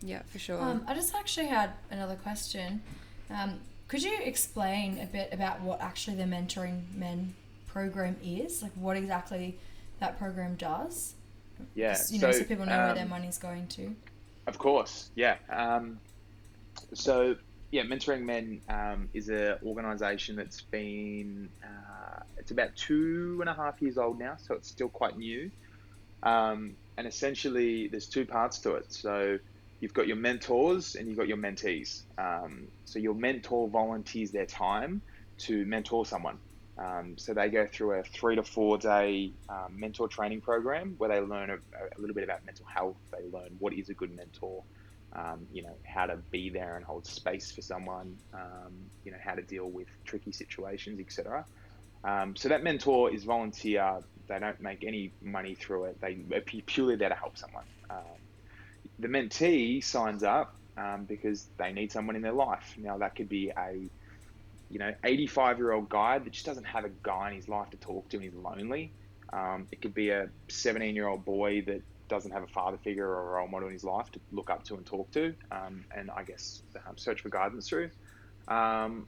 Yeah, 0.01 0.21
for 0.27 0.39
sure. 0.39 0.61
Um, 0.61 0.83
I 0.87 0.93
just 0.93 1.15
actually 1.15 1.47
had 1.47 1.71
another 1.89 2.15
question. 2.15 2.81
Um, 3.29 3.59
could 3.87 4.03
you 4.03 4.17
explain 4.23 4.99
a 4.99 5.05
bit 5.05 5.29
about 5.31 5.61
what 5.61 5.81
actually 5.81 6.17
the 6.17 6.23
Mentoring 6.23 6.81
Men 6.95 7.33
program 7.67 8.15
is? 8.23 8.61
Like, 8.61 8.71
what 8.75 8.97
exactly 8.97 9.57
that 9.99 10.17
program 10.17 10.55
does? 10.55 11.15
yeah 11.73 11.93
Just, 11.93 12.11
you 12.11 12.19
know, 12.19 12.31
so, 12.31 12.43
people 12.43 12.65
know 12.65 12.77
where 12.77 12.93
their 12.93 13.03
um, 13.03 13.09
money's 13.09 13.37
going 13.37 13.67
to. 13.67 13.95
Of 14.47 14.57
course, 14.57 15.09
yeah. 15.15 15.37
Um, 15.49 15.99
so, 16.93 17.35
yeah, 17.75 17.83
Mentoring 17.83 18.21
Men 18.21 18.61
um, 18.69 19.09
is 19.13 19.27
an 19.27 19.57
organisation 19.65 20.37
that's 20.37 20.61
been, 20.61 21.49
uh, 21.61 22.21
it's 22.37 22.51
about 22.51 22.73
two 22.77 23.39
and 23.41 23.49
a 23.49 23.53
half 23.53 23.81
years 23.81 23.97
old 23.97 24.17
now, 24.17 24.37
so 24.37 24.53
it's 24.53 24.69
still 24.69 24.87
quite 24.87 25.17
new. 25.17 25.51
Um, 26.23 26.77
and 26.97 27.05
essentially, 27.05 27.89
there's 27.89 28.07
two 28.07 28.25
parts 28.25 28.59
to 28.59 28.75
it. 28.75 28.93
So, 28.93 29.39
you've 29.81 29.93
got 29.93 30.07
your 30.07 30.15
mentors 30.15 30.95
and 30.95 31.05
you've 31.05 31.17
got 31.17 31.27
your 31.27 31.35
mentees. 31.35 32.03
Um, 32.17 32.69
so, 32.85 32.97
your 32.97 33.13
mentor 33.13 33.67
volunteers 33.67 34.31
their 34.31 34.45
time 34.45 35.01
to 35.39 35.65
mentor 35.65 36.05
someone. 36.05 36.37
Um, 36.77 37.17
so 37.17 37.33
they 37.33 37.49
go 37.49 37.67
through 37.67 37.99
a 37.99 38.03
three 38.03 38.35
to 38.35 38.43
four 38.43 38.77
day 38.77 39.31
um, 39.49 39.79
mentor 39.79 40.07
training 40.07 40.41
program 40.41 40.95
where 40.97 41.09
they 41.09 41.19
learn 41.21 41.49
a, 41.49 41.55
a, 41.55 41.99
little 41.99 42.13
bit 42.13 42.25
about 42.25 42.45
mental 42.45 42.65
health. 42.65 42.97
They 43.11 43.23
learn 43.31 43.55
what 43.59 43.73
is 43.73 43.87
a 43.87 43.93
good 43.93 44.13
mentor, 44.15 44.63
um, 45.15 45.47
you 45.51 45.63
know, 45.63 45.75
how 45.85 46.05
to 46.05 46.17
be 46.31 46.49
there 46.49 46.75
and 46.75 46.85
hold 46.85 47.05
space 47.05 47.51
for 47.51 47.61
someone, 47.61 48.17
um, 48.33 48.73
you 49.03 49.11
know, 49.11 49.17
how 49.23 49.33
to 49.33 49.41
deal 49.41 49.69
with 49.69 49.87
tricky 50.05 50.31
situations, 50.31 50.99
etc. 50.99 51.45
Um, 52.03 52.35
so 52.35 52.49
that 52.49 52.63
mentor 52.63 53.13
is 53.13 53.23
volunteer. 53.23 53.99
They 54.27 54.39
don't 54.39 54.59
make 54.59 54.83
any 54.83 55.13
money 55.21 55.55
through 55.55 55.85
it. 55.85 56.01
They 56.01 56.25
are 56.35 56.41
purely 56.41 56.95
there 56.95 57.09
to 57.09 57.15
help 57.15 57.37
someone. 57.37 57.65
Um, 57.89 58.19
the 58.99 59.07
mentee 59.07 59.83
signs 59.83 60.23
up 60.23 60.55
because 61.07 61.47
they 61.57 61.71
need 61.71 61.91
someone 61.91 62.15
in 62.15 62.21
their 62.21 62.33
life. 62.33 62.73
Now 62.77 62.97
that 62.97 63.15
could 63.15 63.29
be 63.29 63.51
a 63.57 63.89
you 64.69 64.79
know, 64.79 64.93
85 65.03 65.57
year 65.57 65.71
old 65.71 65.89
guy 65.89 66.19
that 66.19 66.31
just 66.31 66.45
doesn't 66.45 66.65
have 66.65 66.85
a 66.85 66.91
guy 67.03 67.29
in 67.29 67.35
his 67.35 67.47
life 67.47 67.69
to 67.71 67.77
talk 67.77 68.09
to 68.09 68.17
and 68.17 68.23
he's 68.23 68.33
lonely. 68.33 68.93
Um, 69.31 69.67
it 69.71 69.81
could 69.81 69.93
be 69.93 70.09
a 70.09 70.29
17 70.49 70.95
year 70.95 71.07
old 71.07 71.25
boy 71.25 71.63
that 71.67 71.81
doesn't 72.07 72.31
have 72.31 72.43
a 72.43 72.47
father 72.47 72.77
figure 72.77 73.07
or 73.07 73.29
a 73.29 73.31
role 73.37 73.47
model 73.47 73.67
in 73.67 73.73
his 73.73 73.83
life 73.83 74.11
to 74.11 74.19
look 74.31 74.49
up 74.49 74.63
to 74.65 74.75
and 74.75 74.85
talk 74.85 75.11
to, 75.11 75.33
um, 75.51 75.85
and 75.95 76.11
I 76.11 76.23
guess 76.23 76.61
um, 76.87 76.97
search 76.97 77.21
for 77.21 77.29
guidance 77.29 77.69
through. 77.69 77.89
Um, 78.47 79.07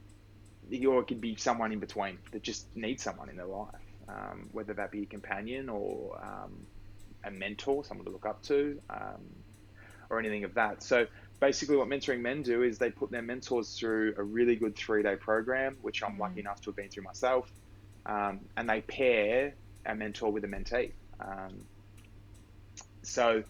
or 0.69 0.99
it 0.99 1.07
could 1.07 1.21
be 1.21 1.35
someone 1.35 1.71
in 1.71 1.79
between 1.79 2.17
that 2.31 2.43
just 2.43 2.67
needs 2.75 3.03
someone 3.03 3.29
in 3.29 3.37
their 3.37 3.45
life, 3.45 3.69
um, 4.09 4.49
whether 4.51 4.73
that 4.73 4.91
be 4.91 5.03
a 5.03 5.05
companion 5.05 5.69
or 5.69 6.19
um, 6.21 6.65
a 7.23 7.31
mentor, 7.31 7.85
someone 7.85 8.05
to 8.05 8.11
look 8.11 8.25
up 8.25 8.41
to, 8.43 8.81
or 10.09 10.19
anything 10.19 10.43
of 10.43 10.53
that. 10.55 10.83
So 10.83 11.07
basically 11.39 11.77
what 11.77 11.87
mentoring 11.87 12.21
men 12.21 12.41
do 12.41 12.63
is 12.63 12.77
they 12.77 12.89
put 12.89 13.11
their 13.11 13.21
mentors 13.21 13.77
through 13.77 14.15
a 14.17 14.23
really 14.23 14.55
good 14.55 14.75
three 14.75 15.03
day 15.03 15.15
program, 15.15 15.77
which 15.81 16.03
I'm 16.03 16.15
mm. 16.15 16.19
lucky 16.19 16.39
enough 16.39 16.61
to 16.61 16.69
have 16.71 16.75
been 16.75 16.89
through 16.89 17.03
myself, 17.03 17.51
um, 18.05 18.41
and 18.55 18.69
they 18.69 18.81
pair 18.81 19.53
a 19.85 19.95
mentor 19.95 20.31
with 20.31 20.43
a 20.43 20.47
mentee. 20.47 20.91
Um, 21.19 21.65
so 23.07 23.43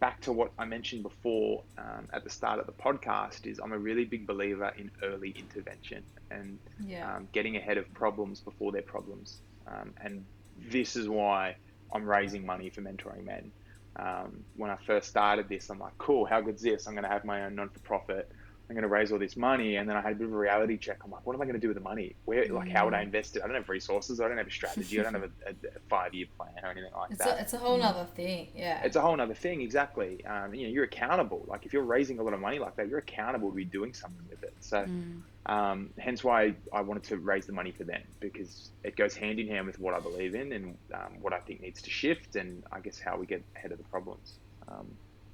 back 0.00 0.20
to 0.22 0.32
what 0.32 0.52
I 0.58 0.64
mentioned 0.64 1.02
before 1.02 1.62
um, 1.78 2.08
at 2.12 2.24
the 2.24 2.30
start 2.30 2.58
of 2.58 2.66
the 2.66 2.72
podcast 2.72 3.46
is 3.46 3.58
I'm 3.58 3.72
a 3.72 3.78
really 3.78 4.04
big 4.04 4.26
believer 4.26 4.72
in 4.76 4.90
early 5.02 5.30
intervention 5.30 6.02
and 6.30 6.58
yeah. 6.84 7.16
Um, 7.16 7.28
getting 7.32 7.56
ahead 7.56 7.78
of 7.78 7.92
problems 7.94 8.40
before 8.40 8.72
they're 8.72 8.82
problems. 8.82 9.40
Um, 9.66 9.94
and 10.02 10.24
this 10.70 10.96
is 10.96 11.08
why 11.08 11.56
I'm 11.92 12.04
raising 12.04 12.46
money 12.46 12.70
for 12.70 12.80
mentoring 12.80 13.24
men 13.24 13.52
um, 13.96 14.44
when 14.56 14.70
I 14.70 14.76
first 14.86 15.08
started 15.08 15.48
this, 15.48 15.70
I'm 15.70 15.78
like, 15.78 15.96
cool, 15.98 16.24
how 16.24 16.40
good's 16.40 16.62
this? 16.62 16.86
I'm 16.86 16.94
going 16.94 17.04
to 17.04 17.10
have 17.10 17.24
my 17.24 17.44
own 17.44 17.54
non 17.54 17.68
for 17.68 17.78
profit. 17.80 18.30
I'm 18.68 18.74
going 18.74 18.82
to 18.82 18.88
raise 18.88 19.12
all 19.12 19.18
this 19.18 19.36
money. 19.36 19.76
And 19.76 19.88
then 19.88 19.96
I 19.96 20.00
had 20.00 20.12
a 20.12 20.14
bit 20.14 20.26
of 20.26 20.32
a 20.32 20.36
reality 20.36 20.78
check. 20.78 20.98
I'm 21.04 21.10
like, 21.10 21.26
what 21.26 21.34
am 21.34 21.42
I 21.42 21.44
going 21.44 21.54
to 21.54 21.60
do 21.60 21.68
with 21.68 21.76
the 21.76 21.82
money? 21.82 22.14
Where, 22.24 22.46
like, 22.46 22.68
how 22.68 22.86
would 22.86 22.94
I 22.94 23.00
mm. 23.00 23.04
invest 23.04 23.36
it? 23.36 23.42
I 23.42 23.46
don't 23.46 23.56
have 23.56 23.68
resources. 23.68 24.20
I 24.20 24.28
don't 24.28 24.38
have 24.38 24.46
a 24.46 24.50
strategy. 24.50 24.98
I 24.98 25.02
don't 25.02 25.14
have 25.14 25.24
a, 25.24 25.30
a, 25.46 25.50
a 25.50 25.80
five 25.88 26.14
year 26.14 26.26
plan 26.36 26.52
or 26.62 26.70
anything 26.70 26.90
like 26.96 27.10
it's 27.10 27.24
that. 27.24 27.38
A, 27.38 27.40
it's 27.42 27.52
a 27.52 27.58
whole 27.58 27.82
other 27.82 28.06
thing. 28.16 28.48
Yeah. 28.54 28.82
It's 28.82 28.96
a 28.96 29.00
whole 29.00 29.20
other 29.20 29.34
thing. 29.34 29.60
Exactly. 29.60 30.24
Um, 30.24 30.54
you 30.54 30.66
know, 30.66 30.72
you're 30.72 30.84
accountable. 30.84 31.44
Like, 31.46 31.66
if 31.66 31.72
you're 31.72 31.84
raising 31.84 32.18
a 32.18 32.22
lot 32.22 32.32
of 32.32 32.40
money 32.40 32.58
like 32.58 32.76
that, 32.76 32.88
you're 32.88 32.98
accountable 32.98 33.50
to 33.50 33.56
be 33.56 33.64
doing 33.64 33.92
something 33.92 34.24
with 34.30 34.42
it. 34.42 34.54
So, 34.60 34.78
mm. 34.84 35.20
Um, 35.46 35.90
hence 35.98 36.24
why 36.24 36.54
I 36.72 36.80
wanted 36.80 37.02
to 37.04 37.18
raise 37.18 37.44
the 37.44 37.52
money 37.52 37.70
for 37.70 37.84
them 37.84 38.00
because 38.18 38.70
it 38.82 38.96
goes 38.96 39.14
hand 39.14 39.38
in 39.38 39.46
hand 39.48 39.66
with 39.66 39.78
what 39.78 39.92
I 39.92 40.00
believe 40.00 40.34
in 40.34 40.52
and 40.52 40.76
um, 40.94 41.20
what 41.20 41.34
I 41.34 41.38
think 41.40 41.60
needs 41.60 41.82
to 41.82 41.90
shift, 41.90 42.36
and 42.36 42.62
I 42.72 42.80
guess 42.80 42.98
how 42.98 43.18
we 43.18 43.26
get 43.26 43.42
ahead 43.54 43.70
of 43.70 43.76
the 43.76 43.84
problems. 43.84 44.38
Um, 44.68 44.86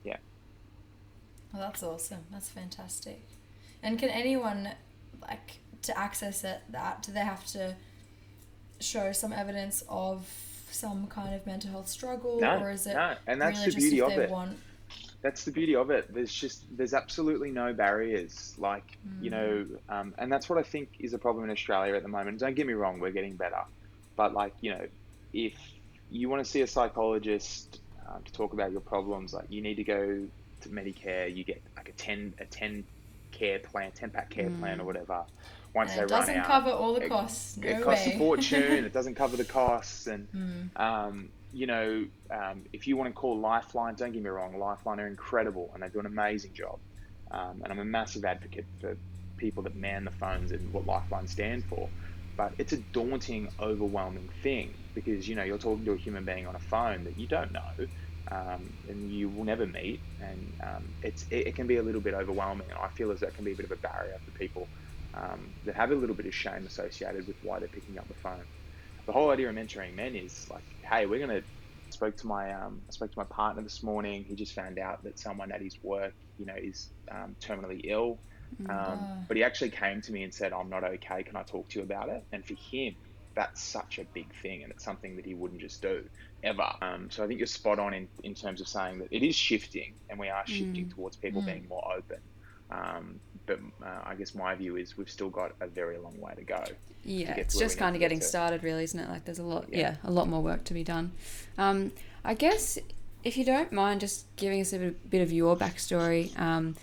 yeah. 0.03 0.17
Well, 1.53 1.63
that's 1.63 1.83
awesome. 1.83 2.25
That's 2.31 2.49
fantastic. 2.49 3.23
And 3.83 3.99
can 3.99 4.09
anyone 4.11 4.69
like 5.23 5.59
to 5.83 5.99
access 5.99 6.45
it? 6.45 6.61
That 6.71 7.03
do 7.03 7.13
they 7.13 7.21
have 7.21 7.45
to 7.49 7.75
show 8.81 9.13
some 9.13 9.33
evidence 9.33 9.85
of 9.89 10.29
some 10.71 11.07
kind 11.09 11.35
of 11.35 11.47
mental 11.47 11.71
health 11.71 11.89
struggle, 11.89 12.41
no, 12.41 12.59
or 12.59 12.71
is 12.71 12.87
it 12.87 12.95
no? 12.95 13.15
And 13.27 13.41
that's 13.41 13.59
really 13.59 13.71
the 13.71 13.77
beauty 13.77 14.01
of 14.03 14.13
it. 14.13 14.31
Want... 14.31 14.59
That's 15.23 15.45
the 15.45 15.53
beauty 15.53 15.77
of 15.77 15.91
it. 15.91 16.13
There's 16.13 16.33
just 16.33 16.65
there's 16.77 16.95
absolutely 16.95 17.51
no 17.51 17.73
barriers. 17.73 18.55
Like 18.59 18.97
mm. 19.07 19.25
you 19.25 19.31
know, 19.31 19.67
um, 19.89 20.15
and 20.19 20.31
that's 20.31 20.49
what 20.49 20.59
I 20.59 20.63
think 20.63 20.91
is 20.99 21.15
a 21.15 21.19
problem 21.19 21.45
in 21.45 21.51
Australia 21.51 21.95
at 21.95 22.03
the 22.03 22.09
moment. 22.09 22.39
Don't 22.39 22.55
get 22.55 22.67
me 22.67 22.75
wrong, 22.75 23.01
we're 23.01 23.11
getting 23.11 23.37
better, 23.37 23.63
but 24.17 24.35
like 24.35 24.55
you 24.61 24.71
know, 24.71 24.87
if 25.33 25.55
you 26.11 26.29
want 26.29 26.45
to 26.45 26.51
see 26.51 26.63
a 26.63 26.67
psychologist 26.67 27.81
um, 28.09 28.23
to 28.23 28.33
talk 28.33 28.53
about 28.53 28.73
your 28.73 28.81
problems, 28.81 29.33
like 29.33 29.47
you 29.49 29.63
need 29.63 29.77
to 29.77 29.85
go 29.85 30.27
to 30.61 30.69
Medicare. 30.69 31.35
You 31.35 31.45
get 31.45 31.63
like 31.77 31.89
a 31.89 31.93
ten 31.93 32.35
a 32.39 32.45
ten 32.47 32.85
care 33.33 33.59
plan, 33.59 33.93
ten 33.93 34.11
pack 34.11 34.31
care 34.31 34.51
mm. 34.51 34.59
plan 34.59 34.81
or 34.81 34.85
whatever. 34.85 35.25
Once 35.75 35.93
and 35.93 36.01
they 36.01 36.13
run 36.13 36.23
out, 36.23 36.29
it 36.29 36.33
doesn't 36.33 36.45
cover 36.45 36.71
all 36.71 36.95
the 36.95 37.09
costs. 37.09 37.57
It, 37.59 37.65
no 37.65 37.71
it 37.71 37.83
costs 37.83 38.07
way. 38.07 38.15
a 38.15 38.19
fortune. 38.19 38.85
it 38.85 38.93
doesn't 38.93 39.15
cover 39.15 39.37
the 39.37 39.45
costs, 39.45 40.07
and 40.07 40.27
mm. 40.33 40.81
um, 40.81 41.29
you 41.53 41.67
know, 41.67 42.07
um, 42.31 42.63
if 42.73 42.87
you 42.87 42.97
want 42.97 43.09
to 43.09 43.13
call 43.13 43.39
Lifeline, 43.39 43.95
don't 43.95 44.13
get 44.13 44.23
me 44.23 44.29
wrong, 44.29 44.59
Lifeline 44.59 45.01
are 45.01 45.07
incredible 45.07 45.71
and 45.75 45.83
they 45.83 45.89
do 45.89 46.01
an 46.01 46.07
amazing 46.07 46.53
job. 46.53 46.79
Um, 47.31 47.61
and 47.63 47.73
I'm 47.73 47.79
a 47.79 47.85
massive 47.85 48.25
advocate 48.25 48.65
for 48.81 48.97
people 49.37 49.63
that 49.65 49.75
man 49.75 50.05
the 50.05 50.11
phones 50.11 50.53
and 50.53 50.73
what 50.73 50.87
Lifeline 50.87 51.27
stand 51.27 51.65
for. 51.65 51.89
But 52.37 52.53
it's 52.59 52.73
a 52.73 52.79
daunting, 52.79 53.49
overwhelming 53.61 54.29
thing 54.43 54.75
because 54.95 55.29
you 55.29 55.35
know 55.35 55.43
you're 55.43 55.59
talking 55.59 55.85
to 55.85 55.93
a 55.93 55.97
human 55.97 56.25
being 56.25 56.47
on 56.47 56.55
a 56.55 56.61
phone 56.61 57.05
that 57.05 57.19
you 57.19 57.27
don't 57.27 57.53
know 57.53 57.87
um, 58.33 58.71
and 58.87 59.11
you 59.11 59.29
will 59.29 59.45
never 59.45 59.67
meet, 59.67 60.03
and 60.19 60.53
um, 60.65 60.95
it's 61.03 61.25
it, 61.31 61.49
it, 61.49 61.55
can 61.57 61.67
be 61.67 61.79
a 61.79 61.83
little 61.83 62.01
bit 62.01 62.15
overwhelming. 62.15 62.69
And 62.71 62.79
I 62.79 62.89
feel 62.97 63.11
as 63.11 63.21
that 63.21 63.35
can 63.35 63.45
be 63.45 63.53
a 63.53 63.57
bit 63.57 63.67
of 63.67 63.73
a 63.73 63.77
barrier 63.77 64.21
for 64.25 64.31
people 64.33 64.71
um, 65.15 65.55
that 65.65 65.77
have 65.77 65.91
a 65.91 65.95
little 65.95 66.15
bit 66.15 66.27
of 66.27 66.35
shame 66.35 66.67
associated 66.67 67.27
with 67.27 67.37
why 67.41 67.59
they're 67.59 67.69
picking 67.69 67.99
up 67.99 68.07
the 68.09 68.15
phone. 68.23 68.45
The 69.07 69.13
whole 69.13 69.31
idea 69.31 69.49
of 69.49 69.55
mentoring 69.57 69.95
men 69.95 70.15
is 70.15 70.47
like, 70.51 70.65
hey, 70.89 71.07
we're 71.07 71.21
gonna. 71.21 71.43
Spoke 71.93 72.17
to 72.19 72.29
my 72.29 72.53
um, 72.53 72.83
I 72.89 72.93
spoke 72.93 73.11
to 73.11 73.19
my 73.19 73.27
partner 73.35 73.65
this 73.65 73.83
morning. 73.83 74.25
He 74.25 74.37
just 74.37 74.53
found 74.53 74.79
out 74.79 75.03
that 75.03 75.19
someone 75.19 75.51
at 75.51 75.61
his 75.61 75.77
work, 75.83 76.15
you 76.39 76.47
know, 76.47 76.55
is 76.57 76.89
um, 77.11 77.37
terminally 77.45 77.81
ill. 77.83 78.23
Um, 78.71 79.09
but 79.27 79.37
he 79.37 79.43
actually 79.43 79.71
came 79.71 80.01
to 80.03 80.13
me 80.13 80.23
and 80.23 80.33
said, 80.33 80.53
"I'm 80.53 80.69
not 80.69 80.85
okay. 80.85 81.25
Can 81.25 81.35
I 81.37 81.43
talk 81.43 81.69
to 81.71 81.81
you 81.81 81.85
about 81.85 82.09
it?" 82.09 82.23
And 82.31 82.47
for 82.47 82.55
him, 82.71 82.95
that's 83.35 83.73
such 83.73 83.99
a 83.99 84.07
big 84.15 84.27
thing, 84.41 84.63
and 84.63 84.71
it's 84.71 84.85
something 84.85 85.17
that 85.17 85.27
he 85.27 85.35
wouldn't 85.35 85.61
just 85.61 85.83
do 85.83 86.03
ever. 86.43 86.73
Um, 86.83 87.11
so 87.11 87.25
I 87.25 87.27
think 87.27 87.39
you're 87.39 87.47
spot 87.47 87.79
on 87.79 87.95
in, 87.95 88.09
in 88.23 88.35
terms 88.35 88.61
of 88.61 88.69
saying 88.69 88.99
that 88.99 89.09
it 89.11 89.23
is 89.23 89.35
shifting, 89.35 89.95
and 90.09 90.19
we 90.19 90.29
are 90.29 90.47
shifting 90.47 90.87
mm. 90.87 90.95
towards 90.95 91.17
people 91.17 91.43
mm. 91.43 91.47
being 91.47 91.67
more 91.69 91.85
open. 91.97 92.19
Um, 92.71 93.21
but 93.47 93.59
uh, 93.83 94.01
I 94.05 94.15
guess 94.15 94.35
my 94.35 94.55
view 94.55 94.77
is 94.77 94.97
we've 94.97 95.11
still 95.11 95.31
got 95.31 95.53
a 95.61 95.67
very 95.67 95.99
long 95.99 96.19
way 96.21 96.35
to 96.37 96.43
go. 96.43 96.63
Yeah, 97.05 97.35
to 97.35 97.41
it's 97.41 97.59
just 97.59 97.79
kind 97.79 97.97
of 97.97 98.01
getting 98.01 98.21
to. 98.21 98.25
started, 98.25 98.63
really, 98.63 98.85
isn't 98.85 98.99
it? 98.99 99.09
Like 99.09 99.25
there's 99.25 99.39
a 99.39 99.45
lot, 99.45 99.67
yeah, 99.71 99.79
yeah 99.79 99.95
a 100.05 100.11
lot 100.11 100.29
more 100.29 100.43
work 100.43 100.65
to 100.65 100.75
be 100.75 100.85
done. 100.85 101.13
Um, 101.59 101.93
I 102.25 102.35
guess 102.35 102.79
if 103.25 103.37
you 103.37 103.45
don't 103.45 103.73
mind 103.73 104.01
just 104.01 104.25
giving 104.37 104.61
us 104.61 104.73
a 104.73 104.79
bit 104.79 105.23
of 105.23 105.33
your 105.33 105.57
backstory, 105.57 106.39
um, 106.39 106.77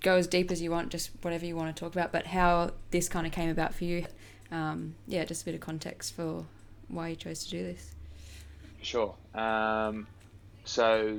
go 0.00 0.16
as 0.16 0.26
deep 0.26 0.50
as 0.50 0.60
you 0.60 0.70
want, 0.70 0.90
just 0.90 1.10
whatever 1.22 1.46
you 1.46 1.56
want 1.56 1.74
to 1.74 1.80
talk 1.80 1.94
about, 1.94 2.12
but 2.12 2.26
how 2.26 2.72
this 2.90 3.08
kind 3.08 3.26
of 3.26 3.32
came 3.32 3.48
about 3.48 3.74
for 3.74 3.84
you 3.84 4.04
um, 4.52 4.94
yeah, 5.08 5.24
just 5.24 5.42
a 5.42 5.44
bit 5.46 5.54
of 5.54 5.60
context 5.60 6.14
for 6.14 6.44
why 6.88 7.08
you 7.08 7.16
chose 7.16 7.44
to 7.44 7.50
do 7.50 7.64
this. 7.64 7.94
Sure. 8.82 9.14
Um, 9.34 10.06
so 10.64 11.16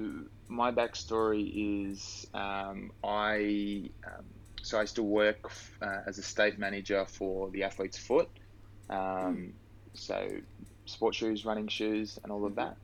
my 0.47 0.71
backstory 0.71 1.87
is 1.87 2.27
um, 2.33 2.91
I 3.03 3.89
um, 4.05 4.25
so 4.61 4.79
I 4.79 4.85
still 4.85 5.03
to 5.03 5.09
work 5.09 5.51
uh, 5.81 6.01
as 6.07 6.17
a 6.17 6.23
state 6.23 6.57
manager 6.57 7.05
for 7.05 7.49
the 7.49 7.63
Athlete's 7.63 7.97
Foot. 7.97 8.29
Mm. 8.89 9.51
So 9.93 10.27
sports 10.85 11.17
shoes, 11.17 11.45
running 11.45 11.67
shoes, 11.67 12.19
and 12.23 12.31
all 12.31 12.45
of 12.45 12.55
that. 12.55 12.77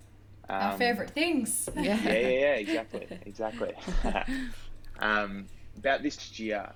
Our 0.50 0.74
um, 0.74 0.80
favorite 0.80 1.12
things. 1.12 1.70
Yeah, 1.76 2.00
yeah, 2.04 2.18
yeah, 2.18 2.54
exactly, 2.56 3.08
exactly. 3.26 3.74
Um, 5.02 5.48
about 5.78 6.04
this 6.04 6.38
year, 6.38 6.70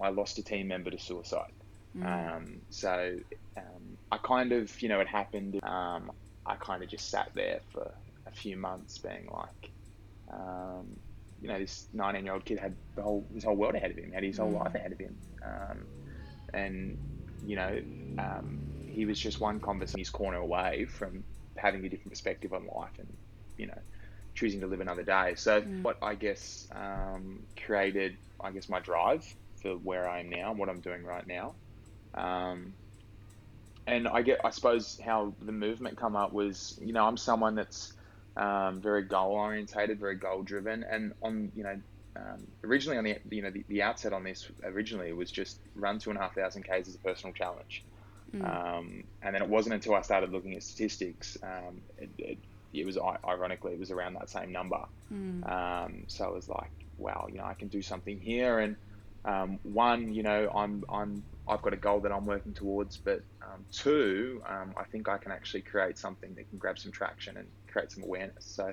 I 0.00 0.08
lost 0.10 0.38
a 0.38 0.42
team 0.44 0.68
member 0.68 0.90
to 0.90 0.98
suicide. 0.98 1.50
Mm. 1.96 2.36
Um, 2.36 2.60
so 2.70 3.16
um, 3.56 3.98
I 4.10 4.18
kind 4.18 4.52
of, 4.52 4.80
you 4.80 4.88
know, 4.88 5.00
it 5.00 5.08
happened. 5.08 5.58
Um, 5.62 6.12
I 6.46 6.56
kind 6.56 6.82
of 6.82 6.88
just 6.88 7.10
sat 7.10 7.30
there 7.34 7.60
for 7.72 7.90
a 8.26 8.30
few 8.30 8.56
months, 8.56 8.98
being 8.98 9.28
like, 9.32 9.70
um, 10.32 10.96
you 11.40 11.48
know, 11.48 11.58
this 11.58 11.88
19 11.92 12.24
year 12.24 12.34
old 12.34 12.44
kid 12.44 12.58
had 12.58 12.74
the 12.96 13.02
whole 13.02 13.26
his 13.34 13.44
whole 13.44 13.56
world 13.56 13.74
ahead 13.74 13.90
of 13.90 13.96
him, 13.96 14.12
had 14.12 14.22
his 14.24 14.38
whole 14.38 14.52
mm. 14.52 14.60
life 14.60 14.74
ahead 14.74 14.92
of 14.92 14.98
him, 14.98 15.16
um, 15.42 15.84
and 16.52 16.98
you 17.46 17.56
know, 17.56 17.80
um, 18.18 18.60
he 18.88 19.04
was 19.04 19.18
just 19.18 19.40
one 19.40 19.60
conversation 19.60 19.98
his 19.98 20.10
corner 20.10 20.38
away 20.38 20.86
from 20.86 21.24
having 21.56 21.84
a 21.84 21.88
different 21.88 22.10
perspective 22.10 22.52
on 22.52 22.66
life 22.66 22.92
and 22.98 23.12
you 23.56 23.66
know 23.66 23.78
choosing 24.34 24.60
to 24.60 24.66
live 24.66 24.80
another 24.80 25.02
day. 25.02 25.34
So 25.36 25.62
mm. 25.62 25.82
what 25.82 25.98
I 26.02 26.14
guess 26.14 26.68
um, 26.74 27.42
created, 27.64 28.16
I 28.40 28.50
guess, 28.50 28.68
my 28.68 28.80
drive 28.80 29.24
for 29.62 29.72
where 29.76 30.08
I 30.08 30.20
am 30.20 30.30
now, 30.30 30.50
and 30.50 30.58
what 30.58 30.68
I'm 30.68 30.80
doing 30.80 31.04
right 31.04 31.26
now, 31.26 31.54
um, 32.14 32.74
and 33.86 34.08
I 34.08 34.22
get, 34.22 34.40
I 34.44 34.50
suppose, 34.50 34.98
how 35.04 35.34
the 35.40 35.52
movement 35.52 35.98
come 35.98 36.16
up 36.16 36.32
was, 36.32 36.78
you 36.80 36.92
know, 36.92 37.04
I'm 37.04 37.16
someone 37.16 37.54
that's 37.54 37.92
um, 38.36 38.80
very 38.80 39.02
goal 39.04 39.32
orientated, 39.32 40.00
very 40.00 40.16
goal 40.16 40.42
driven, 40.42 40.84
and 40.84 41.12
on, 41.22 41.52
you 41.54 41.64
know, 41.64 41.80
um, 42.16 42.46
originally 42.64 42.98
on 42.98 43.04
the, 43.04 43.16
you 43.30 43.42
know, 43.42 43.50
the, 43.50 43.64
the 43.68 43.82
outset 43.82 44.12
on 44.12 44.24
this 44.24 44.50
originally 44.62 45.12
was 45.12 45.30
just 45.30 45.58
run 45.74 45.98
two 45.98 46.10
and 46.10 46.18
a 46.18 46.22
half 46.22 46.34
thousand 46.34 46.64
k's 46.64 46.88
as 46.88 46.94
a 46.94 46.98
personal 46.98 47.32
challenge. 47.34 47.84
Um, 48.40 49.04
and 49.22 49.34
then 49.34 49.42
it 49.42 49.48
wasn't 49.48 49.74
until 49.74 49.94
I 49.94 50.02
started 50.02 50.30
looking 50.30 50.54
at 50.54 50.62
statistics, 50.62 51.36
um, 51.42 51.82
it, 51.98 52.10
it, 52.18 52.38
it 52.72 52.86
was 52.86 52.98
ironically 53.26 53.72
it 53.74 53.78
was 53.78 53.90
around 53.90 54.14
that 54.14 54.30
same 54.30 54.50
number. 54.52 54.80
Um, 55.44 56.04
so 56.08 56.24
I 56.24 56.30
was 56.30 56.48
like, 56.48 56.72
wow, 56.96 57.26
you 57.30 57.38
know, 57.38 57.44
I 57.44 57.54
can 57.54 57.68
do 57.68 57.82
something 57.82 58.18
here. 58.18 58.58
And 58.58 58.76
um, 59.24 59.58
one, 59.62 60.12
you 60.12 60.22
know, 60.22 60.50
I'm 60.54 60.84
I'm 60.88 61.24
I've 61.46 61.62
got 61.62 61.72
a 61.74 61.76
goal 61.76 62.00
that 62.00 62.12
I'm 62.12 62.24
working 62.24 62.54
towards, 62.54 62.96
but 62.96 63.22
um, 63.42 63.64
two, 63.70 64.42
um, 64.48 64.74
I 64.76 64.84
think 64.84 65.08
I 65.08 65.18
can 65.18 65.30
actually 65.30 65.62
create 65.62 65.98
something 65.98 66.34
that 66.34 66.48
can 66.48 66.58
grab 66.58 66.78
some 66.78 66.90
traction 66.90 67.36
and 67.36 67.46
create 67.70 67.92
some 67.92 68.02
awareness. 68.02 68.44
So, 68.46 68.72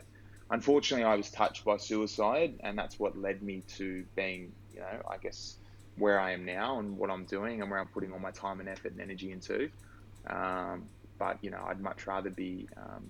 unfortunately, 0.50 1.04
I 1.04 1.16
was 1.16 1.30
touched 1.30 1.66
by 1.66 1.78
suicide, 1.78 2.60
and 2.64 2.78
that's 2.78 2.98
what 2.98 3.18
led 3.18 3.42
me 3.42 3.64
to 3.76 4.06
being, 4.16 4.54
you 4.74 4.80
know, 4.80 5.02
I 5.10 5.18
guess 5.18 5.58
where 5.98 6.20
I 6.20 6.32
am 6.32 6.46
now 6.46 6.80
and 6.80 6.98
what 6.98 7.10
I'm 7.10 7.26
doing 7.26 7.62
and 7.62 7.70
where 7.70 7.80
I'm 7.80 7.88
putting 7.88 8.14
all 8.14 8.20
my 8.20 8.32
time 8.32 8.60
and 8.62 8.70
effort 8.70 8.94
and 8.94 9.02
energy 9.02 9.32
into. 9.32 9.70
Um, 10.28 10.88
but 11.20 11.38
you 11.42 11.52
know, 11.52 11.64
I'd 11.68 11.82
much 11.82 12.08
rather 12.08 12.30
be 12.30 12.68
um, 12.78 13.10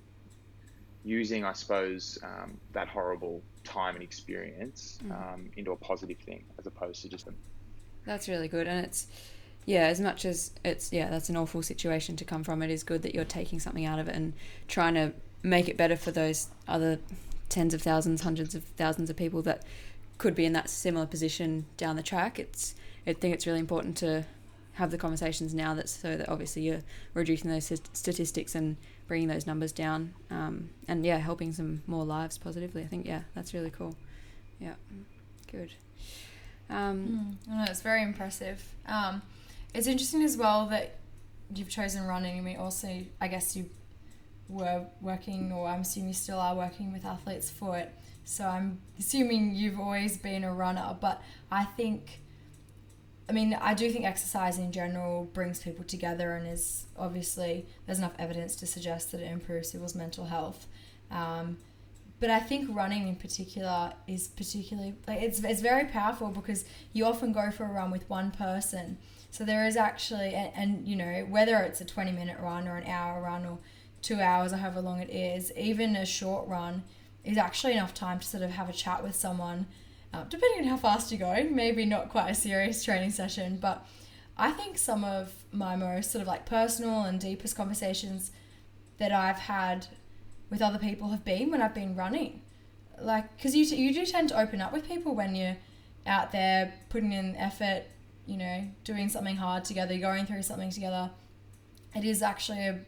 using, 1.04 1.46
I 1.46 1.54
suppose, 1.54 2.18
um, 2.24 2.58
that 2.74 2.88
horrible 2.88 3.42
time 3.64 3.96
and 3.96 4.04
experience 4.04 5.00
um, 5.10 5.50
into 5.56 5.72
a 5.72 5.76
positive 5.78 6.18
thing 6.18 6.44
as 6.60 6.66
opposed 6.66 7.02
to 7.04 7.10
just 7.10 7.28
a 7.28 7.34
That's 8.06 8.28
really 8.28 8.48
good, 8.48 8.68
and 8.68 8.86
it's 8.86 9.08
yeah. 9.66 9.88
As 9.88 10.00
much 10.00 10.26
as 10.26 10.52
it's 10.64 10.92
yeah, 10.92 11.10
that's 11.10 11.30
an 11.30 11.38
awful 11.38 11.62
situation 11.62 12.16
to 12.18 12.26
come 12.26 12.44
from. 12.44 12.62
It 12.62 12.70
is 12.70 12.84
good 12.84 13.02
that 13.04 13.16
you're 13.16 13.26
taking 13.26 13.60
something 13.60 13.86
out 13.86 14.00
of 14.00 14.08
it 14.08 14.16
and 14.16 14.34
trying 14.68 14.96
to 14.96 15.14
make 15.44 15.68
it 15.68 15.78
better 15.78 15.96
for 15.96 16.12
those 16.12 16.50
other 16.68 17.00
tens 17.50 17.74
of 17.74 17.82
thousands, 17.82 18.22
hundreds 18.22 18.56
of 18.56 18.64
thousands 18.64 19.10
of 19.10 19.16
people 19.16 19.42
that 19.44 19.64
could 20.18 20.36
be 20.36 20.46
in 20.46 20.54
that 20.54 20.70
similar 20.70 21.06
position 21.06 21.66
down 21.78 21.96
the 21.96 22.04
track. 22.04 22.40
It's 22.40 22.76
I 23.08 23.14
think 23.14 23.34
it's 23.34 23.48
really 23.48 23.60
important 23.60 23.98
to 23.98 24.26
have 24.74 24.92
the 24.92 24.98
conversations 24.98 25.54
now 25.54 25.74
that 25.74 25.90
so 25.90 26.16
that 26.16 26.30
obviously 26.30 26.62
you're 26.62 26.82
reducing 27.14 27.50
those 27.50 27.72
statistics 27.94 28.56
and 28.56 28.78
bringing 29.08 29.28
those 29.28 29.46
numbers 29.46 29.74
down 29.74 30.14
um, 30.30 30.70
and 30.88 31.06
yeah 31.06 31.18
helping 31.18 31.52
some 31.52 31.84
more 31.88 32.06
lives 32.06 32.38
positively 32.38 32.82
i 32.82 32.86
think 32.86 33.06
yeah 33.06 33.20
that's 33.36 33.54
really 33.54 33.70
cool 33.70 33.94
yeah 34.62 34.74
good 35.52 35.72
um, 36.72 37.38
Mm, 37.50 37.70
it's 37.70 37.82
very 37.82 38.02
impressive. 38.02 38.64
Um, 38.88 39.22
it's 39.74 39.88
interesting 39.88 40.24
as 40.24 40.38
well 40.38 40.68
that 40.68 41.00
you've 41.54 41.70
chosen 41.70 42.06
running. 42.06 42.38
I 42.38 42.42
mean, 42.42 42.58
also, 42.58 43.04
I 43.20 43.28
guess 43.28 43.56
you 43.56 43.70
were 44.48 44.86
working, 45.02 45.52
or 45.52 45.68
I'm 45.68 45.82
assuming 45.82 46.10
you 46.10 46.14
still 46.14 46.40
are 46.40 46.56
working 46.56 46.92
with 46.92 47.06
athletes 47.06 47.50
for 47.50 47.78
it. 47.78 47.94
So 48.26 48.46
I'm 48.46 48.80
assuming 49.00 49.56
you've 49.56 49.80
always 49.80 50.18
been 50.18 50.44
a 50.44 50.54
runner. 50.54 50.96
But 51.00 51.22
I 51.50 51.64
think, 51.64 52.22
I 53.30 53.34
mean, 53.34 53.58
I 53.60 53.74
do 53.74 53.92
think 53.92 54.06
exercise 54.06 54.58
in 54.58 54.72
general 54.72 55.26
brings 55.34 55.62
people 55.62 55.86
together 55.86 56.34
and 56.34 56.48
is 56.48 56.86
obviously, 56.98 57.66
there's 57.86 57.98
enough 57.98 58.14
evidence 58.20 58.56
to 58.58 58.68
suggest 58.68 59.12
that 59.12 59.22
it 59.22 59.32
improves 59.32 59.72
people's 59.72 59.96
mental 59.96 60.26
health. 60.26 60.68
Um, 61.10 61.58
but 62.22 62.30
I 62.30 62.40
think 62.40 62.70
running 62.74 63.08
in 63.08 63.16
particular 63.16 63.94
is 64.08 64.28
particularly 64.28 64.94
like 65.08 65.24
it's 65.24 65.44
it's 65.44 65.60
very 65.60 65.86
powerful 65.86 66.28
because 66.28 66.66
you 66.94 67.04
often 67.04 67.34
go 67.34 67.50
for 67.50 67.66
a 67.66 67.68
run 67.68 67.90
with 67.90 68.08
one 68.10 68.30
person. 68.30 69.00
So 69.32 69.44
there 69.44 69.66
is 69.66 69.76
actually 69.76 70.34
and, 70.36 70.52
and 70.56 70.88
you 70.88 70.96
know 70.96 71.26
whether 71.30 71.58
it's 71.58 71.82
a 71.82 71.86
20 71.86 72.12
minute 72.12 72.38
run 72.40 72.68
or 72.68 72.78
an 72.78 72.88
hour 72.88 73.22
run 73.22 73.46
or 73.46 73.58
2 74.02 74.20
hours 74.20 74.54
or 74.54 74.58
however 74.58 74.82
long 74.82 75.00
it 75.00 75.10
is, 75.10 75.52
even 75.58 75.96
a 75.96 76.06
short 76.06 76.48
run 76.48 76.84
is 77.24 77.38
actually 77.38 77.74
enough 77.74 77.94
time 77.94 78.20
to 78.20 78.28
sort 78.28 78.44
of 78.44 78.52
have 78.52 78.70
a 78.70 78.74
chat 78.74 79.04
with 79.04 79.16
someone 79.16 79.68
uh, 80.14 80.24
depending 80.26 80.62
on 80.62 80.66
how 80.66 80.78
fast 80.78 81.12
you're 81.12 81.20
going, 81.20 81.56
maybe 81.56 81.86
not 81.86 82.10
quite 82.10 82.30
a 82.30 82.36
serious 82.36 82.84
training 82.84 83.12
session, 83.12 83.58
but 83.62 83.86
I 84.38 84.52
think 84.52 84.78
some 84.78 85.04
of 85.04 85.32
my 85.52 85.76
most 85.76 86.12
sort 86.12 86.22
of 86.22 86.28
like 86.28 86.46
personal 86.46 87.04
and 87.04 87.20
deepest 87.20 87.56
conversations 87.56 88.32
that 88.98 89.12
I've 89.12 89.40
had 89.40 89.88
with 90.50 90.62
other 90.62 90.78
people 90.78 91.10
have 91.10 91.24
been 91.24 91.50
when 91.50 91.62
I've 91.62 91.74
been 91.74 91.96
running. 91.96 92.42
Like, 93.00 93.36
because 93.38 93.56
you, 93.56 93.64
you 93.64 93.94
do 93.94 94.06
tend 94.06 94.30
to 94.30 94.40
open 94.40 94.62
up 94.62 94.74
with 94.74 94.88
people 94.88 95.16
when 95.16 95.34
you're 95.36 95.58
out 96.06 96.32
there 96.32 96.74
putting 96.90 97.14
in 97.14 97.36
effort, 97.38 97.84
you 98.32 98.38
know, 98.38 98.64
doing 98.86 99.10
something 99.10 99.36
hard 99.36 99.66
together, 99.66 99.98
going 99.98 100.26
through 100.26 100.42
something 100.42 100.70
together. 100.70 101.12
It 101.94 102.06
is 102.06 102.22
actually 102.22 102.66
a 102.66 102.80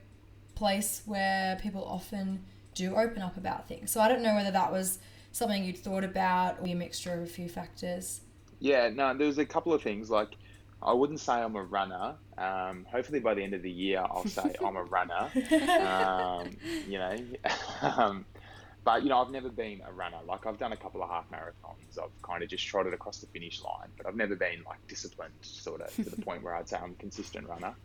place 0.56 1.02
where 1.06 1.58
people 1.62 1.84
often 1.84 2.46
do 2.74 2.96
open 2.96 3.22
up 3.22 3.36
about 3.36 3.68
things. 3.68 3.92
So 3.92 4.00
I 4.00 4.08
don't 4.08 4.22
know 4.22 4.36
whether 4.36 4.52
that 4.52 4.72
was 4.72 5.00
something 5.34 5.66
you'd 5.66 5.78
thought 5.78 6.06
about 6.06 6.62
or 6.62 6.68
a 6.68 6.74
mixture 6.74 7.14
of 7.14 7.24
a 7.24 7.26
few 7.26 7.50
factors. 7.50 8.22
Yeah, 8.60 8.88
no, 8.88 9.14
there 9.14 9.28
was 9.28 9.38
a 9.38 9.46
couple 9.46 9.74
of 9.74 9.82
things. 9.82 10.10
Like, 10.10 10.38
I 10.82 10.94
wouldn't 10.94 11.20
say 11.20 11.34
I'm 11.34 11.58
a 11.58 11.64
runner. 11.64 12.16
Um, 12.38 12.86
hopefully, 12.90 13.20
by 13.20 13.34
the 13.34 13.44
end 13.44 13.54
of 13.54 13.64
the 13.64 13.72
year, 13.72 14.00
I'll 14.00 14.26
say 14.26 14.56
I'm 14.66 14.78
a 14.78 14.84
runner. 14.84 15.30
Um, 15.84 16.56
you 16.88 17.00
know, 17.00 17.18
um, 17.82 18.26
but 18.84 19.04
you 19.04 19.10
know, 19.10 19.22
I've 19.22 19.32
never 19.32 19.50
been 19.50 19.82
a 19.88 19.92
runner. 19.94 20.18
Like, 20.28 20.46
I've 20.46 20.58
done 20.58 20.74
a 20.74 20.78
couple 20.78 21.02
of 21.02 21.10
half 21.10 21.30
marathons. 21.32 21.98
I've 22.02 22.22
kind 22.22 22.44
of 22.44 22.50
just 22.50 22.66
trotted 22.66 22.94
across 22.94 23.20
the 23.20 23.28
finish 23.28 23.62
line, 23.62 23.90
but 23.98 24.06
I've 24.06 24.16
never 24.16 24.36
been 24.36 24.64
like 24.68 24.86
disciplined, 24.88 25.34
sort 25.42 25.82
of, 25.82 25.94
to 25.96 26.10
the 26.10 26.22
point 26.22 26.44
where 26.44 26.56
I'd 26.56 26.68
say 26.68 26.78
I'm 26.78 26.92
a 26.92 26.96
consistent 26.96 27.48
runner. 27.48 27.76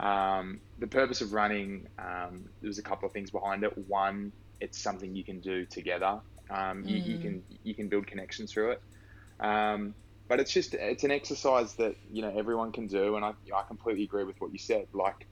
Um, 0.00 0.60
the 0.78 0.86
purpose 0.86 1.20
of 1.20 1.32
running, 1.32 1.88
um, 1.98 2.48
there 2.60 2.68
was 2.68 2.78
a 2.78 2.82
couple 2.82 3.06
of 3.06 3.12
things 3.12 3.30
behind 3.30 3.64
it. 3.64 3.76
One, 3.88 4.32
it's 4.60 4.78
something 4.78 5.14
you 5.14 5.24
can 5.24 5.40
do 5.40 5.66
together. 5.66 6.20
Um, 6.50 6.84
you, 6.84 6.98
you 6.98 7.18
can 7.18 7.42
you 7.62 7.74
can 7.74 7.88
build 7.88 8.06
connections 8.06 8.52
through 8.52 8.72
it. 8.72 8.82
Um, 9.40 9.94
but 10.28 10.40
it's 10.40 10.52
just 10.52 10.74
it's 10.74 11.04
an 11.04 11.10
exercise 11.10 11.74
that 11.74 11.96
you 12.12 12.22
know 12.22 12.32
everyone 12.36 12.72
can 12.72 12.86
do, 12.86 13.16
and 13.16 13.24
I 13.24 13.32
I 13.54 13.62
completely 13.66 14.04
agree 14.04 14.24
with 14.24 14.40
what 14.40 14.52
you 14.52 14.58
said. 14.58 14.86
Like, 14.92 15.26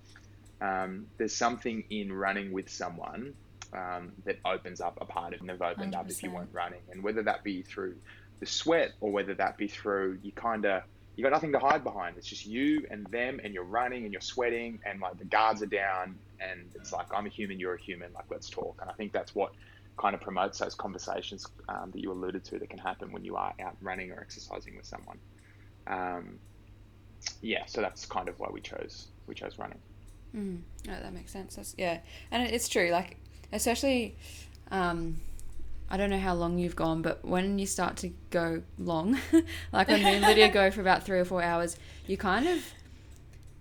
um, 0.61 1.07
there's 1.19 1.35
something 1.35 1.85
in 1.91 2.13
running 2.13 2.53
with 2.53 2.69
someone 2.69 3.35
um, 3.73 4.13
that 4.25 4.39
opens 4.45 4.81
up 4.81 4.99
a 5.01 5.05
part 5.05 5.35
of 5.35 5.47
have 5.49 5.63
opened 5.63 5.95
up 5.95 6.11
if 6.11 6.23
you 6.23 6.31
weren't 6.31 6.53
running, 6.53 6.81
and 6.91 7.03
whether 7.03 7.23
that 7.23 7.43
be 7.43 7.63
through 7.63 7.97
the 8.41 8.47
sweat 8.47 8.93
or 9.01 9.11
whether 9.11 9.35
that 9.35 9.57
be 9.57 9.69
through 9.69 10.19
you 10.23 10.33
kind 10.33 10.65
of 10.65 10.83
you 11.15 11.23
got 11.23 11.33
nothing 11.33 11.53
to 11.53 11.59
hide 11.59 11.85
behind. 11.85 12.17
It's 12.17 12.27
just 12.27 12.47
you 12.47 12.87
and 12.91 13.07
them, 13.07 13.41
and 13.45 13.53
you're 13.53 13.65
running 13.65 14.05
and 14.05 14.13
you're 14.13 14.23
sweating, 14.23 14.81
and 14.87 15.01
like 15.01 15.19
the 15.19 15.25
guards 15.25 15.63
are 15.63 15.67
down, 15.67 16.19
and 16.41 16.71
it's 16.75 16.93
like 16.93 17.07
I'm 17.15 17.27
a 17.27 17.29
human, 17.29 17.61
you're 17.61 17.75
a 17.75 17.81
human. 17.81 18.13
Like 18.13 18.25
let's 18.31 18.49
talk. 18.49 18.79
And 18.81 18.91
I 18.91 18.95
think 18.95 19.13
that's 19.13 19.35
what 19.35 19.53
kind 19.99 20.15
of 20.15 20.21
promotes 20.21 20.59
those 20.59 20.75
conversations 20.75 21.47
um, 21.69 21.91
that 21.93 22.01
you 22.01 22.11
alluded 22.11 22.45
to 22.45 22.59
that 22.59 22.71
can 22.71 22.79
happen 22.79 23.13
when 23.13 23.25
you 23.25 23.37
are 23.37 23.53
out 23.61 23.77
running 23.83 24.11
or 24.11 24.21
exercising 24.21 24.77
with 24.77 24.87
someone. 24.87 25.19
Um, 25.87 26.39
yeah, 27.43 27.67
so 27.67 27.81
that's 27.83 28.07
kind 28.07 28.29
of 28.29 28.39
why 28.39 28.49
we 28.51 28.61
chose 28.61 29.09
we 29.27 29.35
chose 29.35 29.59
running. 29.59 29.79
Mm, 30.35 30.61
no, 30.87 30.93
that 30.99 31.13
makes 31.13 31.31
sense. 31.31 31.57
That's, 31.57 31.75
yeah, 31.77 32.01
and 32.31 32.43
it's 32.43 32.69
true. 32.69 32.91
Like, 32.91 33.19
especially, 33.53 34.17
um, 34.71 35.17
I 35.91 35.97
don't 35.97 36.11
know 36.11 36.19
how 36.19 36.35
long 36.35 36.59
you've 36.59 36.77
gone, 36.77 37.03
but 37.03 37.25
when 37.25 37.59
you 37.59 37.67
start 37.67 37.97
to 37.99 38.13
go 38.31 38.63
long, 38.79 39.19
like 39.73 39.89
when 39.89 40.03
me 40.03 40.15
and 40.15 40.25
Lydia 40.25 40.51
go 40.51 40.71
for 40.71 40.81
about 40.81 41.05
three 41.05 41.19
or 41.19 41.25
four 41.25 41.43
hours, 41.43 41.77
you 42.07 42.17
kind 42.17 42.49
of, 42.49 42.65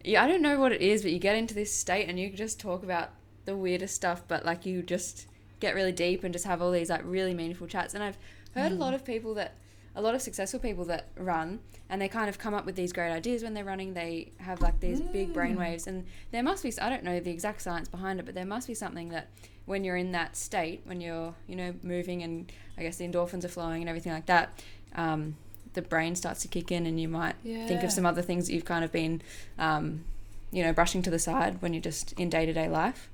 yeah, 0.03 0.23
I 0.23 0.27
don't 0.27 0.41
know 0.41 0.59
what 0.59 0.71
it 0.71 0.81
is, 0.81 1.01
but 1.01 1.11
you 1.11 1.19
get 1.19 1.35
into 1.35 1.53
this 1.53 1.75
state 1.75 2.07
and 2.07 2.17
you 2.17 2.29
just 2.29 2.59
talk 2.59 2.83
about 2.83 3.09
the 3.45 3.55
weirdest 3.55 3.95
stuff, 3.95 4.23
but 4.27 4.45
like 4.45 4.65
you 4.65 4.81
just 4.81 5.27
get 5.59 5.75
really 5.75 5.91
deep 5.91 6.23
and 6.23 6.33
just 6.33 6.45
have 6.45 6.61
all 6.61 6.71
these 6.71 6.89
like 6.89 7.01
really 7.03 7.33
meaningful 7.33 7.67
chats. 7.67 7.93
And 7.93 8.03
I've 8.03 8.17
heard 8.55 8.71
a 8.71 8.75
lot 8.75 8.93
of 8.93 9.05
people 9.05 9.33
that, 9.35 9.55
a 9.95 10.01
lot 10.01 10.15
of 10.15 10.21
successful 10.21 10.59
people 10.59 10.85
that 10.85 11.07
run 11.17 11.59
and 11.89 12.01
they 12.01 12.07
kind 12.07 12.29
of 12.29 12.39
come 12.39 12.53
up 12.53 12.65
with 12.65 12.75
these 12.75 12.93
great 12.93 13.11
ideas 13.11 13.43
when 13.43 13.53
they're 13.53 13.65
running. 13.65 13.93
They 13.93 14.31
have 14.37 14.61
like 14.61 14.79
these 14.79 15.01
big 15.01 15.33
brain 15.33 15.57
waves, 15.57 15.87
and 15.87 16.05
there 16.31 16.41
must 16.41 16.63
be, 16.63 16.73
I 16.79 16.89
don't 16.89 17.03
know 17.03 17.19
the 17.19 17.31
exact 17.31 17.61
science 17.61 17.89
behind 17.89 18.19
it, 18.19 18.25
but 18.25 18.33
there 18.33 18.45
must 18.45 18.67
be 18.67 18.73
something 18.73 19.09
that 19.09 19.27
when 19.65 19.83
you're 19.83 19.97
in 19.97 20.13
that 20.13 20.35
state, 20.37 20.81
when 20.85 21.01
you're, 21.01 21.35
you 21.47 21.55
know, 21.55 21.73
moving 21.83 22.23
and 22.23 22.51
I 22.77 22.83
guess 22.83 22.97
the 22.97 23.05
endorphins 23.07 23.43
are 23.43 23.49
flowing 23.49 23.81
and 23.81 23.89
everything 23.89 24.13
like 24.13 24.25
that, 24.27 24.63
um, 24.95 25.35
the 25.73 25.81
brain 25.81 26.15
starts 26.15 26.41
to 26.43 26.47
kick 26.47 26.71
in 26.71 26.85
and 26.85 26.99
you 26.99 27.07
might 27.09 27.35
think 27.67 27.83
of 27.83 27.91
some 27.91 28.05
other 28.05 28.21
things 28.21 28.47
that 28.47 28.53
you've 28.53 28.65
kind 28.65 28.83
of 28.85 28.91
been, 28.91 29.21
um, 29.59 30.03
you 30.51 30.63
know, 30.63 30.73
brushing 30.73 31.01
to 31.03 31.09
the 31.09 31.19
side 31.19 31.61
when 31.61 31.73
you're 31.73 31.81
just 31.81 32.13
in 32.13 32.29
day 32.29 32.45
to 32.45 32.53
day 32.53 32.67
life. 32.69 33.09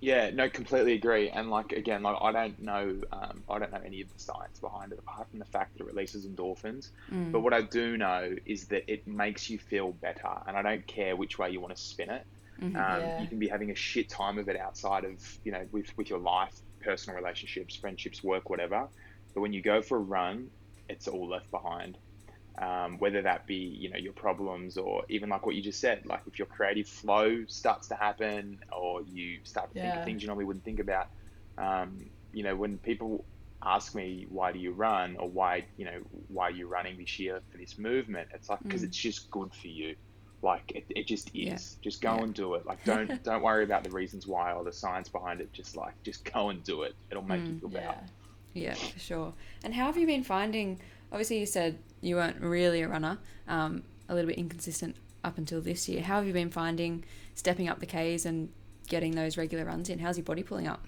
Yeah, 0.00 0.30
no, 0.30 0.50
completely 0.50 0.92
agree. 0.94 1.30
And 1.30 1.50
like 1.50 1.72
again, 1.72 2.02
like 2.02 2.16
I 2.20 2.32
don't 2.32 2.58
know, 2.60 3.00
um, 3.12 3.44
I 3.48 3.58
don't 3.58 3.72
know 3.72 3.80
any 3.84 4.00
of 4.00 4.08
the 4.08 4.18
science 4.18 4.58
behind 4.60 4.92
it 4.92 4.98
apart 4.98 5.30
from 5.30 5.38
the 5.38 5.44
fact 5.46 5.74
that 5.74 5.82
it 5.84 5.86
releases 5.86 6.26
endorphins. 6.28 6.86
But 7.32 7.40
what 7.40 7.54
I 7.54 7.62
do 7.62 7.96
know 7.96 8.34
is 8.46 8.66
that 8.68 8.84
it 8.92 9.06
makes 9.06 9.48
you 9.48 9.58
feel 9.58 9.92
better, 9.92 10.28
and 10.46 10.56
I 10.56 10.62
don't 10.62 10.86
care 10.86 11.16
which 11.16 11.38
way 11.38 11.50
you 11.50 11.60
want 11.60 11.74
to 11.76 11.82
spin 11.82 12.10
it. 12.10 12.26
Um, 12.74 13.06
Yeah. 13.06 13.12
You 13.16 13.28
can 13.28 13.38
be 13.38 13.48
having 13.48 13.70
a 13.70 13.74
shit 13.76 14.08
time 14.10 14.38
of 14.38 14.48
it 14.48 14.56
outside 14.56 15.04
of 15.04 15.20
you 15.44 15.52
know 15.52 15.66
with 15.72 15.86
with 15.96 16.10
your 16.10 16.18
life, 16.20 16.54
personal 16.80 17.18
relationships, 17.20 17.76
friendships, 17.76 18.22
work, 18.22 18.50
whatever. 18.50 18.88
But 19.34 19.40
when 19.40 19.52
you 19.52 19.62
go 19.62 19.82
for 19.82 19.96
a 19.98 20.00
run, 20.00 20.50
it's 20.88 21.08
all 21.08 21.28
left 21.28 21.50
behind. 21.50 21.98
Um, 22.60 22.98
whether 22.98 23.20
that 23.22 23.46
be 23.48 23.56
you 23.56 23.90
know 23.90 23.96
your 23.98 24.12
problems 24.12 24.76
or 24.76 25.04
even 25.08 25.28
like 25.28 25.44
what 25.44 25.56
you 25.56 25.62
just 25.62 25.80
said, 25.80 26.02
like 26.06 26.22
if 26.26 26.38
your 26.38 26.46
creative 26.46 26.88
flow 26.88 27.44
starts 27.48 27.88
to 27.88 27.96
happen 27.96 28.60
or 28.76 29.02
you 29.02 29.40
start 29.44 29.70
to 29.70 29.76
think 29.80 29.96
of 29.96 30.02
things 30.02 30.22
you 30.22 30.28
normally 30.28 30.44
wouldn't 30.44 30.64
think 30.64 30.78
about. 30.80 31.08
Um, 31.58 32.10
you 32.32 32.42
know 32.44 32.56
when 32.56 32.78
people 32.78 33.26
ask 33.64 33.94
me 33.94 34.26
why 34.28 34.52
do 34.52 34.58
you 34.58 34.72
run 34.72 35.16
or 35.18 35.28
why 35.30 35.66
you 35.76 35.84
know 35.84 36.00
why 36.28 36.48
are 36.48 36.50
you 36.50 36.68
running 36.68 36.98
this 36.98 37.18
year 37.18 37.42
for 37.50 37.58
this 37.58 37.78
movement, 37.78 38.28
it's 38.34 38.48
like 38.48 38.60
because 38.62 38.82
Mm. 38.82 38.86
it's 38.86 38.96
just 38.98 39.30
good 39.30 39.52
for 39.54 39.68
you 39.68 39.96
Like 40.42 40.70
it, 40.74 40.84
it 40.90 41.06
just 41.06 41.30
is. 41.34 41.34
Yeah. 41.34 41.58
Just 41.82 42.02
go 42.02 42.16
Yeah. 42.18 42.24
and 42.24 42.34
do 42.34 42.54
it. 42.54 42.66
Like 42.66 42.84
don't 42.84 43.10
don't 43.24 43.42
worry 43.42 43.64
about 43.64 43.82
the 43.84 43.90
reasons 43.90 44.26
why 44.26 44.52
or 44.52 44.62
the 44.64 44.72
science 44.72 45.08
behind 45.08 45.40
it. 45.40 45.52
Just 45.52 45.76
like 45.76 45.94
just 46.04 46.30
go 46.32 46.50
and 46.50 46.62
do 46.62 46.82
it. 46.82 46.94
It'll 47.10 47.22
make 47.24 47.44
Mm. 47.44 47.48
you 47.48 47.54
feel 47.54 47.70
better. 47.70 47.96
Yeah. 47.96 48.08
Yeah, 48.52 48.76
for 48.86 48.98
sure. 49.00 49.34
And 49.64 49.74
how 49.74 49.86
have 49.86 49.96
you 49.96 50.06
been 50.06 50.22
finding? 50.22 50.80
Obviously, 51.12 51.38
you 51.40 51.46
said 51.46 51.78
you 52.00 52.16
weren't 52.16 52.40
really 52.40 52.82
a 52.82 52.88
runner, 52.88 53.18
um, 53.48 53.82
a 54.08 54.14
little 54.14 54.28
bit 54.28 54.38
inconsistent 54.38 54.96
up 55.22 55.38
until 55.38 55.60
this 55.60 55.88
year. 55.88 56.02
How 56.02 56.16
have 56.16 56.26
you 56.26 56.32
been 56.32 56.50
finding 56.50 57.04
stepping 57.34 57.68
up 57.68 57.80
the 57.80 57.86
Ks 57.86 58.24
and 58.24 58.50
getting 58.88 59.14
those 59.14 59.36
regular 59.36 59.64
runs 59.64 59.88
in? 59.88 59.98
How's 59.98 60.16
your 60.18 60.24
body 60.24 60.42
pulling 60.42 60.66
up? 60.66 60.84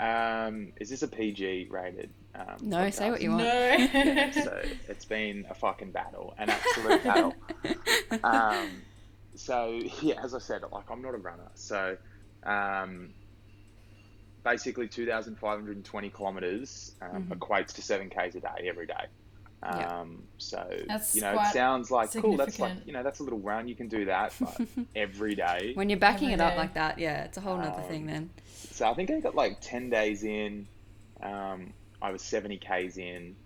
Um, 0.00 0.72
is 0.80 0.90
this 0.90 1.02
a 1.02 1.08
PG 1.08 1.68
rated? 1.70 2.10
Um, 2.34 2.56
No, 2.60 2.90
say 2.90 3.10
what 3.10 3.20
you 3.22 3.30
want. 3.30 3.44
No. 3.44 4.30
so 4.32 4.62
it's 4.88 5.04
been 5.04 5.44
a 5.48 5.54
fucking 5.54 5.90
battle, 5.92 6.34
an 6.38 6.50
absolute 6.50 7.04
battle. 7.04 7.34
Um, 8.22 8.68
so 9.34 9.80
yeah, 10.00 10.20
as 10.22 10.34
I 10.34 10.38
said, 10.38 10.62
like 10.72 10.90
I'm 10.90 11.02
not 11.02 11.14
a 11.14 11.18
runner, 11.18 11.48
so 11.54 11.96
um, 12.44 13.10
basically 14.44 14.88
2,520 14.88 16.10
kilometers 16.10 16.90
um, 17.00 17.24
Mhm. 17.24 17.38
equates 17.38 17.72
to 17.74 17.82
seven 17.82 18.10
k's 18.10 18.34
a 18.34 18.40
day 18.40 18.68
every 18.68 18.86
day. 18.86 18.94
Um, 19.62 19.78
Yeah. 19.78 20.02
So 20.38 20.68
That's 20.88 21.14
you 21.14 21.20
know, 21.20 21.34
it 21.34 21.46
sounds 21.52 21.90
like 21.90 22.12
cool. 22.12 22.36
That's 22.36 22.58
like 22.58 22.72
you 22.84 22.92
know, 22.92 23.02
that's 23.02 23.20
a 23.20 23.22
little 23.22 23.38
run. 23.40 23.68
You 23.68 23.76
can 23.76 23.88
do 23.88 24.06
that, 24.06 24.34
but 24.40 24.60
every 24.96 25.34
day. 25.34 25.72
When 25.74 25.88
you're 25.88 25.98
backing 25.98 26.32
Every 26.32 26.34
it 26.34 26.40
up 26.40 26.52
day. 26.52 26.58
like 26.58 26.74
that, 26.74 26.98
yeah, 26.98 27.24
it's 27.24 27.38
a 27.38 27.40
whole 27.40 27.56
nother 27.56 27.82
thing 27.82 28.02
Um, 28.02 28.08
then. 28.08 28.30
So 28.46 28.88
I 28.90 28.94
think 28.94 29.10
I 29.10 29.20
got 29.20 29.34
like 29.34 29.60
10 29.60 29.90
days 29.90 30.24
in. 30.24 30.66
Um, 31.22 31.74
I 32.00 32.10
was 32.10 32.22
70 32.22 32.58
Ks 32.58 32.96
in, 32.96 33.36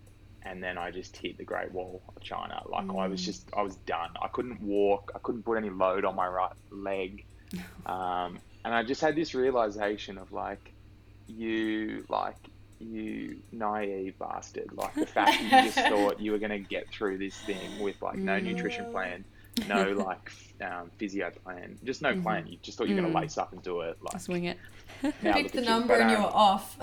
and 0.41 0.63
then 0.63 0.77
I 0.79 0.89
just 0.91 1.15
hit 1.17 1.37
the 1.37 1.45
Great 1.45 1.71
Wall 1.71 2.01
of 2.15 2.23
China. 2.23 2.61
Like 2.67 2.89
I 2.89 3.07
was 3.07 3.21
Mm. 3.21 3.25
just, 3.25 3.49
I 3.55 3.61
was 3.61 3.75
done. 3.85 4.09
I 4.21 4.27
couldn't 4.29 4.61
walk. 4.61 5.11
I 5.15 5.19
couldn't 5.23 5.43
put 5.43 5.57
any 5.57 5.69
load 5.69 6.05
on 6.05 6.15
my 6.15 6.27
right 6.27 6.51
leg. 6.71 7.23
Um, 7.85 8.41
and 8.65 8.73
I 8.75 8.83
just 8.83 9.01
had 9.01 9.15
this 9.15 9.33
realization 9.33 10.17
of 10.17 10.31
like, 10.31 10.73
you, 11.27 12.05
like, 12.09 12.35
you 12.79 13.37
naive 13.51 14.17
bastard. 14.19 14.69
Like 14.73 14.93
the 14.93 15.05
fact 15.07 15.31
that 15.49 15.65
you 15.65 15.71
just 15.71 15.87
thought 15.89 16.19
you 16.19 16.31
were 16.31 16.37
going 16.37 16.51
to 16.51 16.59
get 16.59 16.87
through 16.89 17.17
this 17.17 17.35
thing 17.35 17.79
with 17.81 17.99
like 18.03 18.17
no 18.17 18.39
nutrition 18.39 18.85
Mm. 18.85 18.91
plan, 18.91 19.25
no 19.67 19.91
like 19.93 20.31
um, 20.61 20.91
physio 20.99 21.31
plan, 21.43 21.77
just 21.83 22.03
no 22.03 22.13
Mhm. 22.13 22.21
plan. 22.23 22.45
You 22.47 22.57
just 22.61 22.77
thought 22.77 22.87
you 22.87 22.93
were 22.95 23.01
going 23.01 23.11
Mm. 23.13 23.15
to 23.17 23.21
lace 23.21 23.37
up 23.39 23.51
and 23.51 23.63
do 23.63 23.81
it. 23.81 23.97
Like, 24.03 24.21
Swing 24.21 24.43
it. 24.45 24.57
now 25.01 25.11
picked 25.33 25.55
look 25.55 25.63
the 25.63 25.69
number 25.69 25.87
But, 25.95 26.01
and 26.01 26.11
you 26.11 26.17
um, 26.17 26.23
were 26.23 26.29
off. 26.29 26.77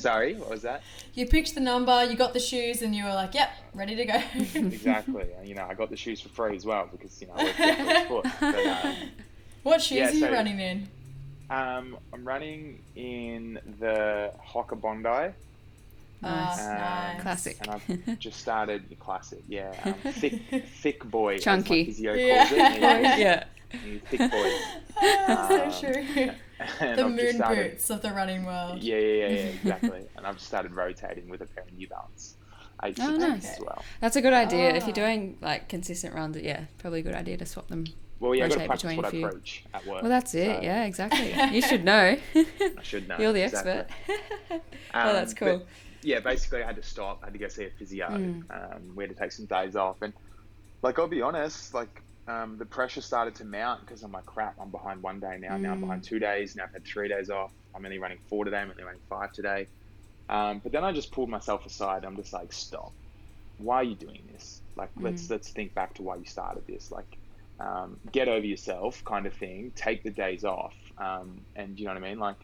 Sorry, 0.00 0.34
what 0.34 0.50
was 0.50 0.62
that? 0.62 0.82
you 1.14 1.26
picked 1.26 1.54
the 1.54 1.60
number, 1.60 2.04
you 2.04 2.16
got 2.16 2.32
the 2.32 2.40
shoes, 2.40 2.82
and 2.82 2.92
you 2.94 3.04
were 3.04 3.14
like, 3.14 3.32
"Yep, 3.34 3.50
ready 3.74 3.94
to 3.96 4.04
go." 4.04 4.20
Exactly. 4.54 5.26
And, 5.38 5.48
you 5.48 5.54
know, 5.54 5.64
I 5.68 5.74
got 5.74 5.90
the 5.90 5.96
shoes 5.96 6.20
for 6.20 6.28
free 6.30 6.56
as 6.56 6.64
well 6.64 6.88
because 6.90 7.20
you 7.20 7.28
know 7.28 7.34
I 7.36 7.44
worked 7.44 7.60
out 7.60 8.08
foot. 8.08 8.26
But, 8.40 8.66
um, 8.84 8.96
what 9.62 9.80
shoes 9.80 9.98
Yeah, 9.98 10.08
are 10.08 10.12
you 10.12 10.20
so- 10.20 10.32
running 10.32 10.58
in? 10.58 10.88
Um, 11.50 11.96
I'm 12.12 12.24
running 12.24 12.80
in 12.96 13.58
the 13.80 14.32
Hoka 14.42 14.80
Bondi, 14.80 15.34
Nice. 16.22 16.58
Ah, 16.60 17.10
Um, 17.10 17.14
nice. 17.14 17.22
Classic. 17.22 17.56
and 17.62 17.70
I've 17.70 18.18
just 18.18 18.40
started 18.40 18.88
the 18.90 18.94
classic. 18.96 19.42
Yeah, 19.48 19.72
um, 19.84 19.94
thick, 20.12 20.40
thick 20.66 21.02
boy. 21.04 21.36
as 21.36 21.40
my 21.46 21.52
Chunky. 21.56 21.84
physio 21.86 22.12
Yeah. 22.14 22.46
calls 22.46 22.52
it. 22.52 22.58
Yeah, 22.80 23.16
yeah. 23.16 23.44
you 23.86 24.00
thick 24.00 24.30
boy. 24.30 24.52
Ah, 25.02 25.64
Um, 25.64 25.72
so 25.72 25.80
true. 25.92 26.30
And 26.80 26.98
the 26.98 27.04
I've 27.06 27.10
moon 27.12 27.32
started- 27.36 27.70
boots 27.72 27.88
of 27.88 28.02
the 28.02 28.10
running 28.10 28.44
world. 28.44 28.82
Yeah, 28.82 28.96
yeah, 28.98 29.06
yeah, 29.06 29.28
yeah, 29.28 29.40
exactly. 29.46 30.02
and 30.16 30.26
I've 30.26 30.34
just 30.36 30.46
started 30.46 30.72
rotating 30.72 31.30
with 31.30 31.40
a 31.40 31.46
pair 31.46 31.64
of 31.64 31.72
New 31.72 31.88
Balance. 31.88 32.34
Oh, 32.82 32.88
nice. 33.16 33.54
as 33.54 33.60
well. 33.60 33.82
That's 34.02 34.16
a 34.16 34.20
good 34.22 34.32
idea. 34.34 34.74
If 34.74 34.82
Ah. 34.82 34.86
you're 34.88 34.94
doing 34.94 35.38
like 35.40 35.68
consistent 35.70 36.14
runs, 36.14 36.36
yeah, 36.36 36.64
probably 36.78 37.00
a 37.00 37.02
good 37.02 37.14
idea 37.14 37.38
to 37.38 37.46
swap 37.46 37.68
them. 37.68 37.84
Well, 38.20 38.34
yeah, 38.34 38.44
I've 38.44 38.50
got 38.50 38.54
to 38.56 38.60
Rotate 38.60 38.68
practice 38.68 38.82
between 38.82 38.96
what 38.98 39.04
a 39.04 39.08
I 39.08 39.40
few. 39.40 39.60
at 39.74 39.86
work. 39.86 40.02
Well, 40.02 40.10
that's 40.10 40.34
it. 40.34 40.56
so 40.56 40.62
Yeah, 40.62 40.84
exactly. 40.84 41.32
You 41.56 41.62
should 41.62 41.84
know. 41.84 42.16
I 42.36 42.82
should 42.82 43.08
know. 43.08 43.16
You're 43.18 43.32
the 43.32 43.42
exactly. 43.44 43.72
expert. 43.72 43.86
oh, 44.50 44.54
Um, 45.08 45.12
that's 45.14 45.32
but- 45.34 45.38
cool. 45.38 45.62
yeah, 46.02 46.20
basically 46.20 46.62
I 46.62 46.66
had 46.66 46.76
to 46.76 46.82
stop. 46.82 47.20
I 47.22 47.26
had 47.26 47.32
to 47.32 47.38
go 47.38 47.48
see 47.48 47.64
a 47.64 47.70
physio. 47.70 48.08
Mm. 48.08 48.44
Um, 48.50 48.92
we 48.94 49.04
had 49.04 49.10
to 49.10 49.16
take 49.20 49.32
some 49.32 49.46
days 49.46 49.74
off, 49.74 50.02
and 50.02 50.12
like 50.82 50.98
I'll 50.98 51.08
be 51.08 51.22
honest, 51.22 51.72
like 51.74 52.02
um, 52.28 52.56
the 52.58 52.66
pressure 52.66 53.00
started 53.00 53.34
to 53.36 53.44
mount 53.44 53.80
because 53.86 54.02
I'm 54.02 54.12
like, 54.12 54.26
crap, 54.26 54.54
I'm 54.60 54.70
behind 54.70 55.02
one 55.02 55.18
day 55.18 55.38
now. 55.40 55.56
Now 55.56 55.72
I'm 55.72 55.78
Mm. 55.78 55.80
behind 55.80 56.04
two 56.04 56.18
days. 56.18 56.54
Now 56.56 56.64
I've 56.64 56.72
had 56.72 56.84
three 56.84 57.08
days 57.08 57.30
off. 57.30 57.50
I'm 57.74 57.84
only 57.84 57.98
running 57.98 58.18
four 58.28 58.44
today. 58.44 58.58
I'm 58.58 58.70
only 58.70 58.84
running 58.84 59.00
five 59.08 59.32
today. 59.32 59.66
Um, 60.28 60.60
but 60.62 60.72
then 60.72 60.84
I 60.84 60.92
just 60.92 61.10
pulled 61.10 61.28
myself 61.30 61.64
aside. 61.66 62.04
I'm 62.04 62.16
just 62.16 62.32
like, 62.32 62.52
stop. 62.52 62.92
Why 63.58 63.76
are 63.76 63.82
you 63.84 63.94
doing 63.96 64.22
this? 64.32 64.60
Like, 64.76 64.90
let's 65.00 65.26
Mm. 65.26 65.30
let's 65.30 65.48
think 65.48 65.74
back 65.74 65.94
to 65.94 66.02
why 66.02 66.16
you 66.16 66.24
started 66.26 66.66
this. 66.66 66.90
Like, 66.92 67.16
um, 67.60 67.98
get 68.12 68.28
over 68.28 68.44
yourself, 68.46 69.04
kind 69.04 69.26
of 69.26 69.34
thing. 69.34 69.72
Take 69.76 70.02
the 70.02 70.10
days 70.10 70.44
off, 70.44 70.74
um, 70.98 71.40
and 71.56 71.78
you 71.78 71.84
know 71.86 71.92
what 71.94 72.02
I 72.02 72.08
mean. 72.08 72.18
Like, 72.18 72.36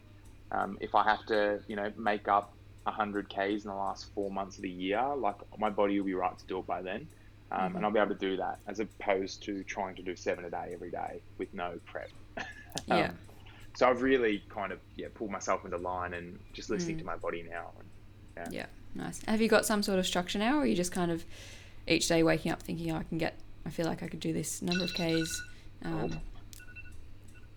um, 0.51 0.77
if 0.79 0.95
I 0.95 1.03
have 1.03 1.25
to, 1.27 1.59
you 1.67 1.75
know, 1.75 1.91
make 1.97 2.27
up 2.27 2.53
100 2.83 3.27
Ks 3.29 3.37
in 3.65 3.69
the 3.69 3.73
last 3.75 4.13
four 4.13 4.31
months 4.31 4.55
of 4.57 4.61
the 4.61 4.69
year, 4.69 5.03
like 5.17 5.35
my 5.57 5.69
body 5.69 5.99
will 5.99 6.05
be 6.05 6.13
right 6.13 6.37
to 6.37 6.45
do 6.45 6.59
it 6.59 6.67
by 6.67 6.81
then. 6.81 7.07
Um, 7.51 7.75
And 7.77 7.85
I'll 7.85 7.91
be 7.91 7.99
able 7.99 8.13
to 8.13 8.19
do 8.19 8.37
that 8.37 8.59
as 8.67 8.79
opposed 8.79 9.41
to 9.43 9.63
trying 9.63 9.95
to 9.95 10.01
do 10.01 10.15
seven 10.15 10.43
a 10.45 10.49
day 10.49 10.71
every 10.73 10.91
day 10.91 11.21
with 11.37 11.53
no 11.53 11.79
prep. 11.85 12.09
Um, 12.89 12.97
Yeah. 12.99 13.11
So 13.75 13.89
I've 13.89 14.01
really 14.01 14.43
kind 14.49 14.71
of 14.71 14.79
yeah 14.95 15.07
pulled 15.13 15.31
myself 15.31 15.63
into 15.65 15.77
line 15.77 16.13
and 16.13 16.39
just 16.53 16.69
listening 16.69 16.95
Mm. 16.97 16.99
to 16.99 17.05
my 17.05 17.15
body 17.15 17.43
now. 17.49 17.71
And, 18.37 18.53
Yeah. 18.53 18.65
Nice. 18.95 19.21
Have 19.27 19.41
you 19.41 19.47
got 19.49 19.65
some 19.65 19.81
sort 19.83 19.97
of 19.99 20.05
structure 20.07 20.39
now, 20.39 20.57
or 20.57 20.61
are 20.61 20.65
you 20.65 20.75
just 20.75 20.91
kind 20.91 21.11
of 21.11 21.23
each 21.87 22.07
day 22.07 22.21
waking 22.23 22.51
up 22.51 22.61
thinking, 22.63 22.91
oh, 22.91 22.97
I 22.97 23.03
can 23.03 23.17
get, 23.17 23.35
I 23.67 23.69
feel 23.69 23.85
like 23.85 24.01
I 24.01 24.07
could 24.07 24.21
do 24.21 24.31
this 24.31 24.61
number 24.61 24.85
of 24.85 24.93
Ks? 24.93 25.41
Um, 25.83 26.21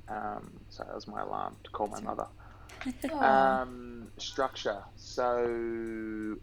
um, 0.09 0.51
so 0.69 0.83
that 0.83 0.93
was 0.95 1.07
my 1.07 1.21
alarm 1.23 1.57
to 1.63 1.71
call 1.71 1.87
my 1.87 2.01
mother. 2.01 2.27
Um, 3.21 4.09
structure. 4.17 4.83
So 4.97 6.37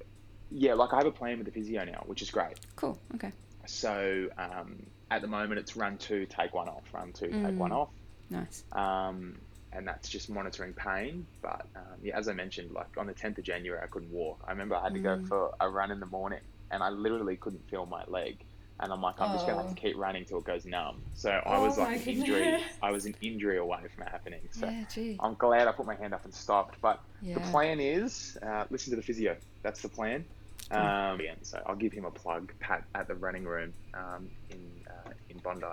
yeah, 0.51 0.75
like 0.75 0.93
I 0.93 0.97
have 0.97 1.07
a 1.07 1.11
plan 1.11 1.37
with 1.39 1.45
the 1.47 1.51
physio 1.51 1.83
now, 1.83 2.03
which 2.05 2.21
is 2.21 2.29
great. 2.29 2.59
cool. 2.75 2.99
Okay. 3.15 3.31
So 3.65 4.29
um, 4.37 4.85
at 5.09 5.21
the 5.21 5.27
moment, 5.27 5.59
it's 5.59 5.75
run 5.75 5.97
two, 5.97 6.27
take 6.27 6.53
one 6.53 6.69
off, 6.69 6.83
run 6.93 7.11
two, 7.11 7.27
take 7.27 7.35
Mm. 7.35 7.57
one 7.57 7.71
off. 7.71 7.89
Nice. 8.29 8.63
um, 8.73 9.39
and 9.73 9.87
that's 9.87 10.07
just 10.09 10.29
monitoring 10.29 10.73
pain. 10.73 11.25
But 11.41 11.65
um, 11.75 11.97
yeah, 12.03 12.17
as 12.17 12.27
I 12.29 12.33
mentioned, 12.33 12.71
like 12.71 12.95
on 12.97 13.07
the 13.07 13.13
10th 13.13 13.39
of 13.39 13.43
January, 13.43 13.81
I 13.83 13.87
couldn't 13.87 14.11
walk. 14.11 14.39
I 14.47 14.51
remember 14.51 14.75
I 14.75 14.83
had 14.83 14.93
to 14.93 14.99
go 14.99 15.17
Mm. 15.17 15.27
for 15.27 15.53
a 15.59 15.67
run 15.69 15.89
in 15.91 15.99
the 15.99 16.05
morning, 16.05 16.39
and 16.71 16.83
I 16.83 16.89
literally 16.89 17.35
couldn't 17.35 17.67
feel 17.69 17.85
my 17.87 18.03
leg. 18.07 18.37
And 18.79 18.93
I'm 18.93 19.01
like, 19.01 19.19
I'm 19.19 19.33
just 19.33 19.47
gonna 19.47 19.63
have 19.63 19.73
to 19.73 19.79
Oh. 19.79 19.81
keep 19.81 19.97
running 19.97 20.23
till 20.25 20.37
it 20.37 20.43
goes 20.43 20.65
numb. 20.65 21.01
So 21.15 21.31
I 21.31 21.55
Oh 21.57 21.65
was 21.65 21.77
like 21.79 21.97
an 22.05 22.13
injury. 22.13 22.43
goodness. 22.43 22.61
I 22.81 22.91
was 22.91 23.05
an 23.07 23.15
injury 23.21 23.57
away 23.57 23.79
from 23.95 24.03
it 24.05 24.09
happening. 24.09 24.41
So 24.51 24.67
Yeah. 24.69 25.15
I'm 25.19 25.33
glad 25.35 25.67
I 25.67 25.71
put 25.71 25.85
my 25.87 25.95
hand 25.95 26.13
up 26.13 26.25
and 26.25 26.33
stopped. 26.33 26.79
But 26.81 26.99
Yeah. 27.21 27.35
the 27.35 27.39
plan 27.51 27.79
is 27.79 28.37
uh, 28.43 28.65
listen 28.69 28.91
to 28.91 28.95
the 28.97 29.01
physio. 29.01 29.35
That's 29.63 29.81
the 29.81 29.89
plan. 29.89 30.25
Um, 30.69 31.19
yeah, 31.21 31.33
so 31.43 31.61
I'll 31.65 31.75
give 31.75 31.93
him 31.93 32.03
a 32.05 32.11
plug, 32.11 32.51
Pat, 32.59 32.83
at 32.93 33.07
the 33.07 33.15
running 33.15 33.45
room 33.45 33.73
um, 33.93 34.29
in 34.49 34.59
uh, 34.87 35.11
in 35.29 35.37
Bondi. 35.39 35.65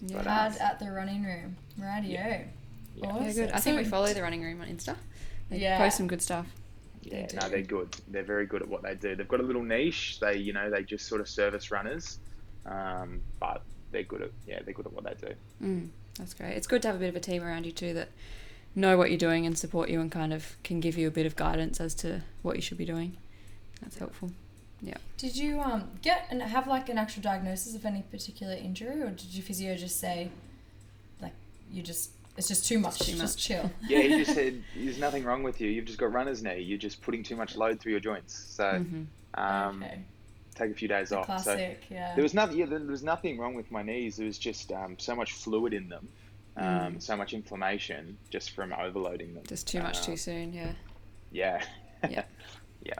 Yeah. 0.00 0.16
but, 0.18 0.26
Ad 0.26 0.56
at 0.58 0.78
the 0.80 0.90
running 0.90 1.22
room. 1.24 1.56
Radio. 1.78 2.10
Yeah. 2.20 2.42
Yeah, 2.96 3.08
Awesome. 3.10 3.32
good. 3.32 3.50
I 3.52 3.60
think 3.60 3.78
we 3.78 3.84
follow 3.84 4.12
the 4.12 4.22
running 4.22 4.42
room 4.42 4.60
on 4.60 4.68
Insta. 4.68 4.96
They 5.50 5.58
Yeah. 5.60 5.78
post 5.78 5.96
some 5.96 6.06
good 6.08 6.20
stuff. 6.20 6.46
Yeah, 7.02 7.26
They 7.26 7.36
no, 7.38 7.48
they're 7.48 7.62
good. 7.62 7.94
They're 8.08 8.22
very 8.22 8.46
good 8.46 8.62
at 8.62 8.68
what 8.68 8.82
they 8.82 8.94
do. 8.94 9.14
They've 9.14 9.28
got 9.28 9.40
a 9.40 9.42
little 9.42 9.62
niche. 9.62 10.18
They, 10.20 10.36
you 10.36 10.52
know, 10.52 10.70
they 10.70 10.82
just 10.84 11.06
sort 11.06 11.20
of 11.20 11.28
service 11.28 11.70
runners, 11.70 12.18
um, 12.66 13.20
but 13.40 13.62
they're 13.92 14.02
good 14.02 14.22
at 14.22 14.30
yeah, 14.46 14.60
they're 14.64 14.74
good 14.74 14.86
at 14.86 14.92
what 14.92 15.04
they 15.04 15.28
do. 15.28 15.34
Mm, 15.62 15.88
that's 16.18 16.34
great. 16.34 16.52
It's 16.56 16.66
good 16.66 16.82
to 16.82 16.88
have 16.88 16.96
a 16.96 17.00
bit 17.00 17.08
of 17.08 17.16
a 17.16 17.20
team 17.20 17.42
around 17.42 17.66
you 17.66 17.72
too 17.72 17.94
that 17.94 18.08
know 18.74 18.96
what 18.98 19.10
you're 19.10 19.18
doing 19.18 19.46
and 19.46 19.56
support 19.56 19.88
you 19.88 20.00
and 20.00 20.10
kind 20.10 20.32
of 20.32 20.56
can 20.64 20.80
give 20.80 20.98
you 20.98 21.06
a 21.06 21.10
bit 21.10 21.26
of 21.26 21.36
guidance 21.36 21.80
as 21.80 21.94
to 21.94 22.22
what 22.42 22.56
you 22.56 22.62
should 22.62 22.78
be 22.78 22.84
doing. 22.84 23.16
That's 23.80 23.98
helpful. 23.98 24.32
Yeah. 24.80 24.96
Did 25.16 25.36
you 25.36 25.60
um 25.60 25.90
get 26.02 26.26
and 26.30 26.42
have 26.42 26.66
like 26.66 26.88
an 26.88 26.98
actual 26.98 27.22
diagnosis 27.22 27.74
of 27.74 27.84
any 27.86 28.02
particular 28.02 28.54
injury, 28.54 29.00
or 29.02 29.10
did 29.10 29.32
your 29.32 29.44
physio 29.44 29.76
just 29.76 29.98
say, 30.00 30.30
like, 31.22 31.32
you 31.70 31.82
just 31.82 32.10
it's 32.36 32.48
just 32.48 32.66
too 32.66 32.80
much, 32.80 32.98
too 32.98 33.12
just 33.12 33.36
much. 33.36 33.36
chill? 33.36 33.70
Yeah, 33.88 34.00
he 34.00 34.08
just 34.08 34.34
said 34.34 34.60
there's 34.74 34.98
nothing 34.98 35.22
wrong 35.24 35.42
with 35.44 35.60
you. 35.60 35.70
You've 35.70 35.84
just 35.84 35.98
got 35.98 36.12
runner's 36.12 36.42
knee. 36.42 36.60
You're 36.60 36.78
just 36.78 37.00
putting 37.00 37.22
too 37.22 37.36
much 37.36 37.54
load 37.56 37.78
through 37.80 37.92
your 37.92 38.00
joints. 38.00 38.34
So 38.34 38.80
hmm 38.80 39.02
um, 39.36 39.82
okay. 39.82 39.98
Take 40.54 40.70
a 40.70 40.74
few 40.74 40.88
days 40.88 41.08
The 41.10 41.18
off. 41.18 41.26
So 41.26 41.32
classic, 41.54 41.84
yeah. 41.90 42.14
there 42.14 42.22
was 42.22 42.34
nothing. 42.34 42.56
Yeah, 42.58 42.66
there 42.66 42.80
was 42.80 43.02
nothing 43.02 43.38
wrong 43.38 43.54
with 43.54 43.70
my 43.70 43.82
knees. 43.82 44.16
There 44.16 44.26
was 44.26 44.38
just 44.38 44.70
um, 44.72 44.98
so 44.98 45.14
much 45.14 45.32
fluid 45.32 45.72
in 45.74 45.88
them, 45.88 46.08
um, 46.56 46.64
Mm. 46.94 47.02
so 47.02 47.16
much 47.16 47.32
inflammation 47.34 48.16
just 48.30 48.50
from 48.52 48.72
overloading 48.72 49.34
them. 49.34 49.42
Just 49.46 49.66
too 49.66 49.80
much 49.82 49.98
Um, 49.98 50.04
too 50.04 50.16
soon. 50.16 50.52
Yeah. 50.52 50.72
Yeah. 51.32 51.62
Yeah. 52.10 52.24
yeah. 52.84 52.94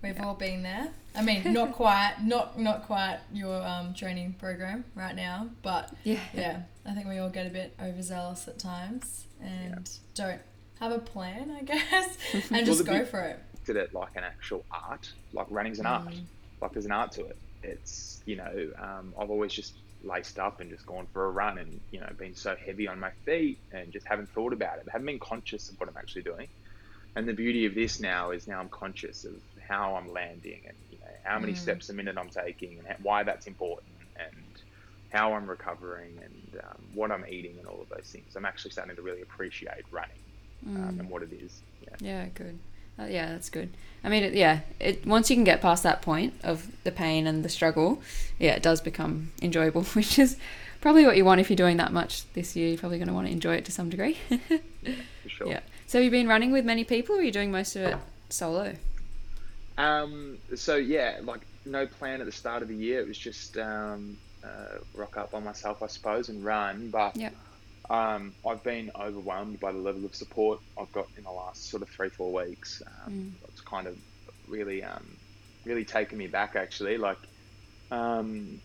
We've 0.00 0.20
all 0.20 0.34
been 0.34 0.62
there. 0.62 0.88
I 1.14 1.22
mean, 1.22 1.52
not 1.52 1.72
quite, 1.82 2.14
not 2.22 2.58
not 2.58 2.84
quite 2.86 3.18
your 3.32 3.60
um, 3.66 3.94
training 3.94 4.34
program 4.38 4.84
right 4.94 5.14
now, 5.16 5.48
but 5.62 5.92
Yeah. 6.04 6.20
yeah, 6.32 6.62
I 6.86 6.94
think 6.94 7.08
we 7.08 7.18
all 7.18 7.30
get 7.30 7.46
a 7.46 7.50
bit 7.50 7.74
overzealous 7.82 8.46
at 8.48 8.58
times 8.60 9.26
and 9.40 9.90
don't 10.14 10.40
have 10.80 10.92
a 10.92 10.98
plan, 11.00 11.50
I 11.50 11.62
guess, 11.64 12.16
and 12.52 12.64
just 12.64 12.84
go 12.86 12.98
big- 13.00 13.08
for 13.08 13.20
it. 13.22 13.38
Did 13.64 13.76
it 13.76 13.92
like 13.94 14.16
an 14.16 14.24
actual 14.24 14.64
art. 14.70 15.12
Like 15.32 15.46
running's 15.50 15.78
an 15.80 15.86
art. 15.86 16.14
Mm. 16.62 16.68
Like 16.68 16.72
there's 16.72 16.86
an 16.86 16.92
art 16.92 17.12
to 17.12 17.26
it. 17.26 17.38
It's 17.62 18.22
you 18.26 18.36
know 18.36 18.70
um, 18.82 19.14
I've 19.20 19.30
always 19.30 19.52
just 19.52 19.82
laced 20.02 20.38
up 20.38 20.60
and 20.60 20.70
just 20.70 20.86
gone 20.86 21.06
for 21.12 21.26
a 21.26 21.30
run 21.30 21.58
and 21.58 21.80
you 21.90 22.00
know 22.00 22.08
been 22.18 22.34
so 22.34 22.56
heavy 22.64 22.88
on 22.88 23.00
my 23.00 23.12
feet 23.24 23.60
and 23.72 23.92
just 23.92 24.06
haven't 24.08 24.30
thought 24.34 24.52
about 24.52 24.78
it. 24.78 24.84
I 24.88 24.92
haven't 24.92 25.06
been 25.06 25.20
conscious 25.20 25.68
of 25.70 25.76
what 25.78 25.88
I'm 25.88 25.96
actually 25.98 26.22
doing. 26.22 26.48
And 27.14 27.28
the 27.28 27.34
beauty 27.34 27.66
of 27.66 27.74
this 27.74 28.00
now 28.00 28.30
is 28.30 28.48
now 28.48 28.60
I'm 28.60 28.70
conscious 28.70 29.24
of 29.24 29.34
how 29.68 29.96
I'm 29.96 30.08
landing 30.08 30.62
and 30.66 30.76
you 30.88 30.98
know 30.98 31.12
how 31.24 31.38
many 31.38 31.54
Mm. 31.54 31.58
steps 31.58 31.90
a 31.90 31.94
minute 31.94 32.16
I'm 32.18 32.30
taking 32.30 32.78
and 32.78 32.88
why 33.02 33.22
that's 33.24 33.46
important 33.46 33.96
and 34.16 34.56
how 35.10 35.34
I'm 35.34 35.46
recovering 35.48 36.22
and 36.24 36.56
um, 36.64 36.86
what 36.94 37.12
I'm 37.12 37.26
eating 37.28 37.58
and 37.58 37.68
all 37.68 37.82
of 37.82 37.88
those 37.90 38.08
things. 38.10 38.34
I'm 38.36 38.46
actually 38.46 38.70
starting 38.72 38.96
to 38.96 39.02
really 39.02 39.22
appreciate 39.22 39.84
running 39.90 40.22
um, 40.76 41.00
and 41.00 41.10
what 41.10 41.22
it 41.22 41.32
is. 41.34 41.62
Yeah. 41.80 41.96
Yeah, 42.00 42.26
good. 42.28 42.60
Uh, 43.02 43.06
yeah, 43.06 43.32
that's 43.32 43.50
good. 43.50 43.70
I 44.04 44.08
mean, 44.08 44.24
it, 44.24 44.34
yeah, 44.34 44.60
it 44.80 45.06
once 45.06 45.30
you 45.30 45.36
can 45.36 45.44
get 45.44 45.60
past 45.60 45.82
that 45.84 46.02
point 46.02 46.34
of 46.42 46.66
the 46.84 46.90
pain 46.90 47.26
and 47.26 47.44
the 47.44 47.48
struggle, 47.48 48.02
yeah, 48.38 48.52
it 48.52 48.62
does 48.62 48.80
become 48.80 49.32
enjoyable, 49.40 49.82
which 49.94 50.18
is 50.18 50.36
probably 50.80 51.04
what 51.04 51.16
you 51.16 51.24
want 51.24 51.40
if 51.40 51.50
you're 51.50 51.56
doing 51.56 51.76
that 51.76 51.92
much 51.92 52.30
this 52.32 52.56
year. 52.56 52.68
You're 52.68 52.78
probably 52.78 52.98
going 52.98 53.08
to 53.08 53.14
want 53.14 53.26
to 53.28 53.32
enjoy 53.32 53.54
it 53.54 53.64
to 53.66 53.72
some 53.72 53.90
degree. 53.90 54.14
For 55.22 55.28
sure. 55.28 55.48
Yeah. 55.48 55.60
So 55.86 55.98
have 55.98 56.04
you 56.04 56.10
been 56.10 56.26
running 56.26 56.52
with 56.52 56.64
many 56.64 56.84
people, 56.84 57.16
or 57.16 57.18
are 57.18 57.22
you 57.22 57.32
doing 57.32 57.52
most 57.52 57.76
of 57.76 57.82
it 57.82 57.96
solo? 58.28 58.74
Um, 59.78 60.38
so 60.56 60.76
yeah, 60.76 61.20
like 61.22 61.40
no 61.64 61.86
plan 61.86 62.20
at 62.20 62.26
the 62.26 62.32
start 62.32 62.62
of 62.62 62.68
the 62.68 62.74
year. 62.74 63.00
It 63.00 63.08
was 63.08 63.18
just 63.18 63.56
um, 63.58 64.16
uh, 64.42 64.78
rock 64.94 65.16
up 65.16 65.30
by 65.30 65.40
myself, 65.40 65.82
I 65.82 65.86
suppose, 65.86 66.28
and 66.28 66.44
run. 66.44 66.90
But 66.90 67.16
Yep. 67.16 67.34
Um, 67.90 68.34
I've 68.46 68.62
been 68.62 68.90
overwhelmed 68.98 69.60
by 69.60 69.72
the 69.72 69.78
level 69.78 70.04
of 70.06 70.14
support 70.14 70.60
I've 70.78 70.92
got 70.92 71.06
in 71.16 71.24
the 71.24 71.30
last 71.32 71.68
sort 71.70 71.82
of 71.82 71.90
three, 71.90 72.10
four 72.10 72.32
weeks. 72.32 72.80
Um, 73.06 73.22
It's 73.48 73.60
kind 73.60 73.86
of 73.86 73.98
really, 74.46 74.82
um, 74.84 75.18
really 75.64 75.84
taken 75.84 76.18
me 76.18 76.28
back 76.28 76.56
actually. 76.56 76.96
Like, 76.98 77.18
um, 77.90 78.62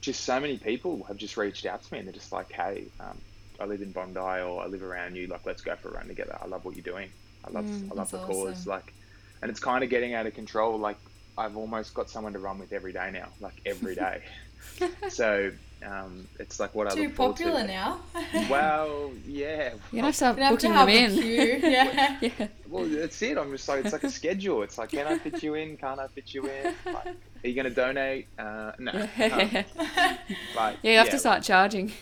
just 0.00 0.24
so 0.24 0.40
many 0.40 0.58
people 0.58 1.04
have 1.04 1.16
just 1.16 1.36
reached 1.36 1.66
out 1.66 1.82
to 1.82 1.88
me 1.92 1.98
and 1.98 2.08
they're 2.08 2.12
just 2.12 2.32
like, 2.32 2.50
hey, 2.52 2.90
um, 3.00 3.22
I 3.60 3.66
live 3.66 3.82
in 3.82 3.92
Bondi 3.92 4.18
or 4.20 4.62
I 4.62 4.66
live 4.66 4.82
around 4.82 5.16
you. 5.16 5.26
Like, 5.28 5.42
let's 5.46 5.62
go 5.62 5.76
for 5.76 5.90
a 5.90 5.92
run 5.92 6.08
together. 6.08 6.36
I 6.40 6.46
love 6.46 6.64
what 6.64 6.76
you're 6.76 6.82
doing. 6.82 7.12
I 7.44 7.50
love, 7.50 7.68
I 7.90 7.94
love 7.94 8.10
the 8.10 8.18
cause. 8.18 8.64
Like, 8.66 8.94
and 9.42 9.50
it's 9.50 9.60
kind 9.60 9.84
of 9.84 9.90
getting 9.90 10.14
out 10.14 10.26
of 10.26 10.34
control. 10.34 10.80
Like, 10.80 10.98
I've 11.36 11.56
almost 11.56 11.94
got 11.94 12.10
someone 12.10 12.32
to 12.34 12.38
run 12.40 12.58
with 12.58 12.72
every 12.72 12.92
day 12.92 13.10
now, 13.12 13.34
like 13.40 13.54
every 13.66 13.94
day. 13.94 14.22
so 15.06 15.50
um, 15.84 16.26
it's 16.38 16.60
like 16.60 16.74
what 16.74 16.86
I 16.86 16.94
Too 16.94 17.04
look 17.04 17.16
popular 17.16 17.62
to. 17.62 17.66
now. 17.66 18.00
Well, 18.50 19.12
yeah. 19.26 19.72
You're 19.92 20.02
gonna 20.02 20.02
have 20.06 20.12
to 20.12 20.16
start 20.16 20.36
You 20.38 20.44
have 20.44 20.58
to 20.58 20.68
booking 20.68 20.72
have 20.72 20.86
them 20.86 21.12
in. 21.12 21.22
queue. 21.22 21.60
Yeah. 21.70 22.18
yeah. 22.20 22.46
Well, 22.68 22.84
that's 22.84 23.20
it. 23.22 23.36
I'm 23.38 23.50
just 23.50 23.68
like 23.68 23.84
it's 23.84 23.92
like 23.92 24.04
a 24.04 24.10
schedule. 24.10 24.62
It's 24.62 24.78
like, 24.78 24.90
can 24.90 25.06
I 25.06 25.18
fit 25.18 25.42
you 25.42 25.54
in? 25.54 25.76
Can't 25.76 26.00
I 26.00 26.06
fit 26.08 26.32
you 26.34 26.44
in? 26.44 26.74
Like, 26.86 27.06
are 27.06 27.48
you 27.48 27.54
going 27.54 27.68
to 27.68 27.74
donate? 27.74 28.28
Uh, 28.38 28.72
no. 28.78 28.92
Um, 28.92 29.08
yeah, 29.18 30.74
you 30.82 30.96
have 30.98 31.10
to 31.10 31.18
start 31.18 31.42
charging. 31.42 31.92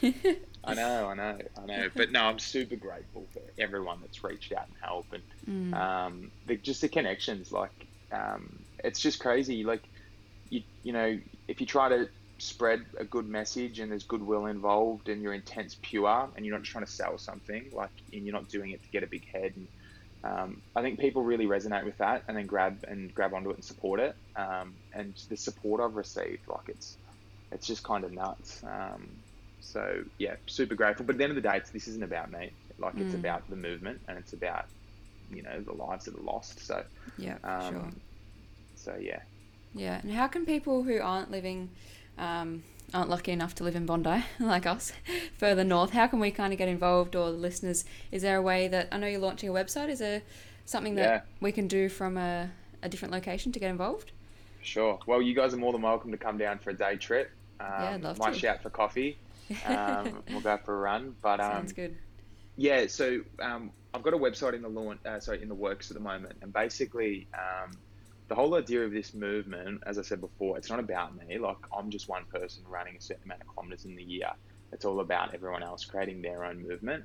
I 0.63 0.75
know, 0.75 1.09
I 1.09 1.15
know, 1.15 1.39
I 1.61 1.67
know. 1.67 1.89
But 1.95 2.13
no, 2.13 2.23
I'm 2.25 2.39
super 2.39 2.77
grateful 2.77 3.27
for 3.33 3.41
everyone 3.59 3.99
that's 4.03 4.23
reached 4.23 4.53
out 4.53 4.67
and 4.67 4.77
helped, 4.83 5.15
and 5.49 5.75
um, 5.75 6.31
the, 6.47 6.57
just 6.57 6.83
the 6.83 6.89
connections. 6.89 7.51
Like, 7.51 7.87
um, 8.13 8.59
it's 8.85 9.01
just 9.01 9.21
crazy. 9.21 9.65
Like, 9.65 9.83
you 10.51 10.63
you 10.83 10.93
know, 10.93 11.19
if 11.49 11.61
you 11.61 11.67
try 11.67 11.89
to 11.89 12.09
spread 12.41 12.85
a 12.99 13.05
good 13.05 13.29
message 13.29 13.79
and 13.79 13.91
there's 13.91 14.05
goodwill 14.05 14.47
involved, 14.47 15.09
and 15.09 15.23
your 15.23 15.33
intent's 15.33 15.77
pure, 15.83 16.31
and 16.35 16.45
you're 16.45 16.55
not 16.55 16.63
just 16.63 16.73
trying 16.73 16.85
to 16.85 16.91
sell 16.91 17.19
something, 17.19 17.71
like, 17.73 17.91
and 18.13 18.25
you're 18.25 18.35
not 18.35 18.49
doing 18.49 18.71
it 18.71 18.83
to 18.83 18.91
get 18.91 19.03
a 19.03 19.09
big 19.11 19.25
head. 19.33 19.53
And 19.57 19.69
um, 20.23 20.63
I 20.77 20.83
think 20.83 20.99
people 20.99 21.23
really 21.23 21.47
resonate 21.47 21.85
with 21.85 21.99
that, 21.99 22.25
and 22.29 22.37
then 22.37 22.47
grab 22.47 22.85
and 22.87 23.13
grab 23.15 23.35
onto 23.35 23.51
it 23.51 23.57
and 23.57 23.65
support 23.65 24.01
it. 24.01 24.15
Um, 24.37 24.75
and 24.93 25.17
the 25.29 25.37
support 25.37 25.81
I've 25.81 25.95
received, 25.95 26.43
like, 26.49 26.69
it's 26.69 26.97
it's 27.53 27.67
just 27.67 27.83
kind 27.83 28.05
of 28.05 28.13
nuts. 28.13 28.63
Um, 28.65 29.09
so 29.61 30.03
yeah, 30.19 30.37
super 30.47 30.75
grateful. 30.75 31.07
But 31.07 31.15
at 31.15 31.19
the 31.19 31.25
end 31.25 31.37
of 31.37 31.43
the 31.43 31.49
day, 31.49 31.57
it's, 31.57 31.71
this 31.71 31.89
isn't 31.89 32.03
about 32.03 32.31
me. 32.31 32.53
Like 32.79 32.95
it's 32.97 33.15
about 33.15 33.49
the 33.51 33.57
movement, 33.57 34.01
and 34.09 34.19
it's 34.19 34.33
about 34.33 34.65
you 35.29 35.43
know 35.43 35.61
the 35.61 35.73
lives 35.73 36.07
that 36.07 36.15
are 36.17 36.23
lost. 36.23 36.67
So 36.67 36.83
yeah, 37.19 37.37
um, 37.45 37.75
sure. 37.75 37.91
so 38.75 38.97
yeah. 39.01 39.21
Yeah, 39.73 40.01
and 40.03 40.11
how 40.11 40.27
can 40.27 40.47
people 40.47 40.83
who 40.83 41.01
aren't 41.01 41.31
living, 41.31 41.71
um, 42.21 42.63
aren't 42.95 43.09
lucky 43.11 43.33
enough 43.33 43.55
to 43.57 43.65
live 43.65 43.75
in 43.77 43.87
Bondi 43.87 44.25
like 44.41 44.67
us, 44.67 44.93
further 45.39 45.65
north, 45.65 45.91
how 45.91 46.07
can 46.07 46.21
we 46.21 46.31
kind 46.31 46.53
of 46.53 46.59
get 46.59 46.69
involved, 46.69 47.17
or 47.17 47.31
the 47.33 47.37
listeners? 47.39 47.85
Is 48.13 48.23
there 48.23 48.37
a 48.37 48.43
way 48.43 48.69
that 48.69 48.89
I 48.93 48.99
know 48.99 49.07
you're 49.07 49.21
launching 49.21 49.49
a 49.49 49.53
website? 49.53 49.89
Is 49.89 49.99
there 49.99 50.23
something 50.67 50.95
that 50.97 51.03
Yeah. 51.03 51.21
we 51.41 51.51
can 51.53 51.67
do 51.69 51.89
from 51.89 52.17
a, 52.17 52.51
a 52.83 52.89
different 52.89 53.13
location 53.13 53.51
to 53.53 53.59
get 53.59 53.71
involved? 53.71 54.13
Sure. 54.63 54.99
Well, 55.07 55.23
you 55.23 55.35
guys 55.35 55.55
are 55.55 55.57
more 55.57 55.73
than 55.73 55.83
welcome 55.83 56.11
to 56.13 56.19
come 56.19 56.37
down 56.39 56.59
for 56.59 56.71
a 56.71 56.75
day 56.75 56.97
trip. 56.97 57.31
Um, 57.59 57.67
Yeah, 57.69 57.91
I'd 57.95 58.03
love 58.03 58.19
might 58.19 58.35
to. 58.35 58.39
shout 58.39 58.63
for 58.63 58.71
coffee. 58.71 59.17
Um, 59.67 60.23
we'll 60.31 60.41
go 60.43 60.57
for 60.65 60.75
a 60.77 60.79
run. 60.79 61.17
But 61.23 61.41
um, 61.41 61.53
Sounds 61.53 61.73
good. 61.73 61.97
Yeah, 62.57 62.87
so 62.87 63.23
um, 63.41 63.73
I've 63.93 64.03
got 64.05 64.15
a 64.15 64.17
website 64.19 64.53
in 64.55 64.63
the 64.63 64.69
launch, 64.69 65.01
uh, 65.05 65.19
sorry, 65.19 65.43
in 65.43 65.49
the 65.49 65.55
works 65.57 65.91
at 65.91 65.97
the 65.97 66.03
moment, 66.03 66.37
and 66.43 66.53
basically, 66.53 67.27
um, 67.35 67.73
the 68.31 68.35
whole 68.37 68.55
idea 68.55 68.83
of 68.85 68.93
this 68.93 69.13
movement, 69.13 69.83
as 69.85 69.99
I 69.99 70.03
said 70.03 70.21
before, 70.21 70.57
it's 70.57 70.71
not 70.71 70.79
about 70.79 71.17
me. 71.17 71.39
Like 71.39 71.57
I'm 71.77 71.91
just 71.91 72.09
one 72.09 72.27
person 72.33 72.63
running 72.65 72.95
a 72.97 73.01
certain 73.01 73.25
amount 73.25 73.41
of 73.41 73.49
kilometers 73.53 73.85
in 73.85 73.97
the 73.97 74.05
year. 74.05 74.31
It's 74.73 74.85
all 74.85 75.01
about 75.01 75.35
everyone 75.35 75.65
else 75.65 75.85
creating 75.85 76.23
their 76.23 76.45
own 76.45 76.65
movement. 76.67 77.03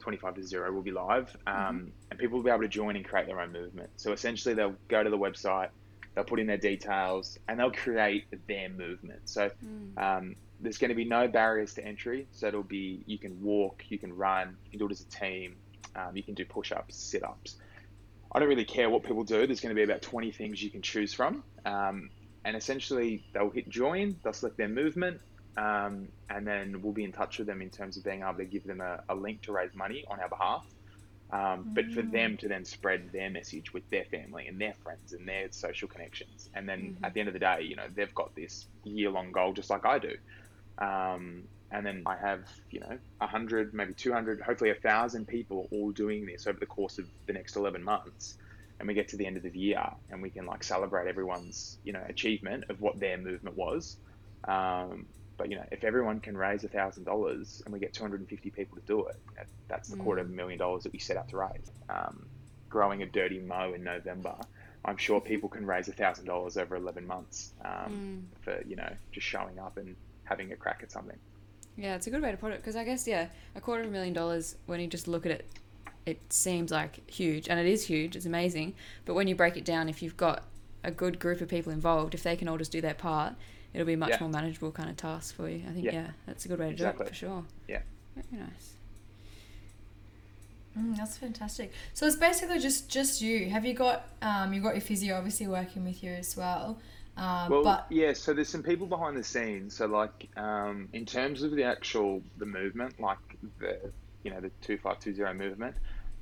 25 0.00 0.34
to 0.34 0.42
0 0.42 0.72
will 0.72 0.82
be 0.82 0.90
live 0.90 1.34
um, 1.46 1.92
and 2.10 2.18
people 2.18 2.38
will 2.38 2.44
be 2.44 2.50
able 2.50 2.62
to 2.62 2.68
join 2.68 2.96
and 2.96 3.04
create 3.06 3.26
their 3.26 3.40
own 3.40 3.52
movement 3.52 3.88
so 3.96 4.12
essentially 4.12 4.54
they'll 4.54 4.76
go 4.88 5.02
to 5.02 5.08
the 5.08 5.16
website 5.16 5.68
they'll 6.14 6.24
put 6.24 6.38
in 6.40 6.46
their 6.46 6.58
details 6.58 7.38
and 7.48 7.58
they'll 7.58 7.70
create 7.70 8.24
their 8.48 8.68
movement 8.68 9.20
so 9.24 9.50
um, 9.96 10.34
there's 10.60 10.78
going 10.78 10.90
to 10.90 10.94
be 10.94 11.04
no 11.04 11.28
barriers 11.28 11.74
to 11.74 11.84
entry. 11.84 12.28
So 12.32 12.48
it'll 12.48 12.62
be 12.62 13.02
you 13.06 13.18
can 13.18 13.40
walk 13.42 13.82
you 13.88 13.98
can 13.98 14.12
run 14.12 14.56
you 14.64 14.70
can 14.70 14.78
do 14.78 14.86
it 14.86 14.92
as 14.92 15.00
a 15.00 15.08
team 15.08 15.56
um, 15.96 16.16
you 16.16 16.22
can 16.24 16.34
do 16.34 16.44
push-ups 16.44 16.96
sit-ups. 16.96 17.56
I 18.34 18.40
don't 18.40 18.48
really 18.48 18.64
care 18.64 18.90
what 18.90 19.04
people 19.04 19.24
do. 19.24 19.46
There's 19.46 19.60
going 19.60 19.74
to 19.74 19.78
be 19.78 19.84
about 19.84 20.02
20 20.02 20.32
things 20.32 20.62
you 20.62 20.70
can 20.70 20.82
choose 20.82 21.14
from. 21.14 21.44
Um, 21.64 22.10
and 22.44 22.56
essentially 22.56 23.24
they'll 23.32 23.50
hit 23.50 23.68
join 23.68 24.20
they'll 24.22 24.32
select 24.34 24.58
their 24.58 24.68
movement 24.68 25.20
um, 25.56 26.08
and 26.28 26.46
then 26.46 26.82
we'll 26.82 26.92
be 26.92 27.04
in 27.04 27.12
touch 27.12 27.38
with 27.38 27.46
them 27.46 27.62
in 27.62 27.70
terms 27.70 27.96
of 27.96 28.04
being 28.04 28.22
able 28.22 28.34
to 28.38 28.44
give 28.44 28.64
them 28.64 28.80
a, 28.80 28.98
a 29.08 29.14
link 29.14 29.42
to 29.42 29.52
raise 29.52 29.74
money 29.74 30.04
on 30.10 30.20
our 30.20 30.28
behalf. 30.28 30.66
Um, 31.32 31.68
But 31.74 31.90
for 31.90 32.02
them 32.02 32.36
to 32.38 32.48
then 32.48 32.64
spread 32.64 33.10
their 33.12 33.30
message 33.30 33.72
with 33.72 33.88
their 33.90 34.04
family 34.04 34.46
and 34.46 34.60
their 34.60 34.74
friends 34.82 35.12
and 35.12 35.26
their 35.26 35.48
social 35.52 35.88
connections, 35.88 36.48
and 36.54 36.68
then 36.68 36.92
at 37.02 37.14
the 37.14 37.20
end 37.20 37.28
of 37.28 37.32
the 37.32 37.40
day, 37.40 37.62
you 37.62 37.76
know, 37.76 37.86
they've 37.94 38.14
got 38.14 38.34
this 38.36 38.66
year-long 38.84 39.32
goal 39.32 39.52
just 39.52 39.70
like 39.70 39.86
I 39.86 39.98
do. 39.98 40.12
Um, 40.78 41.48
and 41.70 41.84
then 41.84 42.02
I 42.06 42.16
have, 42.16 42.46
you 42.70 42.80
know, 42.80 42.98
a 43.20 43.26
hundred, 43.26 43.74
maybe 43.74 43.94
two 43.94 44.12
hundred, 44.12 44.40
hopefully 44.40 44.70
a 44.70 44.74
thousand 44.76 45.26
people 45.26 45.68
all 45.72 45.92
doing 45.92 46.26
this 46.26 46.46
over 46.46 46.58
the 46.58 46.66
course 46.66 46.98
of 46.98 47.06
the 47.26 47.32
next 47.32 47.56
eleven 47.56 47.82
months. 47.82 48.36
And 48.78 48.88
we 48.88 48.94
get 48.94 49.08
to 49.08 49.16
the 49.16 49.26
end 49.26 49.36
of 49.36 49.44
the 49.44 49.56
year, 49.56 49.84
and 50.10 50.20
we 50.22 50.30
can 50.30 50.46
like 50.46 50.64
celebrate 50.64 51.08
everyone's, 51.08 51.78
you 51.84 51.92
know, 51.92 52.02
achievement 52.08 52.64
of 52.70 52.80
what 52.80 52.98
their 52.98 53.18
movement 53.18 53.56
was. 53.56 53.96
Um, 54.46 55.06
but 55.36 55.50
you 55.50 55.56
know, 55.56 55.64
if 55.72 55.84
everyone 55.84 56.20
can 56.20 56.36
raise 56.36 56.64
a 56.64 56.68
thousand 56.68 57.04
dollars 57.04 57.60
and 57.64 57.72
we 57.72 57.80
get 57.80 57.94
250 57.94 58.50
people 58.50 58.76
to 58.78 58.84
do 58.86 59.06
it, 59.06 59.16
that's 59.68 59.90
the 59.90 59.96
quarter 59.96 60.22
of 60.22 60.28
a 60.28 60.32
million 60.32 60.58
dollars 60.58 60.84
that 60.84 60.92
we 60.92 60.98
set 60.98 61.16
out 61.16 61.28
to 61.30 61.36
raise. 61.38 61.70
Um, 61.88 62.26
growing 62.68 63.02
a 63.02 63.06
dirty 63.06 63.40
mo 63.40 63.72
in 63.74 63.82
November, 63.84 64.36
I'm 64.84 64.96
sure 64.96 65.20
people 65.20 65.48
can 65.48 65.66
raise 65.66 65.88
a 65.88 65.92
thousand 65.92 66.26
dollars 66.26 66.56
over 66.56 66.76
11 66.76 67.06
months 67.06 67.52
um, 67.64 68.04
for 68.42 68.60
you 68.66 68.76
know 68.76 68.96
just 69.12 69.26
showing 69.26 69.58
up 69.58 69.76
and 69.76 69.96
having 70.24 70.52
a 70.52 70.56
crack 70.56 70.80
at 70.82 70.90
something. 70.92 71.16
Yeah, 71.76 71.96
it's 71.96 72.06
a 72.06 72.10
good 72.10 72.22
way 72.22 72.30
to 72.30 72.36
put 72.36 72.52
it 72.52 72.58
because 72.58 72.76
I 72.76 72.84
guess 72.84 73.06
yeah, 73.06 73.26
a 73.56 73.60
quarter 73.60 73.82
of 73.82 73.88
a 73.88 73.92
million 73.92 74.14
dollars 74.14 74.56
when 74.66 74.80
you 74.80 74.86
just 74.86 75.08
look 75.08 75.26
at 75.26 75.32
it, 75.32 75.46
it 76.06 76.32
seems 76.32 76.70
like 76.70 77.08
huge, 77.10 77.48
and 77.48 77.58
it 77.58 77.66
is 77.66 77.86
huge. 77.86 78.14
It's 78.16 78.26
amazing, 78.26 78.74
but 79.04 79.14
when 79.14 79.26
you 79.28 79.34
break 79.34 79.56
it 79.56 79.64
down, 79.64 79.88
if 79.88 80.02
you've 80.02 80.16
got 80.16 80.44
a 80.84 80.90
good 80.90 81.18
group 81.18 81.40
of 81.40 81.48
people 81.48 81.72
involved, 81.72 82.14
if 82.14 82.22
they 82.22 82.36
can 82.36 82.46
all 82.48 82.58
just 82.58 82.70
do 82.72 82.80
their 82.80 82.94
part, 82.94 83.34
it'll 83.72 83.86
be 83.86 83.94
a 83.94 83.96
much 83.96 84.10
Yeah. 84.10 84.18
more 84.20 84.28
manageable 84.28 84.70
kind 84.70 84.88
of 84.90 84.96
task 84.96 85.34
for 85.34 85.48
you. 85.48 85.64
I 85.68 85.72
think 85.72 85.86
Yeah. 85.86 85.92
yeah, 85.92 86.10
that's 86.26 86.44
a 86.44 86.48
good 86.48 86.58
way 86.58 86.66
to 86.66 86.72
Exactly. 86.72 87.04
do 87.04 87.06
it 87.06 87.08
for 87.08 87.14
sure. 87.14 87.44
Yeah. 87.66 87.80
Very 88.14 88.42
nice. 88.44 88.74
Mm, 90.78 90.96
that's 90.96 91.16
fantastic. 91.16 91.72
So 91.92 92.06
it's 92.06 92.16
basically 92.16 92.58
just 92.58 92.88
just 92.88 93.20
you. 93.22 93.48
Have 93.50 93.64
you 93.64 93.74
got 93.74 94.08
um 94.22 94.52
you 94.52 94.60
got 94.60 94.74
your 94.74 94.80
physio 94.80 95.16
obviously 95.16 95.46
working 95.46 95.84
with 95.84 96.02
you 96.02 96.10
as 96.12 96.36
well. 96.36 96.78
Um, 97.16 97.50
Well, 97.50 97.62
but 97.62 97.86
yeah. 97.90 98.12
So 98.12 98.32
there's 98.34 98.48
some 98.48 98.62
people 98.62 98.86
behind 98.86 99.16
the 99.16 99.22
scenes. 99.24 99.76
So 99.76 99.86
like, 99.86 100.28
um, 100.36 100.88
in 100.92 101.06
terms 101.06 101.42
of 101.42 101.52
the 101.52 101.64
actual 101.64 102.22
the 102.38 102.46
movement, 102.46 102.98
like 103.00 103.18
the 103.58 103.78
you 104.22 104.30
know 104.30 104.40
the 104.40 104.50
two 104.60 104.78
five 104.78 104.98
two 105.00 105.14
zero 105.14 105.32
movement, 105.34 105.76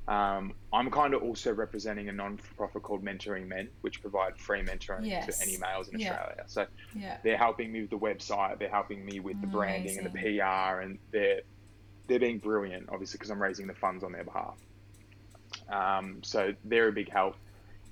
um, 0.08 0.52
I'm 0.72 0.90
kind 0.90 1.14
of 1.14 1.22
also 1.22 1.52
representing 1.52 2.08
a 2.08 2.12
non-profit 2.12 2.82
called 2.82 3.04
Mentoring 3.04 3.46
Men, 3.46 3.68
which 3.80 4.02
provide 4.02 4.36
free 4.36 4.60
mentoring 4.62 5.06
Yes. 5.06 5.38
to 5.38 5.42
any 5.48 5.56
males 5.58 5.88
in 5.88 5.98
Yeah. 6.00 6.10
Australia. 6.12 6.44
So 6.46 6.66
yeah. 6.94 7.18
they're 7.22 7.36
helping 7.38 7.72
me 7.72 7.82
with 7.82 7.90
the 7.90 7.98
website, 7.98 8.58
they're 8.58 8.68
helping 8.68 9.04
me 9.04 9.20
with 9.20 9.40
the 9.40 9.46
branding 9.46 9.96
and 9.98 10.06
the 10.06 10.10
PR, 10.10 10.80
and 10.80 10.98
they're 11.10 11.40
they're 12.08 12.18
being 12.18 12.38
brilliant, 12.38 12.88
obviously, 12.90 13.16
because 13.16 13.30
I'm 13.30 13.40
raising 13.40 13.68
the 13.68 13.74
funds 13.74 14.02
on 14.04 14.10
their 14.12 14.24
behalf. 14.24 14.58
Um, 15.68 16.18
so 16.22 16.52
they're 16.64 16.88
a 16.88 16.92
big 16.92 17.08
help. 17.10 17.36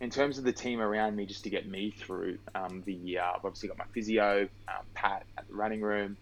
In 0.01 0.09
terms 0.09 0.39
of 0.39 0.45
the 0.45 0.53
team 0.53 0.81
around 0.81 1.15
me, 1.15 1.27
just 1.27 1.45
to 1.45 1.51
get 1.51 1.69
me 1.69 1.91
through 1.91 2.39
um, 2.55 2.83
the 2.87 2.95
year, 2.95 3.21
I've 3.23 3.45
obviously 3.45 3.69
got 3.69 3.79
my 3.79 3.85
physio, 3.93 4.49
um, 4.67 4.87
Pat 4.95 5.27
at 5.39 5.47
the 5.47 5.55
running 5.55 5.83
room. 5.83 6.17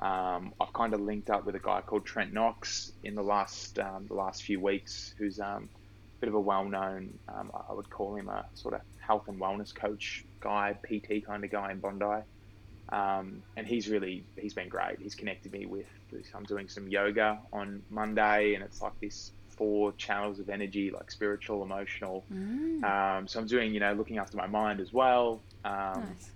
Um, 0.00 0.52
I've 0.60 0.72
kind 0.72 0.94
of 0.94 1.00
linked 1.00 1.30
up 1.30 1.44
with 1.46 1.54
a 1.54 1.60
guy 1.60 1.82
called 1.82 2.06
Trent 2.06 2.32
Knox 2.32 2.90
in 3.04 3.14
the 3.14 3.22
last 3.22 3.78
um, 3.78 4.06
the 4.08 4.14
last 4.14 4.42
few 4.42 4.60
weeks, 4.60 5.14
who's 5.18 5.38
um, 5.38 5.70
a 5.74 6.20
bit 6.20 6.28
of 6.28 6.34
a 6.34 6.40
well-known, 6.40 7.18
um, 7.28 7.52
I 7.68 7.72
would 7.72 7.88
call 7.88 8.16
him 8.16 8.28
a 8.28 8.46
sort 8.54 8.74
of 8.74 8.80
health 8.98 9.24
and 9.28 9.40
wellness 9.40 9.74
coach 9.74 10.26
guy, 10.42 10.76
PT 10.84 11.24
kind 11.24 11.44
of 11.44 11.50
guy 11.50 11.70
in 11.70 11.80
Bondi. 11.80 12.24
Um, 12.90 13.44
and 13.56 13.66
he's 13.66 13.88
really 13.88 14.26
he's 14.36 14.54
been 14.54 14.68
great. 14.68 14.98
He's 15.00 15.14
connected 15.14 15.52
me 15.52 15.66
with. 15.66 15.86
I'm 16.34 16.44
doing 16.44 16.68
some 16.68 16.88
yoga 16.88 17.40
on 17.52 17.84
Monday, 17.88 18.54
and 18.54 18.64
it's 18.64 18.82
like 18.82 18.94
this 19.00 19.30
four 19.60 19.92
channels 19.92 20.38
of 20.38 20.48
energy, 20.48 20.90
like 20.90 21.10
spiritual, 21.10 21.62
emotional. 21.62 22.24
Mm. 22.32 22.82
Um, 22.82 23.28
so 23.28 23.38
I'm 23.38 23.46
doing, 23.46 23.74
you 23.74 23.80
know, 23.80 23.92
looking 23.92 24.16
after 24.16 24.38
my 24.38 24.46
mind 24.46 24.80
as 24.80 24.90
well. 24.90 25.42
Um, 25.66 26.00
nice. 26.00 26.30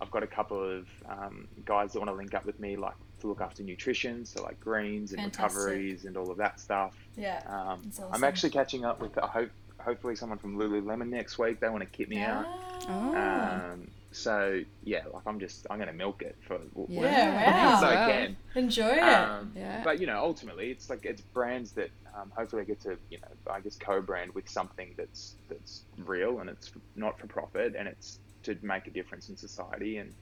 I've 0.00 0.12
got 0.12 0.22
a 0.22 0.28
couple 0.28 0.62
of 0.62 0.86
um, 1.08 1.48
guys 1.64 1.92
that 1.92 1.98
want 1.98 2.10
to 2.12 2.14
link 2.14 2.32
up 2.32 2.46
with 2.46 2.60
me, 2.60 2.76
like 2.76 2.94
to 3.22 3.26
look 3.26 3.40
after 3.40 3.64
nutrition, 3.64 4.24
so 4.24 4.44
like 4.44 4.60
greens 4.60 5.10
and 5.10 5.20
Fantastic. 5.20 5.58
recoveries 5.58 6.04
and 6.04 6.16
all 6.16 6.30
of 6.30 6.36
that 6.36 6.60
stuff. 6.60 6.94
Yeah. 7.16 7.42
Um, 7.48 7.80
That's 7.82 8.00
I'm 8.12 8.22
actually 8.22 8.50
catching 8.50 8.84
up 8.84 9.00
with, 9.00 9.18
I 9.18 9.26
hope, 9.26 9.50
hopefully 9.78 10.14
someone 10.14 10.38
from 10.38 10.56
Lululemon 10.56 11.08
next 11.08 11.38
week. 11.38 11.58
They 11.58 11.68
want 11.68 11.82
to 11.82 11.90
kit 11.90 12.08
me 12.08 12.20
out. 12.20 12.46
Oh. 12.88 13.74
So 14.12 14.60
yeah, 14.82 15.02
like 15.12 15.22
I'm 15.26 15.38
just, 15.38 15.66
I'm 15.70 15.78
gonna 15.78 15.92
milk 15.92 16.22
it 16.22 16.36
for 16.46 16.58
Yeah, 16.88 17.34
wow. 17.34 17.82
I 17.82 17.96
Wow. 17.96 18.06
can. 18.06 18.36
Enjoy 18.54 18.90
it. 18.90 19.04
Um, 19.04 19.52
Yeah. 19.54 19.82
But 19.84 20.00
you 20.00 20.06
know, 20.06 20.18
ultimately, 20.18 20.70
it's 20.70 20.90
like 20.90 21.00
it's 21.04 21.22
brands 21.34 21.72
that 21.74 21.90
um, 22.18 22.32
hopefully 22.36 22.62
I 22.62 22.64
get 22.64 22.80
to 22.82 22.98
you 23.08 23.18
know 23.22 23.52
I 23.52 23.60
guess 23.60 23.76
co-brand 23.76 24.32
with 24.34 24.48
something 24.48 24.94
that's 24.98 25.36
that's 25.48 25.84
real 25.98 26.40
and 26.40 26.50
it's 26.50 26.72
not 26.96 27.18
for 27.20 27.28
profit 27.28 27.74
and 27.78 27.88
it's 27.88 28.18
to 28.42 28.56
make 28.62 28.86
a 28.86 28.90
difference 28.90 29.28
in 29.28 29.36
society 29.36 29.98
and 29.98 30.14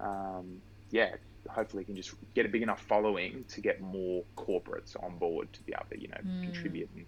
um, 0.00 0.62
yeah, 0.90 1.10
hopefully 1.50 1.84
can 1.84 1.96
just 1.96 2.14
get 2.34 2.46
a 2.46 2.48
big 2.48 2.62
enough 2.62 2.82
following 2.88 3.44
to 3.48 3.60
get 3.60 3.80
more 3.80 4.24
corporates 4.38 4.96
on 5.02 5.18
board 5.18 5.48
to 5.52 5.62
be 5.64 5.72
able 5.74 5.86
to 5.92 6.00
you 6.00 6.08
know 6.08 6.20
Mm. 6.24 6.42
contribute 6.44 6.90
and, 6.94 7.06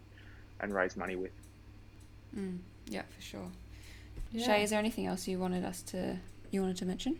and 0.60 0.74
raise 0.74 0.96
money 0.96 1.16
with. 1.16 1.32
Mm. 2.36 2.60
Yeah, 2.86 3.02
for 3.14 3.20
sure. 3.20 3.50
Yeah. 4.32 4.46
Shay, 4.46 4.62
is 4.62 4.70
there 4.70 4.78
anything 4.78 5.06
else 5.06 5.26
you 5.26 5.38
wanted 5.38 5.64
us 5.64 5.82
to 5.82 6.16
you 6.50 6.60
wanted 6.60 6.76
to 6.78 6.84
mention? 6.86 7.18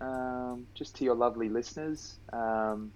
Um, 0.00 0.66
just 0.74 0.96
to 0.96 1.04
your 1.04 1.14
lovely 1.14 1.48
listeners, 1.48 2.16
um, 2.32 2.90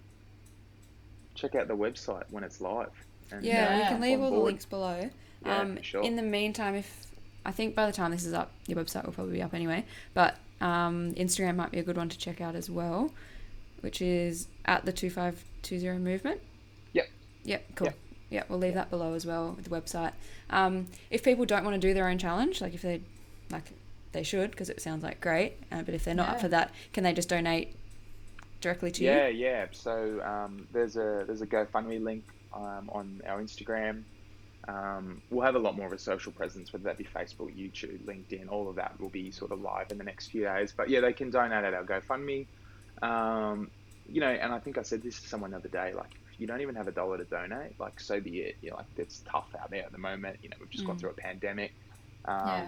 check 1.35 1.55
out 1.55 1.69
the 1.69 1.77
website 1.77 2.25
when 2.31 2.45
it's 2.45 2.61
live. 2.61 2.91
And, 3.31 3.45
Yeah, 3.45 3.79
we 3.79 3.85
can 3.85 4.01
leave 4.01 4.21
on 4.21 4.27
all 4.27 4.31
the 4.31 4.39
links 4.39 4.65
below. 4.65 5.11
Yeah, 5.45 5.59
um, 5.59 5.83
sure. 5.83 6.03
In 6.03 6.17
the 6.17 6.23
meantime, 6.23 6.75
if 6.75 7.07
I 7.45 7.53
think 7.53 7.75
by 7.75 7.87
the 7.87 7.93
time 7.93 8.11
this 8.11 8.25
is 8.25 8.33
up, 8.33 8.53
your 8.67 8.83
website 8.83 9.05
will 9.05 9.13
probably 9.13 9.35
be 9.35 9.43
up 9.43 9.53
anyway. 9.53 9.85
But 10.15 10.37
um, 10.61 11.13
Instagram 11.15 11.57
might 11.57 11.71
be 11.71 11.79
a 11.79 11.83
good 11.83 11.97
one 11.97 12.09
to 12.09 12.19
check 12.19 12.41
out 12.41 12.55
as 12.55 12.71
well, 12.71 13.13
which 13.81 14.01
is 14.01 14.49
at 14.65 14.85
the 14.87 14.93
two 14.93 15.11
five 15.11 15.45
two 15.63 15.79
zero 15.79 15.99
movement. 15.99 16.41
Yep. 16.95 17.09
Yep. 17.45 17.65
Cool. 17.75 17.87
Yep. 17.87 17.99
Yeah, 18.31 18.43
we'll 18.49 18.59
leave 18.59 18.75
that 18.75 18.91
below 18.91 19.13
as 19.13 19.27
well 19.27 19.53
with 19.53 19.67
the 19.67 19.71
website. 19.71 20.13
Um, 20.51 20.87
if 21.11 21.23
people 21.23 21.45
don't 21.45 21.65
want 21.65 21.81
to 21.81 21.87
do 21.87 21.93
their 21.95 22.09
own 22.09 22.19
challenge, 22.19 22.61
like 22.61 22.75
if 22.75 22.83
they, 22.83 23.03
like 23.51 23.73
they 24.13 24.23
should, 24.23 24.51
because 24.51 24.71
it 24.71 24.81
sounds 24.81 25.03
like 25.03 25.21
great. 25.21 25.59
Uh, 25.73 25.83
but 25.83 25.95
if 25.95 26.05
they're 26.05 26.15
not 26.15 26.29
up 26.29 26.41
for 26.41 26.49
that, 26.49 26.73
can 26.93 27.05
they 27.05 27.13
just 27.13 27.29
donate 27.29 27.77
directly 28.61 28.91
to 28.93 29.05
Yeah, 29.05 29.27
you? 29.29 29.37
yeah. 29.39 29.51
Yeah. 29.51 29.67
So 29.73 30.21
um, 30.23 30.67
there's 30.73 30.97
a 30.97 31.25
there's 31.27 31.43
a 31.43 31.47
GoFundMe 31.47 32.03
link 32.03 32.25
um, 32.53 32.89
on 32.93 33.21
our 33.27 33.43
Instagram. 33.43 34.05
Um, 34.67 35.21
we'll 35.29 35.45
have 35.45 35.57
a 35.57 35.59
lot 35.59 35.77
more 35.77 35.87
of 35.87 35.93
a 35.93 35.99
social 35.99 36.33
presence, 36.33 36.73
whether 36.73 36.85
that 36.85 36.97
be 36.97 37.05
Facebook, 37.05 37.55
YouTube, 37.55 38.03
LinkedIn, 38.07 38.49
all 38.49 38.71
of 38.71 38.77
that 38.77 38.99
will 38.99 39.11
be 39.11 39.31
sort 39.31 39.53
of 39.53 39.61
live 39.61 39.91
in 39.91 39.99
the 39.99 40.05
next 40.05 40.29
few 40.29 40.45
days. 40.45 40.73
But 40.75 40.89
yeah, 40.89 41.01
they 41.01 41.13
can 41.13 41.29
donate 41.31 41.65
at 41.65 41.75
our 41.75 41.85
GoFundMe. 41.85 42.47
Um, 43.03 43.71
you 44.07 44.21
know, 44.21 44.29
and 44.31 44.53
I 44.53 44.59
think 44.61 44.79
I 44.79 44.83
said 44.83 45.03
this 45.03 45.21
to 45.21 45.29
someone 45.29 45.51
the 45.51 45.59
other 45.59 45.69
day, 45.69 45.93
like 45.95 46.13
if 46.33 46.41
you 46.41 46.47
don't 46.47 46.61
even 46.63 46.77
have 46.77 46.89
a 46.89 46.93
dollar 46.93 47.19
to 47.19 47.25
donate, 47.25 47.79
like 47.79 48.01
so 48.01 48.21
be 48.21 48.39
it. 48.41 48.57
You 48.63 48.71
know, 48.71 48.77
like 48.77 48.87
it's 48.97 49.23
tough 49.31 49.49
out 49.61 49.71
there 49.71 49.83
at 49.85 49.93
the 49.93 49.99
moment. 49.99 50.39
You 50.43 50.49
know, 50.49 50.57
we've 50.61 50.71
just 50.71 50.87
gone 50.87 50.97
Mm. 50.97 51.01
through 51.01 51.11
a 51.11 51.15
pandemic. 51.15 51.75
Um, 52.25 52.37
Yeah. 52.47 52.67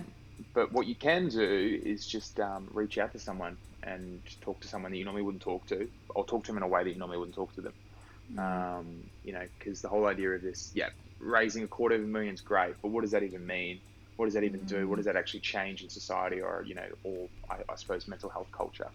But 0.55 0.73
what 0.73 0.87
you 0.87 0.97
can 0.97 1.29
do 1.29 1.81
is 1.83 2.07
just 2.07 2.39
um, 2.41 2.69
reach 2.71 2.99
out 2.99 3.13
to 3.13 3.19
someone 3.19 3.59
and 3.83 4.23
talk 4.43 4.61
to 4.61 4.69
someone 4.69 4.93
that 4.93 4.99
you 4.99 5.05
normally 5.05 5.23
wouldn't 5.23 5.43
talk 5.43 5.67
to, 5.69 5.89
or 6.15 6.25
talk 6.27 6.45
to 6.45 6.53
them 6.53 6.59
in 6.59 6.63
a 6.63 6.69
way 6.69 6.85
that 6.85 6.91
you 6.91 6.99
normally 6.99 7.19
wouldn't 7.19 7.35
talk 7.35 7.55
to 7.55 7.63
them. 7.63 7.75
Um, 8.39 9.11
you 9.23 9.33
know, 9.33 9.47
because 9.59 9.81
the 9.81 9.89
whole 9.89 10.07
idea 10.07 10.31
of 10.31 10.43
this, 10.43 10.73
yeah, 10.75 10.89
raising 11.21 11.63
a 11.63 11.69
quarter 11.69 11.95
of 11.97 12.03
a 12.03 12.07
million 12.07 12.35
is 12.35 12.41
great, 12.43 12.75
but 12.83 12.91
what 12.91 13.03
does 13.03 13.13
that 13.13 13.23
even 13.23 13.47
mean? 13.47 13.81
What 14.17 14.27
does 14.27 14.35
that 14.35 14.45
even 14.45 14.65
do? 14.65 14.89
What 14.89 14.97
does 14.97 15.07
that 15.07 15.17
actually 15.17 15.41
change 15.41 15.83
in 15.83 15.89
society, 15.89 16.41
or 16.41 16.65
you 16.67 16.75
know, 16.75 16.89
or 17.03 17.29
I, 17.51 17.57
I 17.71 17.77
suppose 17.77 18.09
mental 18.09 18.31
health 18.31 18.49
culture? 18.57 18.91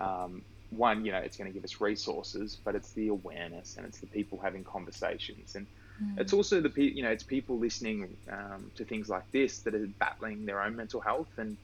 Um, 0.00 0.44
one, 0.70 1.04
you 1.04 1.12
know, 1.12 1.18
it's 1.18 1.36
going 1.36 1.50
to 1.50 1.54
give 1.54 1.64
us 1.64 1.80
resources, 1.80 2.56
but 2.62 2.74
it's 2.74 2.92
the 2.92 3.08
awareness 3.08 3.76
and 3.76 3.86
it's 3.86 3.98
the 3.98 4.06
people 4.06 4.38
having 4.38 4.64
conversations, 4.64 5.54
and 5.54 5.66
it's 6.16 6.32
also 6.32 6.60
the 6.60 6.70
you 6.76 7.02
know, 7.02 7.10
it's 7.10 7.24
people 7.24 7.58
listening 7.58 8.16
um, 8.30 8.70
to 8.76 8.84
things 8.84 9.08
like 9.08 9.30
this 9.32 9.60
that 9.60 9.74
are 9.74 9.86
battling 9.98 10.46
their 10.46 10.62
own 10.62 10.76
mental 10.76 11.00
health 11.00 11.28
and 11.38 11.56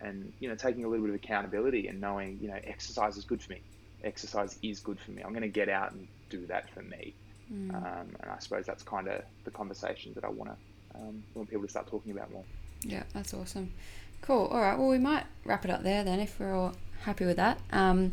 and 0.00 0.32
you 0.40 0.48
know, 0.48 0.54
taking 0.54 0.84
a 0.84 0.88
little 0.88 1.06
bit 1.06 1.14
of 1.14 1.22
accountability 1.22 1.88
and 1.88 2.00
knowing, 2.00 2.38
you 2.40 2.48
know, 2.48 2.58
exercise 2.64 3.16
is 3.16 3.24
good 3.24 3.42
for 3.42 3.52
me. 3.52 3.60
Exercise 4.02 4.58
is 4.62 4.80
good 4.80 4.98
for 5.00 5.12
me. 5.12 5.22
I'm 5.22 5.30
going 5.30 5.42
to 5.42 5.48
get 5.48 5.68
out 5.68 5.92
and 5.92 6.06
do 6.28 6.46
that 6.46 6.68
for 6.70 6.82
me. 6.82 7.14
Mm. 7.52 7.74
Um, 7.74 8.08
and 8.20 8.30
I 8.30 8.38
suppose 8.38 8.66
that's 8.66 8.82
kind 8.82 9.08
of 9.08 9.22
the 9.44 9.50
conversation 9.50 10.12
that 10.14 10.24
I 10.24 10.28
want 10.28 10.50
to 10.50 10.98
um, 10.98 11.22
want 11.34 11.48
people 11.48 11.64
to 11.64 11.70
start 11.70 11.86
talking 11.86 12.12
about 12.12 12.30
more. 12.32 12.44
Yeah, 12.82 13.04
that's 13.12 13.34
awesome. 13.34 13.72
Cool. 14.20 14.46
All 14.46 14.60
right. 14.60 14.78
Well, 14.78 14.88
we 14.88 14.98
might 14.98 15.24
wrap 15.44 15.64
it 15.64 15.70
up 15.70 15.82
there 15.82 16.04
then 16.04 16.20
if 16.20 16.38
we're 16.38 16.54
all 16.54 16.74
happy 17.02 17.24
with 17.24 17.36
that. 17.36 17.58
Um, 17.72 18.12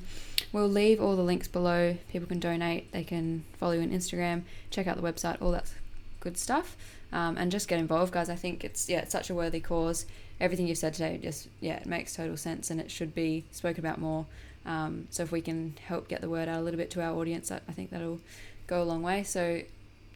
we'll 0.53 0.67
leave 0.67 1.01
all 1.01 1.15
the 1.15 1.23
links 1.23 1.47
below. 1.47 1.97
People 2.09 2.27
can 2.27 2.39
donate. 2.39 2.91
They 2.91 3.03
can 3.03 3.45
follow 3.57 3.73
you 3.73 3.81
on 3.81 3.89
Instagram. 3.89 4.43
Check 4.69 4.87
out 4.87 5.01
the 5.01 5.03
website. 5.03 5.41
All 5.41 5.51
that 5.51 5.71
good 6.19 6.37
stuff. 6.37 6.77
Um, 7.13 7.37
and 7.37 7.51
just 7.51 7.67
get 7.67 7.79
involved, 7.79 8.13
guys. 8.13 8.29
I 8.29 8.35
think 8.35 8.63
it's 8.63 8.87
yeah, 8.87 8.99
it's 8.99 9.11
such 9.11 9.29
a 9.29 9.35
worthy 9.35 9.59
cause. 9.59 10.05
Everything 10.39 10.67
you've 10.67 10.77
said 10.77 10.93
today 10.93 11.19
just 11.21 11.49
yeah, 11.59 11.75
it 11.77 11.85
makes 11.85 12.15
total 12.15 12.37
sense, 12.37 12.69
and 12.69 12.79
it 12.79 12.89
should 12.89 13.13
be 13.13 13.43
spoken 13.51 13.83
about 13.83 13.99
more. 13.99 14.25
Um, 14.65 15.07
so 15.09 15.23
if 15.23 15.31
we 15.31 15.41
can 15.41 15.77
help 15.87 16.07
get 16.07 16.21
the 16.21 16.29
word 16.29 16.47
out 16.47 16.59
a 16.59 16.61
little 16.61 16.77
bit 16.77 16.89
to 16.91 17.01
our 17.01 17.13
audience, 17.17 17.51
I, 17.51 17.59
I 17.67 17.73
think 17.73 17.89
that'll 17.89 18.19
go 18.67 18.81
a 18.81 18.85
long 18.85 19.01
way. 19.01 19.23
So, 19.23 19.61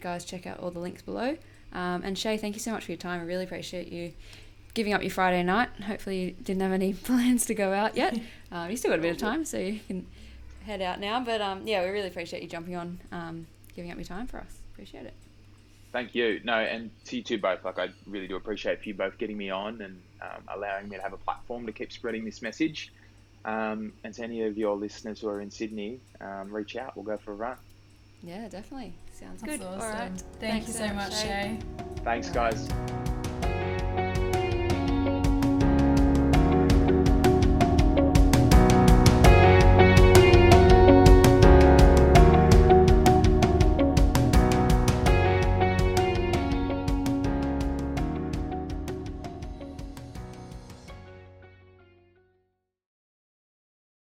guys, 0.01 0.23
check 0.23 0.45
out 0.47 0.59
all 0.59 0.71
the 0.71 0.79
links 0.79 1.01
below. 1.01 1.37
Um, 1.73 2.01
and 2.03 2.17
Shay, 2.17 2.37
thank 2.37 2.55
you 2.55 2.61
so 2.61 2.71
much 2.71 2.85
for 2.85 2.91
your 2.91 2.97
time. 2.97 3.19
I 3.19 3.23
really 3.23 3.43
appreciate 3.43 3.91
you 3.91 4.13
giving 4.73 4.93
up 4.93 5.01
your 5.01 5.11
Friday 5.11 5.43
night. 5.43 5.69
Hopefully, 5.85 6.21
you 6.21 6.31
didn't 6.31 6.61
have 6.61 6.71
any 6.71 6.93
plans 7.09 7.45
to 7.47 7.55
go 7.55 7.73
out 7.73 7.97
yet. 7.97 8.19
Um, 8.51 8.71
you 8.71 8.77
still 8.77 8.91
got 8.91 8.99
a 8.99 9.01
bit 9.01 9.11
of 9.11 9.17
time, 9.17 9.43
so 9.43 9.57
you 9.57 9.81
can 9.85 10.05
head 10.65 10.81
out 10.81 10.99
now. 10.99 11.23
But 11.23 11.41
um, 11.41 11.65
yeah, 11.65 11.83
we 11.83 11.89
really 11.89 12.07
appreciate 12.07 12.43
you 12.43 12.49
jumping 12.49 12.75
on, 12.75 12.99
um, 13.11 13.47
giving 13.75 13.91
up 13.91 13.97
your 13.97 14.05
time 14.05 14.27
for 14.27 14.39
us. 14.39 14.59
Appreciate 14.73 15.05
it. 15.05 15.13
Thank 15.91 16.13
you. 16.13 16.41
No, 16.43 16.55
and 16.55 16.91
to 17.05 17.17
you 17.17 17.23
two 17.23 17.37
both. 17.37 17.63
Like 17.63 17.79
I 17.79 17.89
really 18.05 18.27
do 18.27 18.35
appreciate 18.35 18.85
you 18.85 18.93
both 18.93 19.17
getting 19.17 19.37
me 19.37 19.49
on 19.49 19.81
and 19.81 20.01
um, 20.21 20.43
allowing 20.53 20.89
me 20.89 20.97
to 20.97 21.01
have 21.01 21.13
a 21.13 21.17
platform 21.17 21.65
to 21.65 21.71
keep 21.71 21.91
spreading 21.91 22.25
this 22.25 22.41
message. 22.41 22.91
Um, 23.45 23.93
and 24.03 24.13
to 24.15 24.23
any 24.23 24.41
of 24.41 24.57
your 24.57 24.75
listeners 24.75 25.21
who 25.21 25.29
are 25.29 25.39
in 25.39 25.51
Sydney, 25.51 25.99
um, 26.19 26.51
reach 26.51 26.75
out. 26.75 26.95
We'll 26.95 27.05
go 27.05 27.15
for 27.15 27.31
a 27.31 27.35
run. 27.35 27.57
Yeah, 28.23 28.47
definitely. 28.49 28.93
Sounds 29.13 29.41
That's 29.41 29.57
good. 29.57 29.65
awesome. 29.65 29.81
All 29.81 29.87
right. 29.87 30.23
Thank 30.39 30.67
you 30.67 30.73
Thanks 30.73 30.89
so 30.89 30.93
much, 30.95 31.21
Shay. 31.21 31.59
Thanks, 32.03 32.29
guys. 32.29 33.14